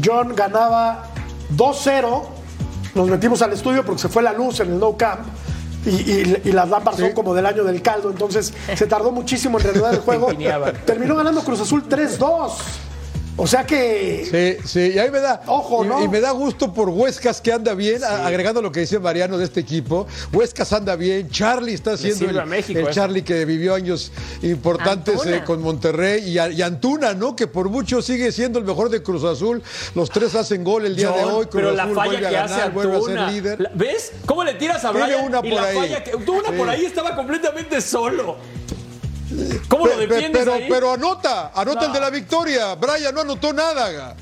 John 0.04 0.36
ganaba 0.36 1.10
2-0. 1.56 2.24
Nos 2.96 3.08
metimos 3.10 3.42
al 3.42 3.54
estudio 3.54 3.86
porque 3.86 4.02
se 4.02 4.10
fue 4.10 4.24
la 4.24 4.34
luz 4.34 4.60
en 4.60 4.74
el 4.74 4.80
No 4.80 4.98
Camp. 4.98 5.22
Y, 5.88 6.12
y- 6.12 6.42
y 6.46 6.52
las 6.52 6.70
lámparas 6.70 7.00
son 7.00 7.12
como 7.14 7.34
del 7.34 7.46
año 7.46 7.64
del 7.64 7.82
caldo, 7.82 8.10
entonces 8.10 8.54
se 8.76 8.88
tardó 8.88 9.12
muchísimo 9.12 9.58
en 9.58 9.64
reanudar 9.66 9.94
el 9.94 10.00
juego. 10.02 10.28
Terminó 10.86 11.16
ganando 11.16 11.42
Cruz 11.42 11.62
Azul 11.62 11.88
3-2. 11.88 12.52
O 13.40 13.46
sea 13.46 13.66
que 13.68 14.58
Sí, 14.64 14.68
sí, 14.68 14.92
y 14.96 14.98
ahí 15.00 15.12
me 15.12 15.20
da. 15.20 15.44
Ojo, 15.46 15.86
y, 15.86 15.88
¿no? 15.88 16.04
y 16.04 16.08
me 16.08 16.20
da 16.20 16.32
gusto 16.32 16.74
por 16.74 16.90
Huescas 16.90 17.40
que 17.40 17.54
anda 17.54 17.76
bien, 17.76 18.04
a- 18.04 18.26
agregando 18.26 18.64
lo 18.64 18.72
que 18.72 18.80
dice 18.80 18.98
Mariano 18.98 19.38
de 19.38 19.46
este 19.46 19.60
equipo. 19.60 20.08
Huescas 20.34 20.74
anda 20.74 20.96
bien, 20.96 21.30
Charlie 21.30 21.74
está 21.76 21.92
haciendo 21.94 22.30
el, 22.30 22.40
a 22.40 22.46
México 22.46 22.80
el. 22.80 22.90
Charlie 22.94 23.22
que 23.24 23.46
vivió 23.46 23.76
años 23.76 24.12
importantes 24.42 25.24
eh, 25.28 25.44
con 25.46 25.62
Monterrey 25.62 26.28
y, 26.28 26.40
a- 26.40 26.50
y 26.50 26.64
Antuna, 26.64 27.14
¿no? 27.14 27.36
Que 27.36 27.46
por 27.46 27.70
mucho 27.70 28.02
sigue 28.02 28.32
siendo 28.32 28.58
el 28.58 28.66
mejor 28.66 28.90
de 28.90 29.04
Cruz 29.04 29.24
Azul. 29.24 29.62
Los 29.94 30.10
tres 30.10 30.34
hacen 30.34 30.64
gol 30.64 30.86
el 30.88 30.96
día 30.96 31.12
de 31.12 31.24
hoy. 31.24 31.46
Cruz 31.46 31.48
pero 31.52 31.72
la 31.74 31.84
Azul 31.84 31.96
falla 31.96 32.10
vuelve 32.12 32.26
a 32.26 32.30
que 32.30 32.36
ganar, 32.36 32.60
hace 32.62 32.70
vuelve 32.72 32.98
a 32.98 33.02
ser 33.02 33.20
líder. 33.34 33.62
La- 33.62 33.72
¿Ves? 33.76 34.12
¿Cómo 34.26 34.44
le 34.44 34.56
tiras 34.56 34.84
a 34.84 34.92
Tiene 34.92 35.06
Brian? 35.06 35.26
una 35.26 35.40
y 35.44 35.52
por 35.52 35.62
la 35.62 35.68
ahí. 35.68 35.78
falla 35.78 36.04
que 36.04 36.12
tú 36.26 36.34
una 36.40 36.50
Sí. 36.50 36.56
por 36.58 36.70
ahí 36.70 36.86
estaba 36.86 37.16
completamente 37.16 37.82
solo. 37.82 38.38
¿Cómo 39.68 39.88
lo 39.88 39.98
defiendes 39.98 40.32
pero, 40.44 40.54
ahí? 40.54 40.68
pero 40.70 40.94
anota, 40.94 41.52
anota 41.54 41.82
No. 41.82 41.88
el 41.88 41.94
de 41.94 42.00
la 42.00 42.10
victoria. 42.10 42.76
Brian 42.76 43.14
no 43.14 43.22
anotó 43.22 43.52
nada. 43.54 44.16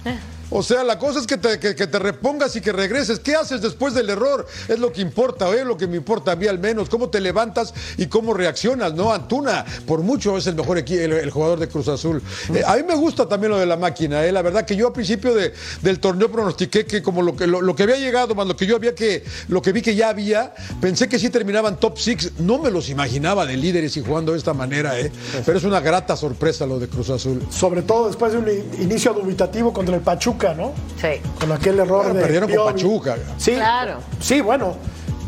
O 0.51 0.61
sea, 0.61 0.83
la 0.83 0.99
cosa 0.99 1.19
es 1.19 1.27
que 1.27 1.37
te, 1.37 1.59
que, 1.59 1.73
te 1.73 1.99
repongas 1.99 2.55
y 2.55 2.61
que 2.61 2.71
regreses. 2.71 3.19
¿Qué 3.19 3.35
haces 3.35 3.61
después 3.61 3.93
del 3.93 4.09
error? 4.09 4.45
Es 4.67 4.79
lo 4.79 4.91
que 4.91 5.01
importa, 5.01 5.49
es 5.53 5.65
lo 5.65 5.75
que 5.75 5.87
me 5.87 5.97
importa 5.97 6.33
a 6.33 6.35
mí 6.35 6.45
al 6.47 6.59
menos. 6.59 6.87
Cómo 6.87 7.09
te 7.09 7.19
levantas 7.19 7.73
y 7.97 8.05
cómo 8.07 8.33
reaccionas, 8.33 8.93
¿no? 8.93 9.11
Antuna, 9.11 9.65
por 9.87 10.01
mucho, 10.01 10.37
es 10.37 10.45
el 10.47 10.55
mejor 10.55 10.77
el, 10.77 10.87
el 11.13 11.29
jugador 11.31 11.59
de 11.59 11.67
Cruz 11.67 11.87
Azul. 11.87 12.21
Eh, 12.53 12.61
a 12.65 12.75
mí 12.75 12.83
me 12.83 12.95
gusta 12.95 13.27
también 13.27 13.51
lo 13.51 13.57
de 13.59 13.65
la 13.65 13.75
máquina, 13.77 14.23
¿eh? 14.25 14.31
La 14.31 14.41
verdad 14.41 14.65
que 14.65 14.75
yo 14.75 14.87
a 14.87 14.93
principio 14.93 15.33
de- 15.33 15.51
del 15.81 15.99
torneo 15.99 16.31
pronostiqué 16.31 16.85
que 16.85 17.01
como 17.01 17.21
lo 17.21 17.35
que, 17.35 17.47
lo, 17.47 17.75
que 17.75 17.83
había 17.83 17.97
llegado, 17.97 18.35
más 18.35 18.45
lo 18.47 18.55
que 18.55 18.65
yo 18.67 18.75
había 18.75 18.93
que, 18.93 19.23
lo 19.47 19.61
que 19.61 19.71
vi 19.71 19.81
que 19.81 19.95
ya 19.95 20.09
había, 20.09 20.53
pensé 20.79 21.09
que 21.09 21.17
sí 21.17 21.29
terminaban 21.29 21.79
top 21.79 21.97
six. 21.97 22.31
No 22.39 22.59
me 22.59 22.69
los 22.71 22.89
imaginaba 22.89 23.45
de 23.45 23.57
líderes 23.57 23.97
y 23.97 24.01
jugando 24.03 24.31
de 24.33 24.37
esta 24.37 24.53
manera, 24.53 24.99
¿eh? 24.99 25.11
Pero 25.45 25.57
es 25.57 25.63
una 25.63 25.79
grata 25.79 26.15
sorpresa 26.15 26.65
lo 26.65 26.77
de 26.79 26.87
Cruz 26.87 27.09
Azul. 27.09 27.41
Sobre 27.49 27.81
todo 27.81 28.07
después 28.07 28.31
de 28.31 28.37
un 28.37 28.47
in- 28.49 28.81
inicio 28.83 29.11
dubitativo 29.13 29.73
contra 29.73 29.95
el 29.95 30.01
Pachuca, 30.01 30.44
¿no? 30.53 30.73
Sí. 31.01 31.21
Con 31.39 31.51
aquel 31.51 31.79
error 31.79 32.13
de. 32.13 32.21
perdieron 32.21 32.49
con. 32.51 32.65
Pachuca. 32.73 33.15
Sí. 33.37 33.53
Claro. 33.53 33.99
Sí, 34.19 34.41
bueno. 34.41 34.75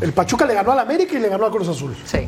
El 0.00 0.12
Pachuca 0.12 0.46
le 0.46 0.54
ganó 0.54 0.72
al 0.72 0.78
América 0.78 1.16
y 1.16 1.18
le 1.20 1.28
ganó 1.28 1.46
a 1.46 1.50
Cruz 1.50 1.66
Azul. 1.68 1.96
Sí. 2.04 2.18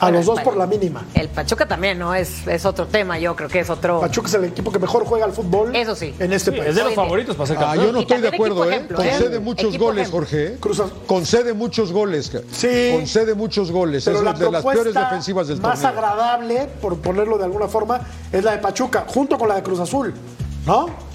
A 0.00 0.04
Bueno, 0.04 0.18
los 0.18 0.26
dos 0.26 0.40
por 0.42 0.56
la 0.56 0.64
mínima. 0.66 1.04
El 1.14 1.28
Pachuca 1.28 1.66
también, 1.66 1.98
¿no? 1.98 2.14
Es, 2.14 2.46
es 2.46 2.64
otro 2.64 2.86
tema, 2.86 3.18
yo 3.18 3.34
creo 3.34 3.48
que 3.48 3.58
es 3.60 3.68
otro. 3.70 3.98
Pachuca 4.00 4.28
es 4.28 4.34
el 4.34 4.44
equipo 4.44 4.70
que 4.70 4.78
mejor 4.78 5.04
juega 5.04 5.24
al 5.24 5.32
fútbol 5.32 5.74
Eso 5.74 5.96
sí. 5.96 6.14
en 6.20 6.32
este 6.32 6.52
Sí, 6.52 6.56
país. 6.56 6.70
es 6.70 6.76
de 6.76 6.84
los 6.84 6.94
favoritos 6.94 7.34
para 7.34 7.46
ser 7.48 7.56
Ah, 7.58 7.74
yo 7.74 7.90
no 7.90 7.98
Y 7.98 8.02
estoy 8.02 8.20
de 8.20 8.28
acuerdo, 8.28 8.64
¿eh? 8.64 8.74
ejemplo, 8.76 9.02
¿eh? 9.02 9.08
Concede 9.10 9.40
muchos 9.40 9.68
Equipo 9.70 9.84
goles, 9.86 10.02
ejemplo. 10.08 10.20
Jorge. 10.20 10.46
¿eh? 10.46 10.56
Cruz 10.60 10.82
Concede 11.08 11.52
muchos 11.54 11.90
goles. 11.92 12.30
Sí. 12.52 12.90
Concede 12.92 13.34
muchos 13.34 13.72
goles. 13.72 14.04
Pero 14.04 14.18
es 14.18 14.22
la 14.24 14.32
de 14.34 14.50
las 14.52 14.64
peores 14.64 14.94
defensivas 14.94 15.48
del 15.48 15.60
más 15.60 15.80
torneo. 15.82 15.98
agradable, 15.98 16.68
por 16.80 16.98
ponerlo 16.98 17.36
de 17.38 17.44
alguna 17.44 17.66
forma, 17.66 18.00
es 18.30 18.44
la 18.44 18.52
de 18.52 18.58
Pachuca, 18.58 19.04
junto 19.08 19.36
con 19.36 19.48
la 19.48 19.56
de 19.56 19.62
Cruz 19.64 19.80
Azul, 19.80 20.14
¿no? 20.64 21.07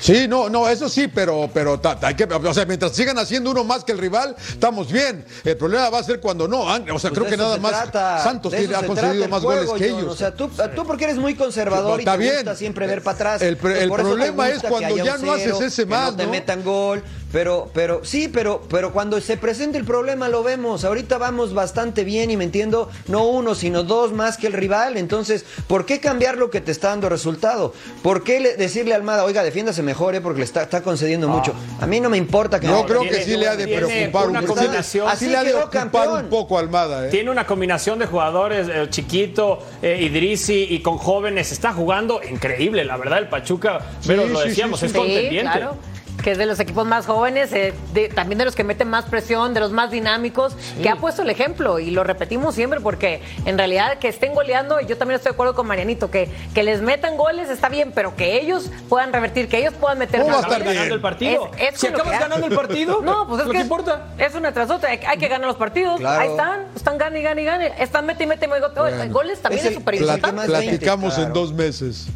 Sí, 0.00 0.26
no, 0.28 0.48
no, 0.48 0.68
eso 0.68 0.88
sí, 0.88 1.08
pero, 1.08 1.48
pero 1.52 1.80
hay 2.02 2.14
que, 2.14 2.24
o 2.24 2.54
sea, 2.54 2.64
mientras 2.66 2.92
sigan 2.92 3.18
haciendo 3.18 3.50
uno 3.50 3.64
más 3.64 3.84
que 3.84 3.92
el 3.92 3.98
rival, 3.98 4.36
estamos 4.48 4.90
bien. 4.90 5.24
El 5.44 5.56
problema 5.56 5.88
va 5.90 5.98
a 5.98 6.02
ser 6.02 6.20
cuando 6.20 6.46
no. 6.48 6.62
O 6.62 6.68
sea, 6.98 7.10
Pues 7.10 7.12
creo 7.12 7.26
que 7.26 7.36
nada 7.36 7.56
más 7.58 7.72
trata, 7.72 8.22
Santos 8.22 8.52
tiene- 8.52 8.74
ha 8.74 8.80
el 8.80 9.28
más 9.28 9.42
juego, 9.42 9.66
goles 9.66 9.82
que 9.82 9.90
John. 9.90 10.00
ellos. 10.00 10.12
O 10.12 10.16
sea, 10.16 10.34
tú, 10.34 10.50
tú 10.74 10.86
porque 10.86 11.04
eres 11.04 11.16
muy 11.16 11.34
conservador 11.34 12.00
y 12.00 12.04
te 12.04 12.16
bien. 12.16 12.34
gusta 12.36 12.54
siempre 12.54 12.86
ver 12.86 13.02
para 13.02 13.14
atrás. 13.14 13.42
El 13.42 13.56
pues 13.56 13.78
el 13.80 13.90
problema 13.90 14.48
es 14.48 14.62
cuando 14.62 14.96
ya 14.96 15.16
no 15.18 15.32
haces 15.32 15.60
ese 15.60 15.82
que 15.82 15.90
más, 15.90 16.12
no 16.12 16.16
te 16.16 16.24
¿no? 16.24 16.30
metan 16.30 16.62
gol. 16.64 17.02
Pero, 17.36 17.68
pero, 17.74 18.00
sí, 18.02 18.28
pero, 18.28 18.62
pero 18.70 18.94
cuando 18.94 19.20
se 19.20 19.36
presente 19.36 19.76
el 19.76 19.84
problema 19.84 20.30
lo 20.30 20.42
vemos. 20.42 20.86
Ahorita 20.86 21.18
vamos 21.18 21.52
bastante 21.52 22.02
bien 22.02 22.30
y 22.30 22.36
me 22.38 22.44
entiendo, 22.44 22.88
no 23.08 23.26
uno, 23.26 23.54
sino 23.54 23.82
dos 23.82 24.10
más 24.14 24.38
que 24.38 24.46
el 24.46 24.54
rival. 24.54 24.96
Entonces, 24.96 25.44
¿por 25.66 25.84
qué 25.84 26.00
cambiar 26.00 26.38
lo 26.38 26.48
que 26.48 26.62
te 26.62 26.72
está 26.72 26.88
dando 26.88 27.10
resultado? 27.10 27.74
¿Por 28.02 28.24
qué 28.24 28.40
le- 28.40 28.56
decirle 28.56 28.94
a 28.94 28.96
Almada, 28.96 29.22
oiga, 29.26 29.42
defiéndase 29.42 29.82
mejor, 29.82 30.14
eh, 30.14 30.22
porque 30.22 30.38
le 30.38 30.46
está, 30.46 30.62
está 30.62 30.80
concediendo 30.82 31.28
mucho? 31.28 31.52
A 31.78 31.86
mí 31.86 32.00
no 32.00 32.08
me 32.08 32.16
importa 32.16 32.58
que 32.58 32.68
Yo 32.68 32.72
no, 32.72 32.86
creo 32.86 33.02
tiene- 33.02 33.18
que 33.18 33.24
sí 33.24 33.36
le 33.36 33.48
ha 33.48 33.54
de 33.56 33.68
preocupar 33.68 34.28
una 34.30 34.40
un 34.40 34.46
poco. 34.46 34.58
combinación. 34.58 35.06
Así 35.06 35.28
le 35.28 35.36
ha 35.36 35.40
de 35.44 35.50
quedó 35.50 35.58
ocupar 35.64 35.78
campeón. 35.82 36.24
un 36.24 36.30
poco 36.30 36.56
a 36.56 36.60
Almada, 36.62 37.06
¿eh? 37.06 37.10
Tiene 37.10 37.30
una 37.30 37.44
combinación 37.46 37.98
de 37.98 38.06
jugadores, 38.06 38.66
eh, 38.72 38.86
chiquito, 38.88 39.58
eh, 39.82 39.98
Idrisi 40.00 40.68
y 40.70 40.80
con 40.80 40.96
jóvenes. 40.96 41.52
Está 41.52 41.74
jugando 41.74 42.18
increíble, 42.26 42.82
la 42.86 42.96
verdad, 42.96 43.18
el 43.18 43.28
Pachuca. 43.28 43.80
Pero 44.06 44.22
Sí, 44.26 44.32
lo 44.32 44.40
sí, 44.40 44.48
decíamos, 44.48 44.80
sí, 44.80 44.86
es 44.86 44.92
sí. 44.92 44.96
contendiente. 44.98 45.52
claro. 45.52 45.76
Que 46.26 46.32
es 46.32 46.38
de 46.38 46.46
los 46.46 46.58
equipos 46.58 46.84
más 46.88 47.06
jóvenes, 47.06 47.52
eh, 47.52 47.72
de- 47.94 48.08
también 48.08 48.36
de 48.38 48.44
los 48.44 48.56
que 48.56 48.64
meten 48.64 48.88
más 48.90 49.04
presión, 49.04 49.54
de 49.54 49.60
los 49.60 49.70
más 49.70 49.92
dinámicos, 49.92 50.56
que 50.82 50.88
ha 50.88 50.96
puesto 50.96 51.22
el 51.22 51.30
ejemplo 51.30 51.78
y 51.78 51.92
lo 51.92 52.02
repetimos 52.02 52.56
siempre 52.56 52.80
porque 52.80 53.22
en 53.44 53.56
realidad 53.56 53.98
que 54.00 54.08
estén 54.08 54.34
goleando, 54.34 54.80
y 54.80 54.86
yo 54.86 54.98
también 54.98 55.14
estoy 55.18 55.30
de 55.30 55.34
acuerdo 55.34 55.54
con 55.54 55.68
Marianito, 55.68 56.10
que, 56.10 56.28
que 56.52 56.64
les 56.64 56.82
metan 56.82 57.16
goles 57.16 57.48
está 57.48 57.68
bien, 57.68 57.92
pero 57.94 58.16
que 58.16 58.40
ellos 58.40 58.72
puedan 58.88 59.12
revertir, 59.12 59.46
que 59.48 59.58
ellos 59.58 59.72
puedan 59.80 59.98
meter 59.98 60.18
¿Cómo 60.22 60.32
va 60.32 60.38
a 60.38 60.42
más 60.42 60.46
estar 60.50 60.62
goles. 60.64 60.74
ganando 60.74 60.94
el 60.96 61.00
partido. 61.00 61.50
Es- 61.56 61.74
es 61.74 61.80
si 61.80 61.86
acabas 61.86 62.12
que 62.14 62.18
ganando 62.18 62.46
el 62.48 62.54
partido, 62.56 63.00
No, 63.04 63.28
pues 63.28 63.42
es 63.42 63.46
lo 63.46 63.52
que 63.52 63.58
que 63.58 63.62
importa. 63.62 64.06
es 64.18 64.34
una 64.34 64.50
tras 64.52 64.68
otra. 64.68 64.90
Hay, 64.90 64.98
hay 65.06 65.18
que 65.18 65.28
ganar 65.28 65.46
los 65.46 65.56
partidos. 65.56 66.00
Claro. 66.00 66.20
Ahí 66.22 66.28
están, 66.30 66.64
están 66.74 66.98
gane 66.98 67.20
y 67.20 67.22
gane 67.22 67.42
y 67.42 67.44
gane. 67.44 67.72
Están 67.78 68.04
mete 68.04 68.24
y 68.24 68.26
mete. 68.26 68.48
mete, 68.48 68.80
mete. 68.82 69.08
Goles 69.10 69.40
también 69.40 69.64
Es 69.64 69.74
súper 69.74 69.94
importante. 69.94 70.44
platicamos 70.48 71.14
en 71.18 71.26
claro. 71.26 71.34
dos 71.40 71.52
meses. 71.52 72.08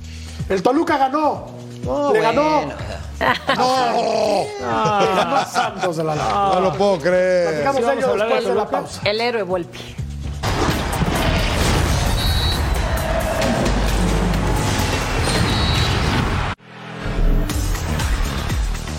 El 0.48 0.64
Toluca 0.64 0.98
ganó. 0.98 1.69
No, 1.84 2.12
le 2.12 2.20
ganó. 2.20 2.42
bueno. 2.60 2.74
¡No! 3.56 4.44
Le 5.00 5.14
ganó 5.14 5.36
a 5.36 5.44
Santos 5.44 5.96
de 5.96 6.04
la 6.04 6.14
Laguna. 6.14 6.54
No 6.54 6.60
lo 6.60 6.72
puedo 6.74 6.98
creer. 6.98 7.48
Platicamos 7.48 7.76
¿Sí 7.76 7.82
vamos 7.82 7.98
ello 7.98 8.06
a 8.06 8.10
hablar 8.10 8.28
de 8.28 8.34
después 8.34 8.54
de 8.54 8.60
la 8.60 8.70
pausa. 8.70 9.00
El 9.04 9.20
héroe 9.20 9.42
Volpi. 9.42 9.96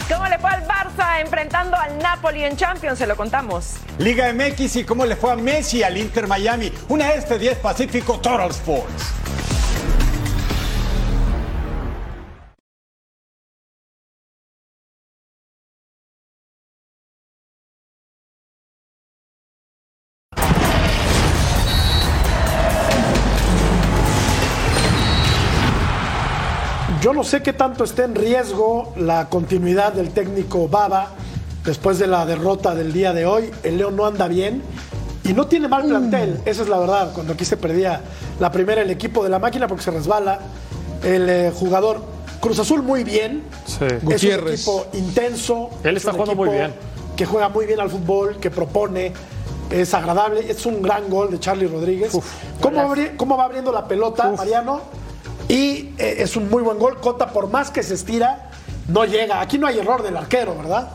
¿Cómo 0.09 0.27
le 0.27 0.39
fue 0.39 0.49
al 0.49 0.67
Barça 0.67 1.21
enfrentando 1.21 1.77
al 1.77 1.97
Napoli 1.99 2.43
en 2.43 2.57
Champions? 2.57 2.99
Se 2.99 3.07
lo 3.07 3.15
contamos. 3.15 3.75
Liga 3.97 4.31
MX 4.33 4.75
y 4.77 4.83
cómo 4.83 5.05
le 5.05 5.15
fue 5.15 5.31
a 5.31 5.35
Messi 5.35 5.83
al 5.83 5.97
Inter 5.97 6.27
Miami. 6.27 6.71
Una 6.89 7.13
este 7.13 7.39
10 7.39 7.57
Pacífico 7.59 8.19
Total 8.19 8.49
Sports. 8.49 9.13
No 27.21 27.27
sé 27.27 27.43
qué 27.43 27.53
tanto 27.53 27.83
esté 27.83 28.01
en 28.01 28.15
riesgo 28.15 28.93
la 28.97 29.29
continuidad 29.29 29.93
del 29.93 30.09
técnico 30.09 30.67
Baba 30.67 31.09
después 31.63 31.99
de 31.99 32.07
la 32.07 32.25
derrota 32.25 32.73
del 32.73 32.91
día 32.93 33.13
de 33.13 33.27
hoy. 33.27 33.51
El 33.61 33.77
León 33.77 33.95
no 33.95 34.07
anda 34.07 34.27
bien 34.27 34.63
y 35.23 35.31
no 35.33 35.45
tiene 35.45 35.67
mal 35.67 35.85
plantel, 35.85 36.41
esa 36.45 36.63
es 36.63 36.67
la 36.67 36.79
verdad. 36.79 37.11
Cuando 37.13 37.33
aquí 37.33 37.45
se 37.45 37.57
perdía 37.57 38.01
la 38.39 38.51
primera 38.51 38.81
el 38.81 38.89
equipo 38.89 39.23
de 39.23 39.29
la 39.29 39.37
máquina 39.37 39.67
porque 39.67 39.83
se 39.83 39.91
resbala 39.91 40.39
el 41.03 41.29
eh, 41.29 41.51
jugador 41.53 42.01
Cruz 42.39 42.57
Azul 42.57 42.81
muy 42.81 43.03
bien. 43.03 43.43
Sí. 43.67 43.85
Es 43.85 44.01
un 44.01 44.09
Gutiérrez. 44.09 44.53
equipo 44.61 44.87
intenso. 44.93 45.69
Él 45.83 45.97
es 45.97 46.01
está 46.01 46.13
un 46.13 46.17
jugando 46.17 46.35
muy 46.43 46.49
bien. 46.57 46.73
Que 47.15 47.27
juega 47.27 47.49
muy 47.49 47.67
bien 47.67 47.79
al 47.81 47.91
fútbol, 47.91 48.37
que 48.37 48.49
propone. 48.49 49.13
Es 49.69 49.93
agradable, 49.93 50.49
es 50.51 50.65
un 50.65 50.81
gran 50.81 51.07
gol 51.07 51.29
de 51.29 51.39
Charlie 51.39 51.67
Rodríguez. 51.67 52.17
¿Cómo, 52.59 52.81
abri- 52.81 53.15
cómo 53.15 53.37
va 53.37 53.43
abriendo 53.45 53.71
la 53.71 53.87
pelota, 53.87 54.33
Mariano? 54.35 54.81
Y 55.51 55.93
eh, 55.97 56.15
es 56.19 56.37
un 56.37 56.49
muy 56.49 56.63
buen 56.63 56.79
gol. 56.79 57.01
Cota, 57.01 57.33
por 57.33 57.49
más 57.49 57.71
que 57.71 57.83
se 57.83 57.95
estira, 57.95 58.51
no 58.87 59.03
llega. 59.03 59.41
Aquí 59.41 59.57
no 59.57 59.67
hay 59.67 59.79
error 59.79 60.01
del 60.01 60.15
arquero, 60.15 60.55
¿verdad? 60.55 60.91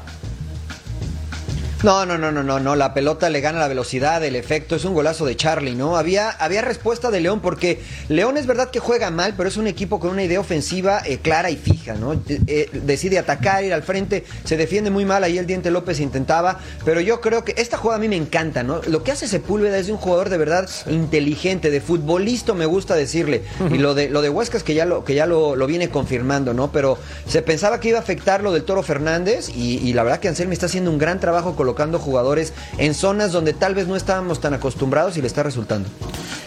No, 1.87 2.05
no, 2.05 2.19
no, 2.19 2.33
no, 2.33 2.43
no, 2.43 2.59
no. 2.59 2.75
La 2.75 2.95
pelota 2.95 3.31
le 3.31 3.41
gana 3.41 3.61
la 3.61 3.69
velocidad, 3.69 4.25
el 4.25 4.35
efecto. 4.35 4.75
Es 4.75 4.85
un 4.85 4.93
golazo 4.93 5.25
de 5.25 5.37
Charlie, 5.37 5.77
¿no? 5.77 5.97
Había, 5.97 6.31
había 6.31 6.61
respuesta 6.61 7.13
de 7.13 7.21
León 7.21 7.39
porque 7.39 7.81
León 8.09 8.37
es 8.37 8.49
verdad 8.49 8.71
que 8.73 8.81
juega 8.81 9.13
mal, 9.13 9.35
pero 9.37 9.49
es 9.49 9.57
un 9.57 9.69
equipo 9.69 10.01
con 10.01 10.11
una 10.11 10.25
idea 10.25 10.41
ofensiva 10.41 11.01
eh, 11.07 11.19
clara 11.19 11.49
y 11.49 11.55
fija, 11.57 11.95
¿no? 11.95 12.15
Eh, 12.15 12.41
eh, 12.49 12.71
decide 12.73 13.21
atacar, 13.21 13.63
ir 13.63 13.73
al 13.73 13.85
frente, 13.85 14.25
se 14.43 14.57
defiende 14.57 14.91
muy 14.91 15.05
mal. 15.05 15.23
Ahí 15.23 15.39
el 15.39 15.47
Diente 15.47 15.71
López 15.71 16.01
intentaba, 16.01 16.59
pero 16.85 17.01
yo 17.01 17.21
creo 17.21 17.45
que 17.45 17.55
esta 17.57 17.77
jugada 17.77 17.99
a 17.99 18.01
mí 18.01 18.09
me 18.09 18.17
encanta, 18.17 18.65
¿no? 18.65 18.81
Lo 18.89 19.05
que 19.05 19.13
hace 19.13 19.29
Sepúlveda 19.29 19.79
es 19.79 19.87
de 19.87 19.93
un 19.93 19.99
jugador 19.99 20.29
de 20.29 20.39
verdad 20.39 20.69
inteligente, 20.89 21.71
de 21.71 21.81
futbolista, 21.81 22.53
me 22.55 22.67
gusta 22.67 22.97
decirle. 22.97 23.45
Y 23.71 23.79
lo 23.79 23.95
de, 23.95 24.11
lo 24.11 24.23
de 24.23 24.29
Huescas 24.29 24.65
que 24.65 24.75
ya 24.75 24.87
lo, 24.87 25.05
que 25.05 25.15
ya 25.15 25.27
lo, 25.27 25.55
lo 25.55 25.69
viene 25.69 25.89
confirmando, 25.89 26.53
¿no? 26.53 26.73
Pero 26.73 26.99
se 27.29 27.43
pensaba 27.43 27.79
que 27.79 27.91
iba 27.91 27.99
a 27.99 28.03
afectar 28.03 28.43
lo 28.43 28.51
del 28.51 28.65
Toro 28.65 28.83
Fernández 28.83 29.51
y, 29.51 29.79
y 29.89 29.93
la 29.93 30.03
verdad 30.03 30.19
que 30.19 30.27
Anselmi 30.27 30.53
está 30.53 30.67
haciendo 30.67 30.91
un 30.91 30.99
gran 30.99 31.21
trabajo 31.21 31.55
colocando 31.55 31.76
jugadores 32.01 32.53
en 32.79 32.95
zonas 32.95 33.33
donde 33.33 33.53
tal 33.53 33.75
vez 33.75 33.87
no 33.87 33.97
estábamos 33.97 34.41
tan 34.41 34.55
acostumbrados 34.55 35.17
y 35.17 35.21
le 35.21 35.27
está 35.27 35.43
resultando. 35.43 35.89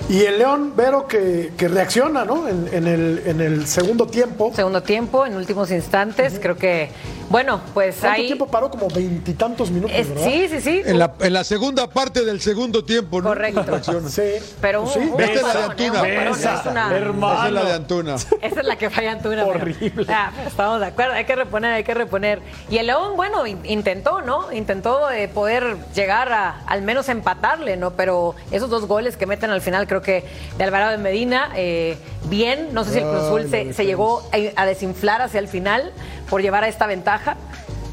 Y 0.09 0.21
el 0.21 0.39
León, 0.39 0.73
Vero, 0.75 1.07
que, 1.07 1.53
que 1.55 1.67
reacciona, 1.67 2.25
¿no? 2.25 2.47
En, 2.47 2.67
en 2.73 2.87
el, 2.87 3.21
en 3.25 3.41
el 3.41 3.67
segundo 3.67 4.07
tiempo. 4.07 4.51
Segundo 4.55 4.81
tiempo, 4.81 5.25
en 5.25 5.35
últimos 5.35 5.69
instantes. 5.71 6.39
Creo 6.41 6.57
que, 6.57 6.89
bueno, 7.29 7.61
pues 7.73 7.97
¿Cuánto 7.99 8.21
ahí. 8.21 8.25
tiempo 8.27 8.47
paró? 8.47 8.69
Como 8.71 8.87
veintitantos 8.87 9.69
minutos, 9.71 9.95
es- 9.95 10.09
¿verdad? 10.09 10.23
sí, 10.25 10.47
sí, 10.49 10.61
sí. 10.61 10.81
En 10.85 10.97
la, 10.99 11.13
en 11.19 11.33
la 11.33 11.43
segunda 11.43 11.87
parte 11.87 12.25
del 12.25 12.41
segundo 12.41 12.83
tiempo, 12.83 13.21
¿no? 13.21 13.29
Correcto. 13.29 13.63
Sí. 14.09 14.21
Pero 14.59 14.81
un, 14.83 14.89
Sí. 14.89 14.99
un 14.99 15.21
Esta 15.21 15.33
es 15.35 15.41
la 15.43 15.53
de 15.53 15.59
¿eh? 15.59 15.63
Antuna. 15.87 16.07
Esa, 16.29 16.59
es 16.59 16.65
una- 16.65 16.95
hermano. 16.97 17.33
Esa 17.35 17.47
es 17.47 17.53
la 17.53 17.63
de 17.65 17.73
Antuna. 17.73 18.15
Esa 18.15 18.59
es 18.61 18.65
la 18.65 18.75
que 18.77 18.89
falla 18.89 19.11
Antuna. 19.11 19.45
Horrible. 19.45 20.05
Ah, 20.09 20.31
estamos 20.47 20.79
de 20.79 20.87
acuerdo, 20.87 21.13
hay 21.13 21.25
que 21.25 21.35
reponer, 21.35 21.71
hay 21.73 21.83
que 21.83 21.93
reponer. 21.93 22.41
Y 22.69 22.77
el 22.77 22.87
León, 22.87 23.15
bueno, 23.15 23.45
in- 23.45 23.59
intentó, 23.65 24.21
¿no? 24.21 24.51
Intentó 24.51 25.11
eh, 25.11 25.27
poder 25.27 25.77
llegar 25.93 26.31
a 26.31 26.61
al 26.65 26.81
menos 26.81 27.09
empatarle, 27.09 27.77
¿no? 27.77 27.91
Pero 27.91 28.35
esos 28.51 28.69
dos 28.69 28.85
goles 28.87 29.17
que 29.17 29.25
meten 29.25 29.51
al 29.51 29.61
final, 29.61 29.87
creo 29.87 30.01
que 30.01 30.25
de 30.57 30.63
Alvarado 30.63 30.91
de 30.91 30.97
Medina, 30.97 31.51
eh, 31.55 31.97
bien. 32.25 32.69
No 32.73 32.83
sé 32.83 32.91
si 32.93 32.97
el 32.99 33.03
Cruz 33.05 33.23
Azul 33.23 33.47
se, 33.49 33.73
se 33.73 33.85
llegó 33.85 34.23
a, 34.55 34.61
a 34.61 34.65
desinflar 34.65 35.21
hacia 35.21 35.39
el 35.39 35.47
final 35.47 35.91
por 36.29 36.41
llevar 36.41 36.63
a 36.63 36.67
esta 36.67 36.85
ventaja, 36.85 37.18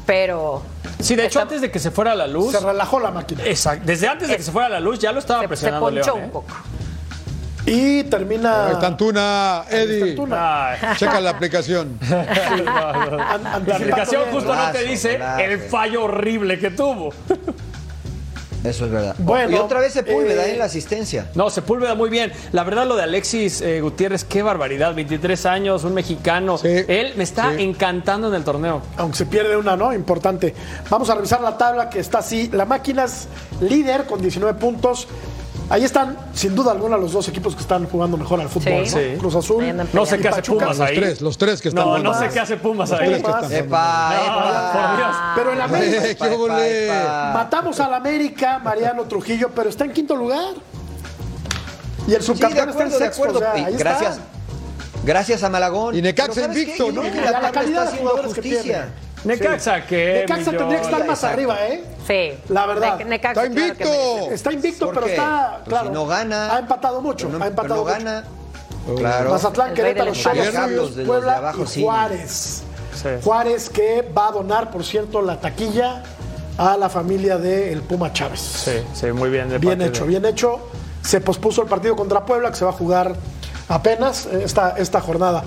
pero. 0.05 0.63
Sí, 0.99 1.15
de 1.15 1.23
hecho, 1.25 1.39
está- 1.39 1.41
antes 1.43 1.61
de 1.61 1.69
que 1.71 1.79
se 1.79 1.91
fuera 1.91 2.15
la 2.15 2.27
luz. 2.27 2.51
Se 2.53 2.59
relajó 2.59 2.99
la 2.99 3.11
máquina. 3.11 3.43
Exacto. 3.45 3.83
Desde 3.85 4.07
antes 4.07 4.27
de 4.29 4.37
que 4.37 4.43
se 4.43 4.51
fuera 4.51 4.67
la 4.69 4.79
luz 4.79 4.99
ya 4.99 5.11
lo 5.11 5.19
estaba 5.19 5.39
se, 5.41 5.43
se 5.45 5.47
presionando 5.49 5.85
ponchó 5.85 6.01
León. 6.05 6.19
¿eh? 6.19 6.23
un 6.25 6.31
poco. 6.31 6.55
Y 7.65 8.03
termina. 8.05 8.71
Está 8.71 8.87
Antuna, 8.87 9.63
está 9.65 9.77
Eddie. 9.77 10.15
Checa 10.95 11.19
la 11.19 11.31
aplicación. 11.31 11.99
An- 12.09 12.15
La 12.15 13.53
anticipando 13.55 13.73
aplicación 13.75 14.21
bien. 14.23 14.33
justo 14.35 14.55
no 14.55 14.71
te 14.71 14.83
dice 14.83 15.13
golazo. 15.17 15.39
el 15.41 15.59
fallo 15.59 16.03
horrible 16.05 16.59
que 16.59 16.71
tuvo. 16.71 17.13
Eso 18.69 18.85
es 18.85 18.91
verdad. 18.91 19.15
Bueno, 19.19 19.51
y 19.51 19.59
otra 19.59 19.79
vez 19.79 19.93
Sepúlveda 19.93 20.45
eh, 20.47 20.53
en 20.53 20.59
la 20.59 20.65
asistencia. 20.65 21.27
No, 21.35 21.49
Sepúlveda 21.49 21.95
muy 21.95 22.09
bien. 22.09 22.31
La 22.51 22.63
verdad, 22.63 22.85
lo 22.85 22.95
de 22.95 23.03
Alexis 23.03 23.61
eh, 23.61 23.81
Gutiérrez, 23.81 24.23
qué 24.23 24.41
barbaridad. 24.43 24.93
23 24.93 25.45
años, 25.45 25.83
un 25.83 25.93
mexicano. 25.93 26.57
Sí. 26.57 26.67
Él 26.87 27.13
me 27.15 27.23
está 27.23 27.53
Sí. 27.55 27.63
encantando 27.63 28.27
en 28.27 28.33
el 28.35 28.43
torneo. 28.43 28.81
Aunque 28.97 29.17
se 29.17 29.25
pierde 29.25 29.55
una, 29.57 29.75
¿no? 29.75 29.93
Importante. 29.93 30.53
Vamos 30.89 31.09
a 31.09 31.15
revisar 31.15 31.41
la 31.41 31.57
tabla 31.57 31.89
que 31.89 31.99
está 31.99 32.19
así. 32.19 32.49
La 32.51 32.65
máquina 32.65 33.05
es 33.05 33.27
líder 33.61 34.05
con 34.05 34.21
19 34.21 34.59
puntos. 34.59 35.07
Ahí 35.69 35.83
están, 35.83 36.17
sin 36.33 36.55
duda 36.55 36.71
alguna, 36.71 36.95
los 36.95 37.11
dos 37.11 37.27
equipos 37.27 37.53
que 37.53 37.61
están 37.61 37.85
jugando 37.89 38.15
mejor 38.15 38.39
al 38.39 38.47
fútbol. 38.47 38.85
Sí. 38.87 38.95
¿no? 38.95 39.01
Sí. 39.01 39.17
Cruz 39.19 39.35
Azul. 39.35 39.65
No 39.91 40.05
sé 40.05 40.17
qué 40.17 40.29
hace 40.29 40.37
Pachuca. 40.37 40.65
Pumas 40.65 40.77
Los 40.77 40.87
ahí. 40.87 40.95
tres, 40.95 41.21
los 41.21 41.37
tres 41.37 41.61
que 41.61 41.67
están 41.67 41.83
No, 41.83 41.89
jugando. 41.89 42.13
no 42.13 42.19
sé 42.19 42.29
qué 42.29 42.39
hace 42.39 42.55
Pumas 42.57 42.91
ahí. 42.93 42.97
tres 42.99 43.09
que 43.11 43.15
están 43.17 43.33
jugando. 43.33 43.55
Epa, 43.55 44.13
No, 44.15 44.49
epa. 44.49 44.71
por 44.71 44.97
Dios. 44.97 45.15
Pero 45.35 45.51
en 45.51 45.57
la 45.57 45.63
América. 45.65 46.29
Qué 46.29 46.35
ole. 46.35 46.87
Matamos 47.33 47.79
al 47.81 47.93
América, 47.93 48.59
Mariano 48.59 49.03
Trujillo, 49.03 49.49
pero 49.53 49.69
está 49.69 49.83
en 49.83 49.91
quinto 49.91 50.15
lugar. 50.15 50.53
Y 52.07 52.13
el 52.13 52.21
Sí, 52.21 52.27
de 52.29 52.35
subcampeón 52.35 52.69
acuerdo, 52.69 52.89
está 52.89 53.05
en 53.05 53.11
sexto. 53.11 53.23
acuerdo. 53.23 53.39
o 53.39 53.41
sea, 53.41 53.67
está. 53.67 53.77
gracias. 53.77 54.19
Gracias 55.03 55.43
a 55.43 55.49
Malagón. 55.49 55.95
Y 55.95 56.01
Necaxa 56.01 56.31
Pero 56.33 56.47
¿sabes 56.47 56.57
invicto, 56.61 56.91
¿no? 56.93 57.03
la 57.03 57.51
calidad 57.51 57.83
está 57.93 57.95
de 57.97 58.21
que 58.21 58.27
justicia. 58.27 58.89
Necaxa, 59.23 59.85
¿qué? 59.85 60.19
Necaxa 60.27 60.51
tendría 60.51 60.79
que 60.79 60.85
estar 60.85 60.99
más 61.05 61.17
Exacto. 61.17 61.27
arriba, 61.33 61.57
¿eh? 61.67 61.83
Sí. 62.07 62.39
La 62.53 62.65
verdad. 62.65 62.97
Ne- 62.99 63.05
Necaxa, 63.05 63.43
Está 63.45 63.53
que 63.55 63.61
invicto. 63.67 64.31
Está 64.31 64.53
invicto, 64.53 64.85
¿Por 64.85 64.93
pero 64.95 65.07
está, 65.07 65.51
Pues 65.57 65.69
claro. 65.69 65.87
si 65.87 65.93
no 65.93 66.05
gana. 66.05 66.55
Ha 66.55 66.59
empatado 66.59 67.01
mucho. 67.01 67.27
No, 67.29 67.43
ha 67.43 67.47
empatado 67.47 67.83
pero 67.83 67.95
no 67.97 67.99
mucho. 67.99 68.05
gana. 68.05 68.23
Claro. 68.97 69.31
Mazatlán, 69.31 69.73
Querétaro, 69.73 70.13
Cholos, 70.13 70.95
de 70.95 71.03
Puebla 71.05 71.31
de 71.33 71.37
abajo, 71.37 71.63
y 71.63 71.67
sí. 71.67 71.81
Juárez. 71.83 72.63
Sí. 72.93 73.09
Juárez 73.23 73.69
que 73.69 74.01
va 74.17 74.29
a 74.29 74.31
donar, 74.31 74.71
por 74.71 74.83
cierto, 74.85 75.21
la 75.21 75.39
taquilla 75.39 76.03
a 76.57 76.77
la 76.77 76.87
familia 76.89 77.37
del 77.37 77.81
Puma 77.81 78.13
Chávez. 78.13 78.39
Sí, 78.39 78.71
sí, 78.93 79.07
muy 79.11 79.29
bien. 79.29 79.49
de 79.49 79.57
Bien 79.57 79.81
hecho, 79.81 80.03
de- 80.03 80.09
bien 80.09 80.25
hecho. 80.25 80.59
Se 81.01 81.19
pospuso 81.21 81.61
el 81.61 81.67
partido 81.67 81.95
contra 81.95 82.25
Puebla, 82.25 82.49
que 82.49 82.55
se 82.55 82.65
va 82.65 82.71
a 82.71 82.73
jugar 82.73 83.13
apenas 83.69 84.25
eh, 84.27 84.41
esta, 84.45 84.75
esta 84.77 85.01
jornada. 85.01 85.43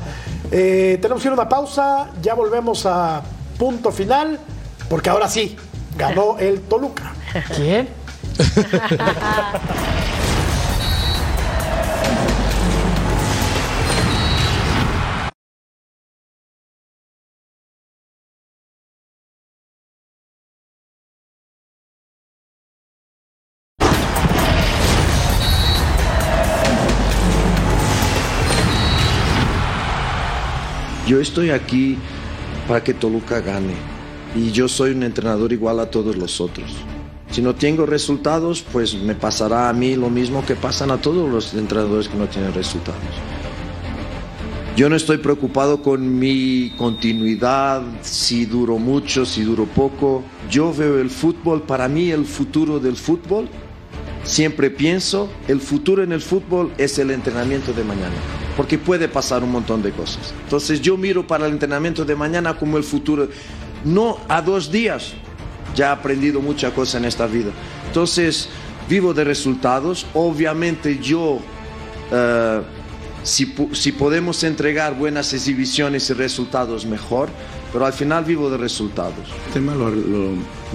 Eh, 0.53 0.99
tenemos 1.01 1.23
que 1.23 1.29
ir 1.29 1.33
a 1.33 1.35
una 1.35 1.49
pausa, 1.49 2.09
ya 2.23 2.35
volvemos 2.35 2.85
a 2.87 3.23
punto 3.61 3.93
final, 3.93 4.41
porque 4.89 5.11
ahora 5.11 5.29
sí, 5.29 5.55
ganó 5.95 6.39
el 6.39 6.63
Toluca. 6.63 7.13
¿Quién? 7.55 7.91
Yo 31.07 31.21
estoy 31.21 31.51
aquí 31.51 31.99
para 32.71 32.85
que 32.85 32.95
Toluca 32.95 33.41
gane 33.41 33.75
y 34.37 34.53
yo 34.53 34.68
soy 34.68 34.93
un 34.93 35.03
entrenador 35.03 35.53
igual 35.53 35.81
a 35.81 35.91
todos 35.91 36.14
los 36.14 36.41
otros. 36.41 36.71
Si 37.33 37.43
no 37.43 37.57
tengo 37.57 37.85
resultados, 37.85 38.62
pues 38.62 38.95
me 38.95 39.16
pasará 39.16 39.68
a 39.68 39.73
mí 39.73 39.97
lo 39.97 40.09
mismo 40.09 40.47
que 40.47 40.55
pasan 40.55 40.93
a 40.93 40.99
todos 40.99 41.29
los 41.29 41.53
entrenadores 41.55 42.07
que 42.07 42.16
no 42.16 42.29
tienen 42.29 42.55
resultados. 42.55 43.03
Yo 44.77 44.89
no 44.89 44.95
estoy 44.95 45.18
preocupado 45.18 45.83
con 45.83 46.16
mi 46.21 46.73
continuidad, 46.79 47.83
si 48.03 48.47
duro 48.47 48.79
mucho, 48.79 49.27
si 49.27 49.43
duro 49.43 49.64
poco. 49.64 50.23
Yo 50.49 50.73
veo 50.73 51.01
el 51.01 51.11
fútbol, 51.11 51.62
para 51.62 51.89
mí 51.89 52.12
el 52.12 52.25
futuro 52.25 52.79
del 52.79 52.95
fútbol, 52.95 53.49
siempre 54.23 54.71
pienso, 54.71 55.29
el 55.49 55.61
futuro 55.61 56.05
en 56.05 56.12
el 56.12 56.21
fútbol 56.21 56.71
es 56.79 57.01
el 57.01 57.11
entrenamiento 57.11 57.73
de 57.73 57.83
mañana, 57.83 58.14
porque 58.61 58.77
puede 58.77 59.09
pasar 59.09 59.43
un 59.43 59.53
montón 59.53 59.81
de 59.81 59.91
cosas. 59.91 60.35
Entonces 60.45 60.83
yo 60.83 60.99
miro 60.99 61.27
para 61.27 61.47
el 61.47 61.53
entrenamiento 61.53 62.05
de 62.05 62.15
mañana 62.15 62.59
como 62.59 62.77
el 62.77 62.85
futuro, 62.85 63.27
no 63.87 64.19
a 64.29 64.43
dos 64.43 64.71
días. 64.71 65.15
Ya 65.75 65.87
he 65.87 65.93
aprendido 65.93 66.43
mucha 66.43 66.71
cosa 66.75 66.99
en 66.99 67.07
esta 67.07 67.27
vida. 67.27 67.53
Entonces 67.87 68.51
vivo 68.87 69.15
de 69.15 69.25
resultados. 69.25 70.05
Obviamente 70.13 70.99
yo... 70.99 71.39
eh, 72.13 72.61
si, 73.23 73.55
si 73.73 73.93
podemos 73.93 74.45
entregar 74.45 74.95
buenas 74.95 75.33
exhibiciones 75.33 76.11
y 76.11 76.13
resultados, 76.13 76.85
mejor, 76.85 77.31
pero 77.73 77.87
al 77.87 77.95
final 77.95 78.27
vivo 78.27 78.51
de 78.51 78.59
resultados. 78.59 79.25
El 79.47 79.53
tema 79.55 79.75
lo, 79.75 79.89
lo, 79.89 80.33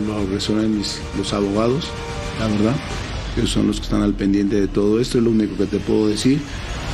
lo 0.07 0.25
resuelven 0.33 0.75
mis- 0.79 0.99
los 1.19 1.33
abogados, 1.33 1.85
la 2.39 2.47
verdad. 2.47 2.75
Ellos 3.37 3.51
son 3.51 3.67
los 3.67 3.77
que 3.77 3.83
están 3.83 4.01
al 4.01 4.13
pendiente 4.13 4.59
de 4.59 4.67
todo 4.67 4.99
esto, 4.99 5.19
es 5.19 5.23
lo 5.23 5.29
único 5.29 5.55
que 5.55 5.65
te 5.65 5.77
puedo 5.77 6.07
decir. 6.07 6.39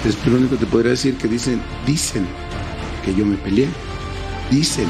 Es 0.06 0.26
lo 0.26 0.38
único 0.38 0.52
que 0.58 0.66
te 0.66 0.66
podría 0.66 0.92
decir 0.92 1.18
que 1.18 1.28
dicen, 1.28 1.62
dicen 1.86 2.26
que 3.06 3.14
yo 3.14 3.26
me 3.26 3.38
peleé, 3.38 3.68
dicen 4.50 4.88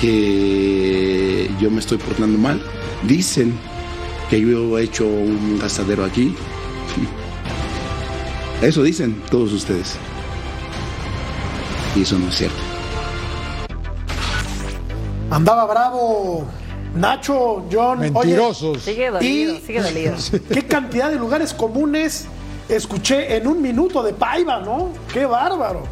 que 0.00 1.50
yo 1.60 1.70
me 1.70 1.80
estoy 1.80 1.98
portando 1.98 2.36
mal, 2.38 2.60
dicen 3.04 3.54
que 4.28 4.40
yo 4.40 4.78
he 4.78 4.82
hecho 4.84 5.06
un 5.06 5.58
gastadero 5.58 6.04
aquí. 6.04 6.34
Eso 8.62 8.82
dicen 8.82 9.22
todos 9.30 9.52
ustedes. 9.52 9.94
Y 11.96 12.02
eso 12.02 12.18
no 12.18 12.28
es 12.28 12.34
cierto. 12.34 12.56
Andaba 15.30 15.64
bravo 15.66 16.44
Nacho, 16.94 17.64
John. 17.70 17.98
oye, 18.00 18.10
Mentirosos. 18.10 18.82
Sigue 18.82 19.10
dolido, 19.10 19.54
Y- 19.54 19.60
sigue 19.60 19.80
dolido. 19.82 20.14
qué 20.52 20.62
cantidad 20.66 21.10
de 21.10 21.16
lugares 21.16 21.52
comunes 21.54 22.26
escuché 22.68 23.36
en 23.36 23.46
un 23.46 23.60
minuto 23.60 24.02
de 24.02 24.12
Paiva, 24.12 24.60
¿no? 24.60 24.90
Qué 25.12 25.26
bárbaro. 25.26 25.82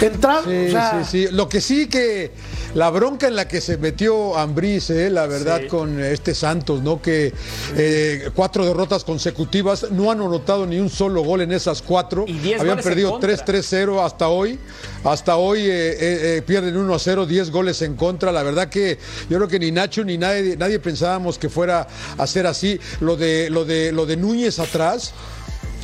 Entrar, 0.00 0.44
Sí, 0.44 0.66
o 0.68 0.70
sea, 0.70 1.04
sí, 1.04 1.26
sí. 1.26 1.32
Lo 1.34 1.48
que 1.48 1.60
sí 1.60 1.88
que 1.88 2.30
la 2.74 2.88
bronca 2.90 3.26
en 3.26 3.34
la 3.34 3.48
que 3.48 3.60
se 3.60 3.78
metió 3.78 4.38
Ambriz, 4.38 4.90
eh, 4.90 5.10
la 5.10 5.26
verdad, 5.26 5.62
Sí. 5.62 5.66
con 5.66 5.98
este 5.98 6.36
Santos, 6.36 6.82
¿no? 6.82 7.02
Que 7.02 7.32
eh, 7.74 8.30
cuatro 8.32 8.64
derrotas 8.64 9.02
consecutivas, 9.02 9.90
no 9.90 10.12
han 10.12 10.20
anotado 10.20 10.66
ni 10.66 10.78
un 10.78 10.88
solo 10.88 11.22
gol 11.24 11.40
en 11.40 11.50
esas 11.50 11.82
cuatro. 11.82 12.26
Y 12.28 12.34
diez 12.34 12.60
Habían 12.60 12.78
perdido 12.78 13.10
contra. 13.10 13.28
3-3-0 13.32 14.00
hasta 14.04 14.28
hoy. 14.28 14.56
Hasta 15.02 15.36
hoy 15.36 15.62
eh, 15.62 15.66
eh, 15.66 15.98
eh, 16.36 16.42
pierden 16.46 16.76
1-0, 16.76 17.26
10 17.26 17.50
goles 17.50 17.82
en 17.82 17.96
contra. 17.96 18.30
La 18.30 18.44
verdad 18.44 18.68
que 18.68 18.98
yo 19.28 19.38
creo 19.38 19.48
que 19.48 19.58
ni 19.58 19.72
Nacho 19.72 20.04
ni 20.04 20.16
nadie, 20.16 20.56
nadie 20.56 20.78
pensábamos 20.78 21.38
que 21.38 21.48
fuera 21.48 21.88
a 22.16 22.26
ser 22.28 22.46
así. 22.46 22.78
Lo 23.00 23.16
de, 23.16 23.50
lo 23.50 23.64
de, 23.64 23.90
lo 23.90 24.06
de 24.06 24.16
Núñez 24.16 24.60
atrás. 24.60 25.12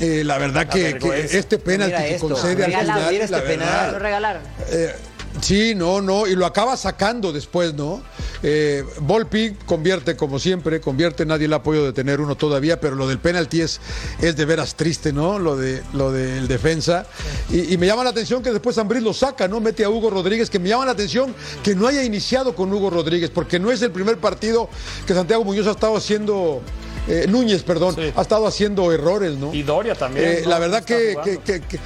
Eh, 0.00 0.22
la 0.24 0.38
verdad 0.38 0.68
que, 0.68 0.98
este 1.30 1.58
penalti 1.58 1.96
que 1.96 2.14
esto, 2.14 2.28
concede 2.28 2.64
al 2.64 2.70
final, 2.70 3.10
mira 3.10 3.24
este 3.24 3.36
la 3.36 3.42
verdad, 3.42 3.66
penal. 3.66 3.92
Lo 3.92 3.98
regalaron. 3.98 4.42
eh, 4.68 4.94
sí, 5.40 5.74
no, 5.74 6.00
no, 6.00 6.26
y 6.26 6.34
lo 6.34 6.46
acaba 6.46 6.76
sacando 6.76 7.32
después, 7.32 7.74
¿no? 7.74 8.02
Eh, 8.46 8.84
Volpi 9.00 9.56
convierte, 9.64 10.16
como 10.16 10.38
siempre, 10.38 10.78
convierte, 10.80 11.24
nadie 11.24 11.48
le 11.48 11.54
ha 11.54 11.62
podido 11.62 11.86
detener 11.86 12.20
uno 12.20 12.36
todavía, 12.36 12.78
pero 12.78 12.94
lo 12.94 13.08
del 13.08 13.18
penalti 13.18 13.62
es, 13.62 13.80
es 14.20 14.36
de 14.36 14.44
veras 14.44 14.74
triste, 14.74 15.12
¿no? 15.14 15.38
Lo, 15.38 15.56
de, 15.56 15.82
lo 15.94 16.12
del 16.12 16.46
defensa. 16.46 17.06
Y, 17.50 17.72
y 17.72 17.78
me 17.78 17.86
llama 17.86 18.04
la 18.04 18.10
atención 18.10 18.42
que 18.42 18.50
después 18.50 18.76
Ambriz 18.76 19.02
lo 19.02 19.14
saca, 19.14 19.48
¿no? 19.48 19.60
Mete 19.60 19.82
a 19.84 19.88
Hugo 19.88 20.10
Rodríguez, 20.10 20.50
que 20.50 20.58
me 20.58 20.68
llama 20.68 20.84
la 20.84 20.92
atención 20.92 21.34
que 21.62 21.74
no 21.74 21.86
haya 21.86 22.02
iniciado 22.02 22.54
con 22.54 22.70
Hugo 22.70 22.90
Rodríguez, 22.90 23.30
porque 23.30 23.58
no 23.58 23.70
es 23.70 23.80
el 23.80 23.92
primer 23.92 24.18
partido 24.18 24.68
que 25.06 25.14
Santiago 25.14 25.42
Muñoz 25.44 25.66
ha 25.66 25.70
estado 25.70 25.96
haciendo. 25.96 26.60
Eh, 27.08 27.26
Núñez, 27.28 27.62
perdón, 27.62 27.94
Sí. 27.96 28.12
ha 28.14 28.22
estado 28.22 28.46
haciendo 28.46 28.90
errores, 28.92 29.36
¿no? 29.36 29.52
Y 29.54 29.62
Doria 29.62 29.94
también. 29.94 30.26
Eh, 30.28 30.40
¿no? 30.44 30.50
la 30.50 30.58
verdad 30.58 30.84
que, 30.84 31.16
que- 31.44 31.60
que- 31.60 31.78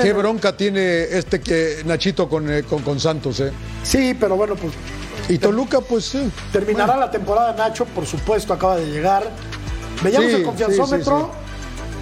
Qué 0.00 0.12
bronca 0.12 0.56
tiene 0.56 1.02
este 1.02 1.40
que 1.40 1.82
Nachito 1.84 2.28
con, 2.28 2.48
eh, 2.48 2.62
con, 2.62 2.80
con 2.82 3.00
Santos, 3.00 3.40
¿eh? 3.40 3.52
Sí, 3.82 4.16
pero 4.18 4.36
bueno, 4.36 4.54
pues 4.54 4.72
Y 5.28 5.38
Toluca, 5.38 5.80
pues 5.80 6.04
sí. 6.04 6.30
terminará 6.52 6.96
la 6.96 7.10
temporada 7.10 7.52
Nacho, 7.54 7.84
por 7.86 8.06
supuesto, 8.06 8.52
acaba 8.52 8.76
de 8.76 8.86
llegar. 8.86 9.28
Veíamos 10.02 10.30
Sí, 10.30 10.36
el 10.36 10.42
confianzómetro. 10.44 11.30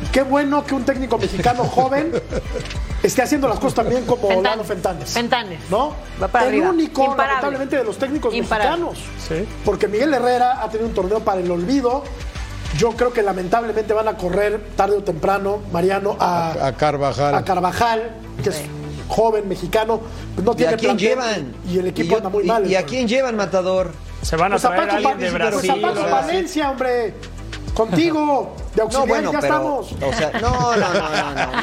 sí, 0.02 0.08
Qué 0.12 0.22
bueno 0.22 0.64
que 0.66 0.74
un 0.74 0.84
técnico 0.84 1.16
mexicano 1.18 1.64
joven 1.64 2.12
esté 3.02 3.22
haciendo 3.22 3.48
las 3.48 3.58
cosas 3.58 3.74
también 3.76 4.04
como 4.04 4.22
Fentanes. 4.28 4.42
Lalo 4.44 4.64
Fentanes. 4.64 5.10
Fentanes. 5.10 5.60
¿No? 5.70 5.94
Va 6.22 6.28
para 6.28 6.44
el 6.46 6.50
arriba. 6.54 6.70
único, 6.70 7.02
Imparable. 7.02 7.26
lamentablemente, 7.28 7.76
de 7.76 7.84
los 7.84 7.98
técnicos 7.98 8.34
Imparable. 8.34 8.84
mexicanos. 8.84 8.98
Sí. 9.28 9.46
Porque 9.64 9.88
Miguel 9.88 10.14
Herrera 10.14 10.62
ha 10.62 10.68
tenido 10.68 10.88
un 10.88 10.94
torneo 10.94 11.20
para 11.20 11.40
el 11.40 11.50
olvido. 11.50 12.04
Yo 12.78 12.92
creo 12.92 13.12
que 13.12 13.22
lamentablemente 13.22 13.92
van 13.92 14.08
a 14.08 14.16
correr 14.16 14.60
tarde 14.76 14.96
o 14.96 15.02
temprano, 15.02 15.60
Mariano, 15.72 16.16
a, 16.18 16.68
A 16.68 16.72
Carvajal. 16.76 17.34
a 17.34 17.44
Carvajal, 17.44 18.12
que 18.42 18.48
es 18.48 18.62
joven 19.08 19.46
mexicano. 19.48 20.00
Pues 20.34 20.44
no 20.44 20.52
¿Y 20.52 20.56
tiene 20.56 20.72
a 20.72 20.76
quién 20.76 20.96
plantel 20.96 21.08
llevan? 21.08 21.54
Y 21.68 21.78
el 21.78 21.86
equipo 21.88 22.12
yo- 22.12 22.16
anda 22.16 22.28
muy 22.30 22.44
y- 22.44 22.46
mal. 22.46 22.66
¿Y 22.70 22.74
a 22.76 22.86
quién 22.86 23.06
llevan, 23.06 23.36
Matador? 23.36 23.92
Se 24.22 24.36
van 24.36 24.52
a 24.52 24.54
Pues 24.54 24.64
a 24.64 24.68
traer 24.68 24.82
a 24.84 24.86
Paco, 24.86 24.96
alguien 25.08 25.18
de 25.18 25.38
pues 25.38 25.52
Brasil. 25.52 25.70
a 25.70 25.88
Paco 25.88 26.00
o- 26.06 26.10
Valencia, 26.10 26.70
hombre. 26.70 27.14
Contigo. 27.74 28.56
De 28.88 28.96
auxiliar, 28.96 29.08
bueno, 29.08 29.32
ya 29.32 29.40
pero, 29.40 29.54
estamos. 29.54 29.92
o 29.92 30.12
sea, 30.12 30.30
no, 30.40 30.76
no, 30.76 30.92
no, 30.94 31.02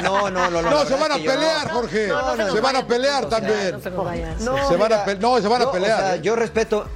no, 0.00 0.30
no, 0.30 0.50
no, 0.50 0.62
no, 0.62 0.70
No, 0.70 0.84
se 0.84 0.94
van 0.94 1.12
a 1.12 1.16
yo 1.18 1.24
no. 1.24 1.32
pelear, 1.32 1.70
Jorge. 1.70 2.06
No, 2.08 2.36
no 2.36 2.52
se 2.52 2.60
van 2.60 2.76
a 2.76 2.86
pelear 2.86 3.24
también. 3.26 3.72
No 3.72 3.80
se 3.80 3.90
nos 3.90 4.04
vayan. 4.04 4.44
No, 4.44 4.68
Se 4.68 4.76
van 4.76 4.92
a 4.92 5.04
no, 5.14 5.40
se 5.40 5.48
van 5.48 5.62
a 5.62 5.70
pelear, 5.72 6.20
yo 6.22 6.36
respeto. 6.36 6.86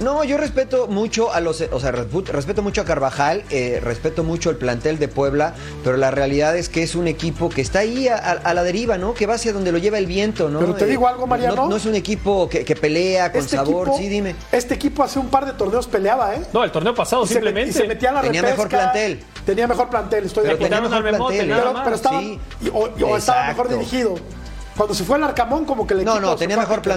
No, 0.00 0.24
yo 0.24 0.38
respeto 0.38 0.86
mucho 0.86 1.30
a 1.30 1.40
los, 1.40 1.60
o 1.60 1.78
sea, 1.78 1.92
respeto 1.92 2.62
mucho 2.62 2.80
a 2.80 2.84
Carvajal, 2.86 3.44
eh, 3.50 3.80
respeto 3.82 4.24
mucho 4.24 4.48
el 4.48 4.56
plantel 4.56 4.98
de 4.98 5.08
Puebla, 5.08 5.52
pero 5.84 5.98
la 5.98 6.10
realidad 6.10 6.56
es 6.56 6.70
que 6.70 6.82
es 6.82 6.94
un 6.94 7.06
equipo 7.06 7.50
que 7.50 7.60
está 7.60 7.80
ahí 7.80 8.08
a, 8.08 8.16
a- 8.16 8.30
a 8.32 8.54
la 8.54 8.62
deriva, 8.62 8.96
¿no? 8.96 9.12
Que 9.12 9.26
va 9.26 9.34
hacia 9.34 9.52
donde 9.52 9.72
lo 9.72 9.78
lleva 9.78 9.98
el 9.98 10.06
viento, 10.06 10.48
¿no? 10.48 10.58
Pero 10.60 10.74
te 10.74 10.84
Eh, 10.86 10.88
digo 10.88 11.06
algo, 11.06 11.26
Mariano. 11.26 11.54
No, 11.56 11.68
no 11.68 11.76
es 11.76 11.84
un 11.84 11.94
equipo 11.94 12.48
que, 12.48 12.64
que 12.64 12.74
pelea 12.76 13.30
con 13.30 13.42
Este 13.42 13.56
sabor, 13.56 13.88
equipo, 13.88 13.98
sí, 14.02 14.08
dime. 14.08 14.34
Este 14.52 14.72
equipo 14.72 15.02
hace 15.02 15.18
un 15.18 15.28
par 15.28 15.44
de 15.44 15.52
torneos 15.52 15.86
peleaba, 15.86 16.34
¿eh? 16.34 16.40
No, 16.50 16.64
el 16.64 16.72
torneo 16.72 16.94
pasado 16.94 17.24
Y 17.24 17.26
se, 17.28 17.34
met- 17.34 17.36
simplemente. 17.36 17.70
y 17.70 17.72
se 17.74 17.86
metía 17.86 18.08
a 18.08 18.12
la 18.14 18.20
Tenía 18.22 18.40
repesca. 18.40 18.56
mejor 18.64 18.68
plantel. 18.70 19.20
Tenía 19.44 19.66
mejor 19.68 19.90
plantel, 19.90 20.24
estoy 20.24 20.44
de 20.44 20.48
Pero 20.54 20.64
acuerdo. 20.64 20.76
tenía 20.76 20.88
mejor 20.98 21.12
Memote, 21.12 21.44
plantel. 21.44 21.82
pero, 21.84 21.94
estaba, 21.96 22.20
Sí. 22.20 22.40
y- 22.62 22.68
o, 22.70 22.90
o 23.06 23.16
estaba 23.18 23.48
mejor 23.48 23.68
dirigido. 23.68 24.14
Cuando 24.76 24.94
se 24.94 25.04
fue 25.04 25.18
el 25.18 25.24
Arcamón, 25.24 25.66
como 25.66 25.86
que 25.86 25.92
el 25.92 26.04
No, 26.06 26.18
no, 26.20 26.36
tenía 26.36 26.56
mejor 26.56 26.76
¿no? 26.86 26.94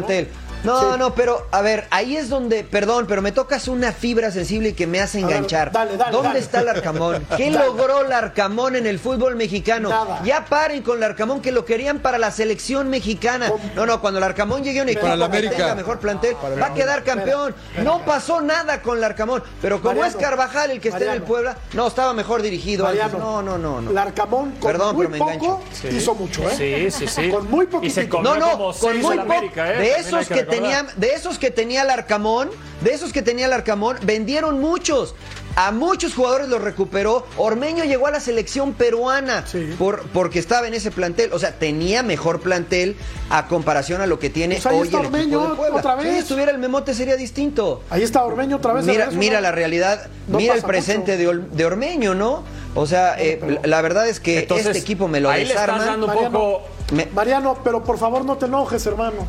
No, 0.64 0.80
Sí. 0.94 1.00
no, 1.00 1.14
pero 1.16 1.48
a 1.52 1.62
ver, 1.62 1.88
ahí 1.92 2.16
es 2.16 2.30
donde, 2.30 2.64
perdón, 2.64 3.06
pero 3.08 3.22
me 3.22 3.32
tocas 3.32 3.68
una 3.68 3.92
fibra 3.92 4.32
sensible 4.32 4.70
y 4.70 4.74
que 4.74 4.88
me 4.88 5.00
hace 5.02 5.22
ver, 5.22 5.30
enganchar. 5.32 5.72
dale, 5.72 5.98
dale, 5.98 6.12
¿Dónde 6.12 6.28
dale. 6.30 6.40
está 6.40 6.62
el 6.62 6.70
Arcamón? 6.70 7.26
¿Qué 7.38 7.52
Dale. 7.52 7.66
logró 7.68 8.06
el 8.06 8.12
Arcamón 8.12 8.76
en 8.76 8.88
el 8.88 9.00
fútbol 9.00 9.36
mexicano? 9.36 9.90
Nada. 9.90 10.22
Ya 10.24 10.46
paren 10.46 10.82
con 10.84 10.98
el 10.98 11.04
Arcamón 11.04 11.42
que 11.42 11.52
lo 11.52 11.66
querían 11.66 12.00
para 12.00 12.18
la 12.18 12.32
selección 12.32 12.90
mexicana. 12.90 13.52
No, 13.76 13.86
no, 13.86 14.00
cuando 14.02 14.20
el 14.20 14.24
Arcamón 14.24 14.64
llegue 14.64 14.80
a 14.80 14.84
un 14.84 14.90
equipo 14.90 15.04
Para 15.04 15.16
la 15.18 15.30
que 15.30 15.38
América. 15.38 15.58
tenga 15.58 15.76
mejor 15.76 16.00
plantel, 16.00 16.36
Para 16.36 16.56
va 16.56 16.66
a 16.68 16.74
quedar 16.74 17.04
campeón. 17.04 17.54
No 17.84 18.04
pasó 18.06 18.42
nada 18.42 18.82
con 18.82 18.98
el 18.98 19.04
Arcamón, 19.04 19.44
pero 19.62 19.82
como 19.82 19.96
Mariano, 19.96 20.18
es 20.20 20.24
Carvajal 20.26 20.72
el 20.72 20.80
que 20.82 20.90
está 20.90 21.04
en 21.04 21.12
el. 21.12 21.24
Puebla, 21.24 21.56
no, 21.74 21.88
estaba 21.88 22.14
mejor 22.14 22.42
dirigido 22.42 22.86
antes. 22.88 23.14
No, 23.14 23.42
no, 23.42 23.58
no, 23.58 23.82
no. 23.82 23.92
El 23.92 23.98
Arcamón 23.98 24.52
con 24.52 24.72
Perdón, 24.72 24.96
muy 24.96 25.08
pero 25.08 25.10
me 25.12 25.18
poco 25.20 25.62
engancho. 25.74 25.96
hizo 25.98 26.16
mucho, 26.16 26.50
¿eh? 26.50 26.92
Sí, 26.92 27.06
sí, 27.06 27.08
sí. 27.08 27.30
Con 27.30 27.50
muy 27.50 27.66
comió 27.68 27.92
No, 28.22 28.36
no, 28.36 28.74
con 28.74 29.02
muy 29.02 29.18
poco. 29.18 29.34
¿eh? 29.62 29.78
De 29.78 29.92
esos 29.96 30.28
que, 30.28 30.44
de 30.62 31.14
esos 31.14 31.38
que 31.40 31.52
tenía 31.52 31.82
el 31.84 31.90
Arcamón, 31.90 32.50
de 32.82 32.94
esos 32.94 33.12
que 33.14 33.22
tenía 33.22 33.46
el 33.48 33.54
Arcamón, 33.54 33.98
vendieron 34.04 34.60
muchos. 34.60 35.16
A 35.56 35.72
muchos 35.72 36.16
jugadores 36.16 36.48
los 36.50 36.60
recuperó. 36.64 37.28
Ormeño 37.38 37.84
llegó 37.84 38.08
a 38.08 38.12
la 38.12 38.20
selección 38.20 38.74
peruana 38.74 39.46
Sí. 39.46 39.76
por, 39.78 40.02
porque 40.08 40.40
estaba 40.40 40.68
en 40.68 40.74
ese 40.74 40.90
plantel. 40.90 41.32
O 41.32 41.38
sea, 41.38 41.52
tenía 41.52 42.02
mejor 42.02 42.40
plantel 42.42 42.96
a 43.30 43.48
comparación 43.48 44.02
a 44.02 44.08
lo 44.08 44.18
que 44.18 44.32
tiene 44.32 44.56
Pues 44.56 44.66
ahí 44.66 44.80
hoy 44.80 44.88
está 44.88 44.98
el 45.02 45.04
equipo 45.06 45.18
Ormeño, 45.20 45.50
de 45.52 45.56
Puebla. 45.56 45.78
otra 45.80 45.96
vez. 45.96 46.12
Si 46.12 46.18
estuviera 46.18 46.52
el 46.52 46.58
Memote 46.58 46.96
sería 46.96 47.16
distinto. 47.18 47.84
Ahí 47.92 48.02
está 48.02 48.24
Ormeño 48.24 48.56
otra 48.58 48.74
vez. 48.74 48.84
Mira, 48.86 49.12
mira 49.12 49.42
la 49.42 49.52
realidad, 49.52 50.08
No 50.28 50.40
mira 50.40 50.56
el 50.56 50.64
presente 50.64 51.18
de, 51.18 51.66
Ormeño, 51.66 52.16
¿no? 52.16 52.44
O 52.74 52.88
sea, 52.88 53.16
eh, 53.20 53.60
la 53.64 53.80
verdad 53.84 54.08
es 54.08 54.20
que 54.20 54.40
Entonces, 54.40 54.66
este 54.66 54.80
equipo 54.80 55.08
me 55.08 55.20
lo 55.20 55.30
ahí 55.30 55.44
le 55.46 55.50
estás 55.52 55.68
desarman. 55.68 55.86
dando 55.86 56.06
un 56.08 56.14
Mariano. 56.16 56.40
poco. 56.40 56.62
Me- 56.94 57.06
Mariano, 57.14 57.58
pero 57.64 57.84
por 57.84 58.00
favor 58.00 58.26
no 58.26 58.38
te 58.38 58.48
enojes, 58.48 58.84
hermano. 58.88 59.28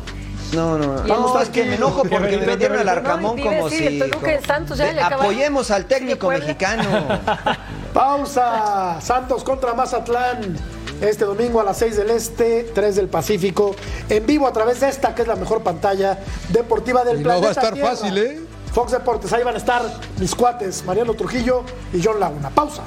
No, 0.53 0.77
no, 0.77 0.85
no. 0.87 1.03
Vamos 1.07 1.33
No, 1.33 1.41
es 1.41 1.49
que 1.49 1.63
me 1.63 1.75
enojo 1.75 2.03
porque 2.03 2.37
me 2.37 2.45
vendieron 2.45 2.79
al. 2.79 2.89
Arcamón 2.89 3.37
No, 3.37 3.43
como 3.43 3.69
si... 3.69 4.01
Apoyemos 5.01 5.71
al 5.71 5.85
técnico 5.85 6.29
mexicano. 6.29 6.83
Pausa. 7.93 8.99
Santos 9.01 9.43
contra 9.43 9.73
Mazatlán. 9.73 10.57
Este 11.01 11.25
domingo 11.25 11.59
a 11.59 11.63
las 11.63 11.77
6 11.77 11.97
del 11.97 12.09
Este, 12.09 12.71
3 12.73 12.95
del 12.95 13.09
Pacífico. 13.09 13.75
En 14.09 14.25
vivo 14.25 14.47
a 14.47 14.53
través 14.53 14.79
de 14.79 14.89
esta, 14.89 15.13
que 15.13 15.23
es 15.23 15.27
la 15.27 15.35
mejor 15.35 15.61
pantalla 15.61 16.19
deportiva 16.49 17.03
del 17.03 17.17
Y 17.19 17.23
no 17.23 17.23
planeta 17.25 17.45
va 17.45 17.49
a 17.49 17.51
estar 17.51 17.73
Tierra. 17.73 17.89
fácil, 17.89 18.17
¿eh? 18.17 18.39
Fox 18.73 18.91
Deportes, 18.91 19.31
ahí 19.31 19.41
van 19.43 19.55
a 19.55 19.57
estar 19.57 19.81
mis 20.19 20.35
cuates, 20.35 20.83
Mariano 20.83 21.13
Trujillo 21.13 21.63
y 21.93 22.01
John 22.03 22.19
Laguna. 22.19 22.49
Pausa. 22.49 22.83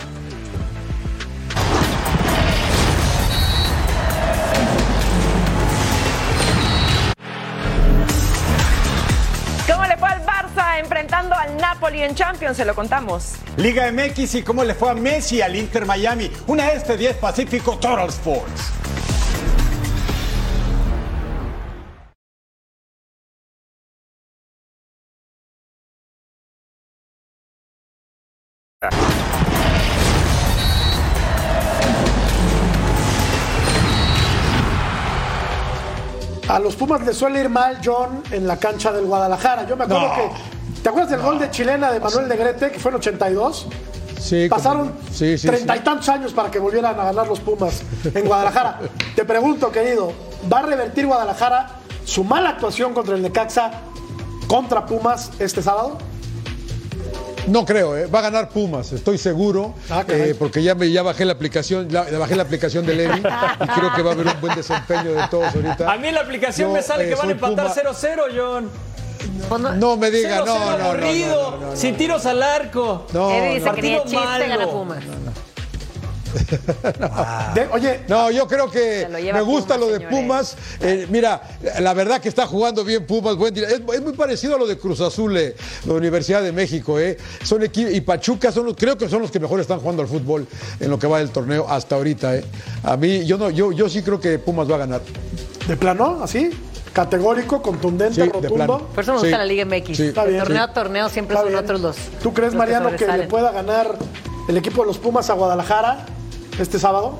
Enfrentando 10.99 11.35
al 11.37 11.57
Napoli 11.57 12.03
en 12.03 12.15
Champions? 12.15 12.57
Se 12.57 12.65
lo 12.65 12.75
contamos. 12.75 13.35
Liga 13.57 13.91
MX 13.93 14.35
y 14.37 14.43
cómo 14.43 14.65
le 14.65 14.75
fue 14.75 14.91
a 14.91 14.95
Messi 14.95 15.41
al 15.41 15.55
Inter 15.55 15.87
Miami. 15.87 16.31
Una 16.49 16.73
este 16.73 16.97
10 16.97 17.17
Pacífico 17.19 17.79
Total 17.79 18.09
Sports. 18.09 18.73
A 36.49 36.59
los 36.59 36.77
Pumas 36.77 37.03
les 37.05 37.17
suele 37.17 37.41
ir 37.41 37.49
mal, 37.51 37.79
John, 37.85 38.23
en 38.31 38.47
la 38.47 38.57
cancha 38.57 38.91
del 38.91 39.05
Guadalajara. 39.05 39.67
Yo 39.67 39.77
me 39.77 39.85
acuerdo 39.85 40.09
No. 40.09 40.15
que. 40.15 40.58
¿Te 40.83 40.89
acuerdas 40.89 41.11
del 41.11 41.21
gol 41.21 41.39
de 41.39 41.51
chilena 41.51 41.91
de 41.93 42.01
Manuel 42.01 42.29
Negrete, 42.29 42.71
que 42.71 42.79
fue 42.79 42.91
en 42.91 42.97
82? 42.97 43.67
Sí, 44.21 44.49
Pasaron 44.49 44.89
como- 44.89 45.01
sí, 45.13 45.39
sí, 45.39 45.47
treinta 45.47 45.75
sí. 45.75 45.81
y 45.81 45.83
tantos 45.85 46.09
años 46.09 46.33
para 46.33 46.51
que 46.51 46.59
volvieran 46.59 46.99
a 46.99 47.05
ganar 47.05 47.27
los 47.27 47.41
Pumas 47.41 47.83
en 48.15 48.27
Guadalajara. 48.27 48.81
Te 49.17 49.25
pregunto, 49.25 49.71
querido, 49.71 50.13
¿va 50.53 50.59
a 50.61 50.63
revertir 50.63 51.07
Guadalajara 51.07 51.71
su 52.05 52.25
mala 52.25 52.51
actuación 52.51 52.95
contra 52.95 53.15
el 53.15 53.23
Necaxa 53.23 53.71
contra 54.49 54.87
Pumas 54.87 55.31
este 55.39 55.63
sábado? 55.63 55.99
No 57.47 57.65
creo, 57.65 57.97
¿eh? 57.97 58.07
va 58.07 58.19
a 58.19 58.23
ganar 58.23 58.49
Pumas, 58.51 58.93
estoy 58.93 59.17
seguro, 59.19 59.75
Ah, 59.89 60.05
eh, 60.09 60.35
porque 60.39 60.63
ya, 60.63 60.75
me, 60.75 60.91
ya 60.91 61.03
bajé 61.03 61.25
la 61.25 61.33
aplicación, 61.33 61.89
la- 61.91 62.03
bajé 62.19 62.37
la 62.37 62.43
aplicación 62.43 62.85
de 62.85 62.95
Levi 62.95 63.19
y 63.21 63.67
creo 63.69 63.93
que 63.97 64.03
va 64.03 64.11
a 64.11 64.15
haber 64.15 64.27
un 64.27 64.41
buen 64.41 64.55
desempeño 64.55 65.13
de 65.13 65.27
todos 65.31 65.55
ahorita. 65.55 65.91
A 65.91 65.97
mí 65.97 66.09
en 66.09 66.15
la 66.15 66.21
aplicación 66.23 66.69
Yo, 66.71 66.75
me 66.75 66.83
sale 66.83 67.05
eh, 67.07 67.09
que 67.09 67.15
van 67.15 67.29
a 67.29 67.33
empatar 67.33 67.69
Puma. 67.69 67.91
0-0, 67.93 68.23
John. 68.37 68.69
Pues 69.49 69.61
no- 69.61 69.75
No 69.75 69.97
me 69.97 70.11
diga, 70.11 70.41
0-0 70.43 70.47
no, 70.47 70.59
no, 70.59 70.71
no, 70.71 70.79
no, 70.79 70.85
aburrido, 70.85 71.51
no, 71.53 71.57
no, 71.59 71.67
no. 71.71 71.77
sin 71.77 71.97
tiros 71.97 72.27
al 72.27 72.43
arco. 72.43 73.07
No, 73.13 73.31
Eddie 73.31 73.55
dice 73.55 73.67
no, 73.67 73.75
que 73.75 74.03
chiste 74.07 74.17
malo. 74.19 74.71
Pumas. 74.71 75.05
De- 77.55 77.67
oye, 77.73 78.01
No, 78.07 78.31
yo 78.31 78.47
creo 78.47 78.71
que 78.71 79.07
me 79.33 79.41
gusta 79.41 79.75
Pumas, 79.77 79.81
lo 79.81 79.87
de 79.89 79.95
señores. 79.95 80.09
Pumas. 80.19 80.57
Eh, 80.81 81.07
mira, 81.11 81.41
la 81.81 81.95
verdad 81.95 82.21
que 82.21 82.29
está 82.29 82.47
jugando 82.47 82.85
bien 82.85 83.07
Pumas. 83.07 83.37
Buen 83.37 83.57
es, 83.57 83.65
es 83.65 84.03
muy 84.03 84.13
parecido 84.13 84.55
a 84.57 84.59
lo 84.59 84.67
de 84.67 84.77
Cruz 84.79 85.01
Azul, 85.01 85.37
eh, 85.37 85.57
la 85.87 85.95
Universidad 85.95 86.43
de 86.43 86.53
México. 86.53 86.99
Eh. 87.01 87.17
Son 87.43 87.63
y 87.75 88.01
Pachuca 88.03 88.53
son 88.53 88.67
los, 88.67 88.77
creo 88.77 88.97
que 88.99 89.09
son 89.09 89.23
los 89.23 89.31
que 89.31 89.41
mejor 89.41 89.59
están 89.61 89.81
jugando 89.81 90.03
al 90.03 90.09
fútbol 90.09 90.47
en 90.81 90.91
lo 90.91 90.99
que 90.99 91.07
va 91.07 91.19
del 91.19 91.31
torneo 91.31 91.67
hasta 91.69 91.95
ahorita. 91.97 92.37
Eh. 92.37 92.45
A 92.83 92.97
mí, 92.97 93.25
yo 93.25 93.39
no, 93.39 93.49
yo, 93.51 93.73
yo 93.73 93.89
sí 93.89 94.03
creo 94.03 94.21
que 94.21 94.39
Pumas 94.39 94.71
va 94.71 94.75
a 94.77 94.79
ganar. 94.81 95.01
de 95.67 95.77
plano, 95.77 96.21
así, 96.23 96.51
categórico, 96.93 97.63
contundente, 97.63 98.15
Sí, 98.15 98.21
de 98.23 98.49
rotundo. 98.49 98.89
Por 98.95 99.03
eso 99.05 99.13
me 99.13 99.19
gusta 99.19 99.37
Sí. 99.37 99.39
la 99.39 99.45
Liga 99.45 99.65
MX. 99.65 99.97
Sí. 99.97 100.03
Está 100.05 100.25
De 100.25 100.31
bien, 100.33 100.43
torneo 100.45 100.65
sí. 100.65 100.71
a 100.71 100.73
torneo 100.75 101.09
siempre 101.09 101.35
Está 101.35 101.43
son 101.45 101.53
bien. 101.53 101.65
otros 101.65 101.81
los. 101.81 101.97
¿Tú 102.23 102.33
crees, 102.33 102.53
los 102.53 102.59
Mariano, 102.59 102.91
que, 102.97 103.07
le 103.07 103.27
pueda 103.27 103.53
ganar 103.53 103.97
el 104.49 104.57
equipo 104.57 104.83
de 104.83 104.89
los 104.89 104.99
Pumas 104.99 105.31
a 105.31 105.35
Guadalajara 105.35 106.07
este 106.59 106.79
sábado? 106.79 107.19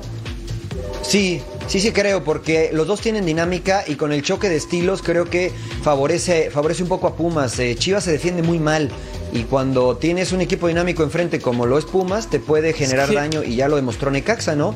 Sí, 1.01 1.41
sí, 1.67 1.79
sí 1.79 1.91
creo, 1.91 2.23
porque 2.23 2.69
los 2.73 2.85
dos 2.87 3.01
tienen 3.01 3.25
dinámica 3.25 3.83
y 3.87 3.95
con 3.95 4.11
el 4.11 4.21
choque 4.21 4.49
de 4.49 4.57
estilos 4.57 5.01
creo 5.01 5.25
que 5.25 5.51
favorece, 5.81 6.51
favorece 6.51 6.83
un 6.83 6.89
poco 6.89 7.07
a 7.07 7.15
Pumas. 7.15 7.57
Eh, 7.59 7.75
Chivas 7.77 8.03
se 8.03 8.11
defiende 8.11 8.43
muy 8.43 8.59
mal 8.59 8.89
y 9.31 9.43
cuando 9.43 9.97
tienes 9.97 10.31
un 10.33 10.41
equipo 10.41 10.67
dinámico 10.67 11.03
enfrente 11.03 11.39
como 11.39 11.65
lo 11.65 11.77
es 11.77 11.85
Pumas, 11.85 12.29
te 12.29 12.39
puede 12.39 12.73
generar 12.73 13.11
daño 13.13 13.43
y 13.43 13.55
ya 13.55 13.67
lo 13.67 13.75
demostró 13.77 14.11
Necaxa, 14.11 14.55
¿no? 14.55 14.75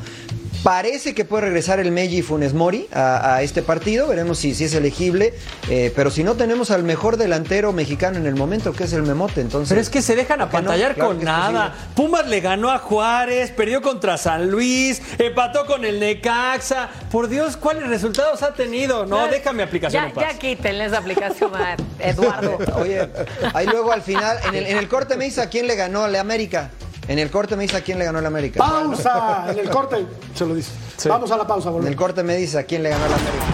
Parece 0.63 1.13
que 1.13 1.25
puede 1.25 1.43
regresar 1.43 1.81
el 1.81 1.91
Meji 1.91 2.21
Funes 2.21 2.53
Mori 2.53 2.87
a, 2.93 3.35
a 3.35 3.41
este 3.41 3.61
partido, 3.63 4.07
veremos 4.07 4.37
si, 4.39 4.55
si 4.55 4.63
es 4.63 4.73
elegible, 4.73 5.33
eh, 5.69 5.91
pero 5.93 6.09
si 6.09 6.23
no 6.23 6.35
tenemos 6.35 6.71
al 6.71 6.83
mejor 6.83 7.17
delantero 7.17 7.73
mexicano 7.73 8.17
en 8.17 8.25
el 8.25 8.35
momento, 8.35 8.71
que 8.71 8.85
es 8.85 8.93
el 8.93 9.03
Memote, 9.03 9.41
entonces... 9.41 9.67
Pero 9.69 9.81
es 9.81 9.89
que 9.89 10.01
se 10.01 10.15
dejan 10.15 10.39
¿por 10.39 10.47
qué 10.47 10.53
no? 10.53 10.59
apantallar 10.59 10.95
Claro 10.95 11.09
con 11.09 11.23
nada. 11.23 11.75
Pumas 11.95 12.27
le 12.27 12.39
ganó 12.39 12.71
a 12.71 12.79
Juárez, 12.79 13.51
perdió 13.51 13.81
contra 13.81 14.17
San 14.17 14.49
Luis, 14.49 15.01
empató 15.17 15.65
con 15.65 15.83
el 15.83 15.99
Necaxa. 15.99 16.89
Por 17.11 17.27
Dios, 17.27 17.57
¿cuáles 17.57 17.87
resultados 17.89 18.41
ha 18.41 18.53
tenido? 18.53 19.05
No, 19.05 19.27
déjame 19.27 19.63
aplicación 19.63 20.01
Ya, 20.03 20.07
en 20.09 20.15
paz. 20.15 20.23
ya 20.31 20.39
quítenle 20.39 20.85
esa 20.85 20.99
aplicación 20.99 21.51
a 21.55 21.75
Eduardo. 21.99 22.57
Oye, 22.77 23.09
ahí 23.53 23.65
luego 23.65 23.91
al 23.91 24.01
final, 24.01 24.37
en 24.47 24.55
el, 24.55 24.65
en 24.67 24.77
el 24.77 24.87
corte 24.87 25.17
me 25.17 25.25
dice 25.25 25.41
a 25.41 25.49
quién 25.49 25.67
le 25.67 25.75
ganó 25.75 26.07
la 26.07 26.21
América. 26.21 26.69
En 27.07 27.19
el 27.19 27.29
corte 27.29 27.55
me 27.55 27.63
dice 27.63 27.77
a 27.77 27.81
quién 27.81 27.99
le 27.99 28.05
ganó 28.05 28.21
la 28.21 28.27
América. 28.29 28.59
Pausa 28.59 29.45
en 29.49 29.59
el 29.59 29.69
corte, 29.69 30.05
se 30.33 30.45
lo 30.45 30.55
dice. 30.55 30.71
Vamos 31.09 31.31
a 31.31 31.37
la 31.37 31.45
pausa, 31.45 31.69
En 31.69 31.75
el 31.75 31.81
volvemos. 31.81 31.97
corte 31.99 32.23
me 32.23 32.35
dice 32.37 32.59
a 32.59 32.63
quién 32.63 32.81
le 32.83 32.89
ganó 32.89 33.07
la 33.07 33.15
América. 33.15 33.45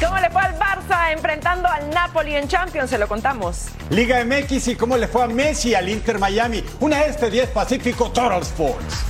¿Cómo 0.00 0.18
le 0.20 0.30
fue 0.30 0.42
al 0.42 0.54
Barça 0.58 1.12
enfrentando 1.12 1.68
al 1.68 1.88
Napoli 1.90 2.34
en 2.36 2.48
Champions? 2.48 2.90
Se 2.90 2.98
lo 2.98 3.08
contamos. 3.08 3.66
Liga 3.90 4.22
MX 4.24 4.68
y 4.68 4.76
cómo 4.76 4.96
le 4.96 5.08
fue 5.08 5.22
a 5.22 5.26
Messi 5.26 5.74
al 5.74 5.88
Inter 5.88 6.18
Miami. 6.18 6.62
Una 6.80 7.04
este 7.04 7.30
10 7.30 7.48
Pacífico 7.50 8.10
Total 8.10 8.42
Sports. 8.42 9.04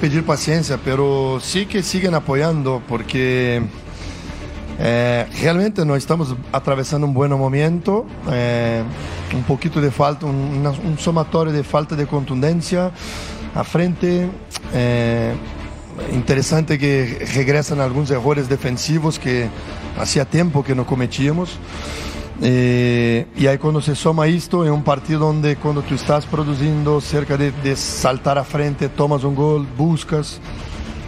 Pedir 0.00 0.24
paciencia, 0.24 0.78
pero 0.84 1.38
sí 1.40 1.66
que 1.66 1.82
siguen 1.82 2.14
apoyando 2.14 2.82
porque 2.88 3.62
eh, 4.78 5.26
realmente 5.42 5.84
no 5.84 5.96
estamos 5.96 6.34
atravesando 6.52 7.06
un 7.06 7.14
buen 7.14 7.30
momento, 7.32 8.06
eh, 8.30 8.82
un 9.34 9.42
poquito 9.42 9.80
de 9.80 9.90
falta, 9.90 10.26
un, 10.26 10.34
una- 10.34 10.70
de 11.52 11.64
falta 11.64 11.96
de 11.96 12.06
contundencia 12.06 12.90
a 13.54 13.64
frente. 13.64 14.28
eh, 14.72 15.34
interesante 16.12 16.78
que 16.78 17.26
regresan 17.34 17.80
algunos 17.80 18.08
errores 18.12 18.48
defensivos 18.48 19.18
que 19.18 19.48
hacía 19.98 20.24
tiempo 20.24 20.62
que 20.62 20.72
no 20.76 20.86
cometíamos. 20.86 21.58
Eh, 22.40 23.26
y 23.36 23.46
ahí 23.46 23.58
cuando 23.58 23.80
se 23.80 23.96
soma 23.96 24.26
esto 24.26 24.64
en 24.64 24.72
un 24.72 24.84
partido 24.84 25.20
donde 25.20 25.56
cuando 25.56 25.82
tú 25.82 25.94
estás 25.94 26.24
produciendo 26.24 27.00
cerca 27.00 27.36
de, 27.36 27.50
de 27.50 27.74
saltar 27.74 28.38
a 28.38 28.44
frente, 28.44 28.88
tomas 28.88 29.24
un 29.24 29.34
gol, 29.34 29.66
buscas 29.76 30.40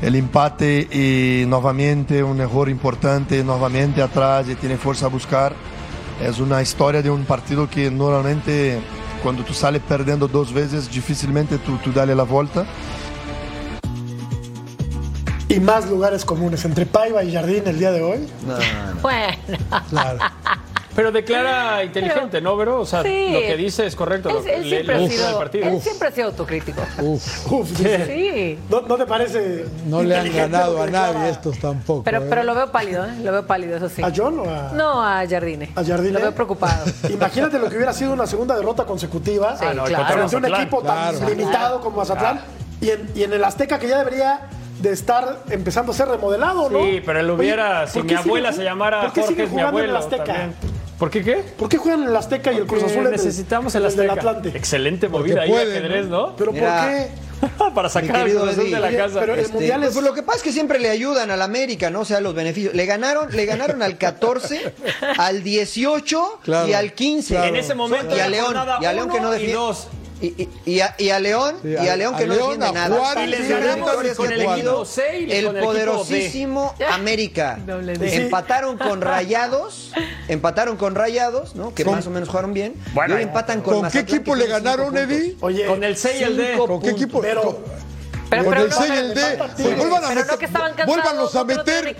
el 0.02 0.16
empate 0.16 0.88
y 0.90 1.46
nuevamente 1.46 2.22
un 2.22 2.40
error 2.40 2.68
importante, 2.68 3.44
nuevamente 3.44 4.02
atrás 4.02 4.48
y 4.48 4.54
tiene 4.54 4.76
fuerza 4.76 5.06
a 5.06 5.08
buscar. 5.08 5.54
Es 6.20 6.38
una 6.38 6.60
historia 6.62 7.02
de 7.02 7.10
un 7.10 7.24
partido 7.24 7.68
que 7.68 7.90
normalmente 7.90 8.80
cuando 9.22 9.42
tú 9.44 9.52
sales 9.52 9.82
perdiendo 9.86 10.28
dos 10.28 10.52
veces, 10.52 10.90
difícilmente 10.90 11.58
tú, 11.58 11.76
tú 11.78 11.92
dale 11.92 12.14
la 12.14 12.24
vuelta. 12.24 12.66
Y 15.48 15.58
más 15.58 15.88
lugares 15.90 16.24
comunes 16.24 16.64
entre 16.64 16.86
Paiva 16.86 17.24
y 17.24 17.34
Jardín 17.34 17.64
el 17.66 17.78
día 17.78 17.90
de 17.90 18.02
hoy. 18.02 18.28
Bueno. 19.02 20.18
Pero 21.00 21.12
declara 21.12 21.82
inteligente, 21.82 22.42
¿no, 22.42 22.58
Vero? 22.58 22.80
O 22.80 22.84
sea, 22.84 23.02
Sí. 23.02 23.30
lo 23.32 23.40
que 23.40 23.56
dice 23.56 23.86
es 23.86 23.96
correcto. 23.96 24.28
Él, 24.28 24.36
él 24.46 24.64
siempre, 24.68 24.98
le 24.98 25.06
ha 25.06 25.08
sido, 25.08 25.38
partido. 25.38 25.66
él 25.68 25.80
siempre 25.80 26.08
ha 26.08 26.10
sido 26.12 26.26
autocrítico. 26.26 26.82
Uf, 27.00 27.70
dice. 27.70 28.06
Sí. 28.06 28.58
¿No, 28.68 28.82
no 28.82 28.96
te 28.98 29.06
parece? 29.06 29.64
No 29.86 30.02
le 30.02 30.14
han 30.14 30.30
ganado 30.30 30.82
a 30.82 30.86
nadie 30.88 31.30
estos 31.30 31.58
tampoco. 31.58 32.02
Pero, 32.02 32.18
¿eh? 32.18 32.26
pero 32.28 32.42
lo 32.42 32.54
veo 32.54 32.70
pálido, 32.70 33.06
¿eh? 33.06 33.14
Lo 33.24 33.32
veo 33.32 33.46
pálido, 33.46 33.78
eso 33.78 33.88
sí. 33.88 34.02
¿A 34.02 34.12
John 34.14 34.40
o 34.40 34.44
a.? 34.44 34.72
No, 34.74 35.02
a 35.02 35.26
Jardine. 35.26 35.72
¿A 35.74 35.82
Jardine? 35.82 36.12
Lo 36.12 36.20
veo 36.20 36.34
preocupado. 36.34 36.84
Imagínate 37.08 37.58
lo 37.58 37.70
que 37.70 37.76
hubiera 37.76 37.94
sido 37.94 38.12
una 38.12 38.26
segunda 38.26 38.54
derrota 38.54 38.84
consecutiva 38.84 39.56
Sí, 39.56 39.64
Ah, 39.66 39.72
no, 39.72 39.84
a 39.84 39.86
un 40.36 40.44
equipo 40.44 40.82
tan 40.82 41.16
Claro. 41.16 41.28
limitado 41.30 41.80
como 41.80 41.96
Mazatlán 41.96 42.42
y, 42.82 42.90
en, 42.90 43.10
y 43.14 43.22
en 43.22 43.32
el 43.32 43.42
Azteca 43.42 43.78
que 43.78 43.88
ya 43.88 43.96
debería 43.96 44.40
de 44.80 44.90
estar 44.92 45.44
empezando 45.48 45.92
a 45.92 45.94
ser 45.94 46.08
remodelado, 46.08 46.68
¿no? 46.68 46.82
Sí, 46.84 47.02
pero 47.06 47.20
él 47.20 47.30
hubiera, 47.30 47.82
Oye, 47.84 47.90
si 47.90 47.98
¿por 48.00 48.06
mi 48.06 48.14
abuela 48.14 48.52
se 48.52 48.64
llamara 48.64 49.00
¿por 49.02 49.12
qué 49.12 49.20
Jorge, 49.22 49.34
sigue 49.34 49.44
es 49.44 49.50
mi 49.50 49.56
jugando 49.60 49.78
en 49.78 49.84
abuelo 49.86 49.98
el 49.98 50.04
Azteca? 50.04 50.24
también. 50.24 50.54
¿Por 51.00 51.10
qué 51.10 51.24
qué? 51.24 51.36
¿Por 51.56 51.68
qué 51.68 51.78
juegan 51.78 52.04
el 52.04 52.14
Azteca 52.14 52.52
y 52.52 52.56
el 52.58 52.66
Cruz 52.66 52.84
Azul 52.84 53.06
el- 53.06 53.10
necesitamos 53.10 53.74
el 53.74 53.84
en 53.86 53.96
del 53.96 54.10
Azteca. 54.10 54.28
Atlante? 54.30 54.56
Excelente 54.56 55.08
Porque 55.08 55.30
movida 55.30 55.42
ahí 55.42 55.50
pueden, 55.50 55.78
ajedrez, 55.78 56.06
¿no? 56.06 56.36
¿Pero 56.36 56.52
Mira, 56.52 56.82
por 56.82 56.90
qué? 56.90 57.30
Para 57.74 57.88
sacar 57.88 58.16
al 58.16 58.30
Cruz 58.30 58.48
Azul 58.50 58.70
de 58.70 58.78
la 58.80 58.92
casa. 58.94 59.18
pero 59.20 59.32
el 59.32 59.40
Este, 59.40 59.52
Mundial 59.54 59.82
es- 59.82 59.94
pues 59.94 60.04
lo 60.04 60.12
que 60.12 60.22
pasa 60.22 60.36
es 60.38 60.44
que 60.44 60.52
siempre 60.52 60.78
le 60.78 60.90
ayudan 60.90 61.30
al 61.30 61.40
América, 61.40 61.88
¿no? 61.88 62.00
O 62.00 62.04
sea, 62.04 62.20
los 62.20 62.34
beneficios. 62.34 62.74
Le 62.74 62.84
ganaron, 62.84 63.34
le 63.34 63.46
ganaron 63.46 63.82
al 63.82 63.96
14, 63.96 64.74
al 65.18 65.42
18 65.42 66.40
Claro, 66.44 66.68
y 66.68 66.74
al 66.74 66.92
15. 66.92 67.34
claro. 67.34 67.48
En 67.48 67.56
ese 67.56 67.74
momento 67.74 68.14
y 68.14 68.20
a 68.20 68.28
León, 68.28 68.54
y 68.82 68.84
a 68.84 68.92
León 68.92 69.08
que 69.08 69.20
no 69.22 69.30
defiende. 69.30 69.56
Y, 70.22 70.26
y- 70.42 70.48
y 70.66 70.80
a, 70.80 70.94
y 70.98 71.08
a 71.10 71.18
León, 71.18 71.56
Sí, 71.62 71.68
y 71.68 71.76
a 71.88 71.92
a- 71.92 71.96
León 71.96 72.14
a 72.14 72.18
que 72.18 72.26
no 72.26 72.34
León, 72.34 72.58
defiende 72.58 72.66
a 72.66 72.72
nada. 72.88 72.96
Juárez, 72.98 73.24
Y 73.24 73.30
les 73.30 73.48
ganamos 73.48 73.90
con 73.90 74.28
que 74.28 74.34
el 74.34 74.40
equipo 74.42 74.84
C 74.84 75.02
y 75.20 75.32
el 75.32 75.44
con 75.46 75.56
el 75.56 75.62
equipo 75.62 75.64
poderosísimo 75.64 76.74
América. 76.90 77.58
Doble 77.66 77.94
D. 77.96 78.10
Sí. 78.10 78.16
Empataron 78.16 78.76
con 78.78 79.00
Rayados, 79.00 79.92
empataron 80.28 80.76
con 80.76 80.94
Rayados, 80.94 81.54
¿no? 81.56 81.74
Que 81.74 81.84
¿Con- 81.84 81.94
más 81.94 82.06
o 82.06 82.10
menos 82.10 82.28
jugaron 82.28 82.52
bien. 82.52 82.74
Bueno, 82.92 83.14
y 83.14 83.18
hoy 83.18 83.22
empatan 83.24 83.60
con 83.62 83.74
¿Con 83.74 83.82
qué 83.90 83.98
Mazatlán, 83.98 84.04
equipo 84.16 84.34
que 84.34 84.38
le 84.40 84.46
ganaron. 84.46 84.96
Eddie? 84.96 85.36
Oye, 85.40 85.66
Con 85.66 85.82
el 85.84 85.96
C 85.96 86.18
y 86.18 86.22
el 86.22 86.36
D. 86.36 86.56
¿Con 86.58 86.80
qué 86.82 86.90
equipo? 86.90 87.20
Pero- 87.20 87.42
Con- 87.42 87.80
Pero, 88.30 88.44
con 88.44 88.52
pero 88.52 88.64
el 88.64 88.70
no, 88.70 88.76
C 88.76 88.88
y 88.88 88.96
el 88.96 89.14
D. 89.14 89.38
Pues 89.38 89.76
vuelvan 89.76 90.04
a 90.04 90.08
Pero 90.08 90.14
no 90.14 90.14
meter, 90.22 90.38
que 90.38 90.44
estaban 90.44 90.74
cansados, 90.74 90.86
vuélvanlos 90.86 91.34
a 91.34 91.38
no 91.40 91.44
meter, 91.46 91.96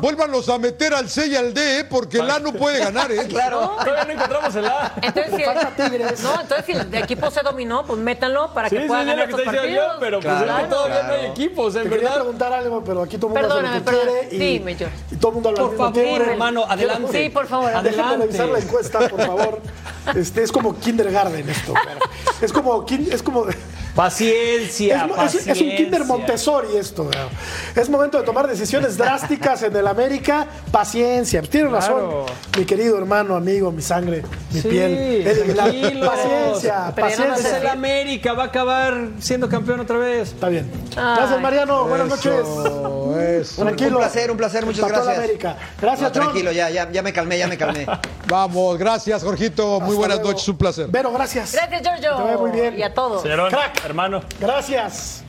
vuélvanlos 0.00 0.48
a 0.48 0.58
meter 0.58 0.94
al 0.94 1.08
C 1.10 1.26
y 1.26 1.36
al 1.36 1.52
D, 1.52 1.80
¿eh? 1.80 1.84
porque 1.84 2.18
el 2.18 2.30
A 2.30 2.38
no 2.38 2.52
puede 2.54 2.78
ganar, 2.80 3.12
¿eh? 3.12 3.26
Claro. 3.28 3.76
Todavía 3.84 4.04
no 4.06 4.12
encontramos 4.12 4.54
el 4.56 4.64
A. 4.66 4.92
Entonces, 5.02 5.34
si 5.36 5.42
el, 5.42 6.00
no, 6.22 6.40
entonces 6.40 6.64
si 6.66 6.72
el 6.72 6.94
equipo 6.94 7.30
se 7.30 7.42
dominó, 7.42 7.84
pues 7.84 7.98
métanlo 8.00 8.52
para 8.54 8.68
Sí, 8.70 8.76
que 8.76 8.82
sí, 8.82 8.88
puedan 8.88 9.04
sí, 9.04 9.10
ganar 9.10 9.24
que 9.26 9.30
estos 9.32 9.44
partidos. 9.44 9.70
yo, 9.76 9.82
pero 10.00 10.20
pues 10.20 10.34
Claro, 10.34 10.56
es 10.56 10.62
que 10.64 10.70
todavía 10.70 11.02
no 11.02 11.12
hay 11.12 11.18
claro. 11.18 11.32
equipos, 11.32 11.72
Te 11.74 11.80
en 11.80 11.84
quería 11.88 12.02
verdad. 12.04 12.14
preguntar 12.14 12.52
algo, 12.54 12.84
pero 12.84 13.02
aquí 13.02 13.18
todo 13.18 13.26
el 13.28 13.42
mundo 13.42 13.46
hace 13.54 13.62
Perdóname, 13.62 13.78
lo 13.78 13.84
que 13.84 13.90
perdóname. 13.90 14.28
quiere 14.30 14.34
y, 14.44 14.58
Dime, 14.58 14.74
George. 14.76 14.96
y 15.10 15.16
todo 15.16 15.28
el 15.28 15.34
mundo 15.34 15.54
Por 15.54 15.76
favor, 15.76 15.92
tiempo. 15.92 16.30
hermano, 16.30 16.64
adelante. 16.68 17.24
Sí, 17.24 17.28
por 17.28 17.46
favor, 17.46 17.66
Déjenme 17.82 17.88
Adelante. 17.90 18.26
revisar 18.26 18.48
la 18.48 18.58
encuesta, 18.58 18.98
por 19.08 19.20
favor. 19.26 19.60
Este, 20.14 20.42
es 20.42 20.52
como 20.52 20.78
kindergarten 20.78 21.48
esto. 21.48 21.72
pero 21.82 21.98
Es 22.42 22.52
como, 22.52 22.84
es 23.10 23.22
como 23.22 23.46
Paciencia, 23.94 24.96
es, 24.96 25.02
mo- 25.08 25.14
es- 25.14 25.20
paciencia. 25.20 25.52
es 25.52 25.60
un 25.60 25.70
kinder 25.76 26.04
Montessori 26.04 26.76
esto. 26.76 27.04
¿verdad? 27.06 27.28
Es 27.76 27.88
momento 27.88 28.18
de 28.18 28.24
tomar 28.24 28.46
decisiones 28.48 28.96
drásticas 28.96 29.62
en 29.62 29.74
el 29.76 29.86
América. 29.86 30.46
Paciencia. 30.70 31.42
Tiene 31.42 31.68
razón, 31.70 31.94
Claro. 32.00 32.26
mi 32.58 32.64
querido 32.64 32.98
hermano, 32.98 33.36
amigo, 33.36 33.70
mi 33.70 33.82
sangre, 33.82 34.22
mi 34.52 34.60
Sí, 34.60 34.68
piel. 34.68 35.54
Tranquilos. 35.54 36.08
Paciencia, 36.08 36.92
Pero 36.94 37.08
ya 37.08 37.16
no 37.16 37.24
Es 37.24 37.30
paciencia. 37.30 37.58
el 37.58 37.66
América, 37.68 38.32
va 38.32 38.42
a 38.44 38.46
acabar 38.46 39.08
siendo 39.20 39.48
campeón 39.48 39.80
otra 39.80 39.98
vez. 39.98 40.30
Está 40.32 40.48
bien. 40.48 40.70
Gracias, 40.94 41.40
Mariano. 41.40 41.84
Buenas 41.84 42.08
noches. 42.08 42.32
Eso. 42.34 43.62
Tranquilo. 43.62 43.90
Un 43.90 43.96
placer, 44.02 44.30
un 44.30 44.36
placer, 44.36 44.64
muchas 44.66 44.88
gracias. 44.88 45.18
América. 45.18 45.56
Gracias, 45.80 46.00
No, 46.02 46.06
John. 46.08 46.22
tranquilo, 46.32 46.52
ya, 46.52 46.70
ya, 46.70 46.90
ya 46.90 47.02
me 47.02 47.12
calmé, 47.12 47.38
ya 47.38 47.46
me 47.46 47.56
calmé. 47.56 47.86
Vamos, 48.28 48.78
gracias, 48.78 49.22
Jorgito. 49.22 49.80
Muy 49.80 49.90
Hasta 49.90 49.94
buenas 49.98 50.16
luego. 50.18 50.30
noches, 50.32 50.48
un 50.48 50.56
placer. 50.58 50.86
Vero, 50.88 51.12
gracias. 51.12 51.52
Gracias, 51.52 51.82
Giorgio. 51.82 52.16
Te 52.16 52.22
veo 52.24 52.38
muy 52.40 52.50
bien. 52.50 52.78
Y 52.78 52.82
a 52.82 52.92
todos. 52.92 53.22
Señorón, 53.22 53.50
Crack. 53.50 53.83
Hermano. 53.84 54.22
Gracias. 54.40 55.22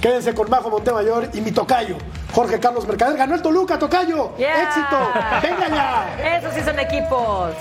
Quédense 0.00 0.34
con 0.34 0.48
Majo 0.48 0.70
Montemayor 0.70 1.28
y 1.34 1.40
mi 1.40 1.50
tocayo, 1.50 1.96
Jorge 2.32 2.58
Carlos 2.58 2.86
Mercader. 2.86 3.16
Ganó 3.16 3.34
el 3.34 3.42
Toluca, 3.42 3.78
tocayo. 3.78 4.34
Yeah. 4.36 4.62
Éxito. 4.62 4.96
Venga 5.42 5.68
ya. 5.68 6.36
Esos 6.38 6.54
sí 6.54 6.60
son 6.62 6.78
equipos. 6.78 7.54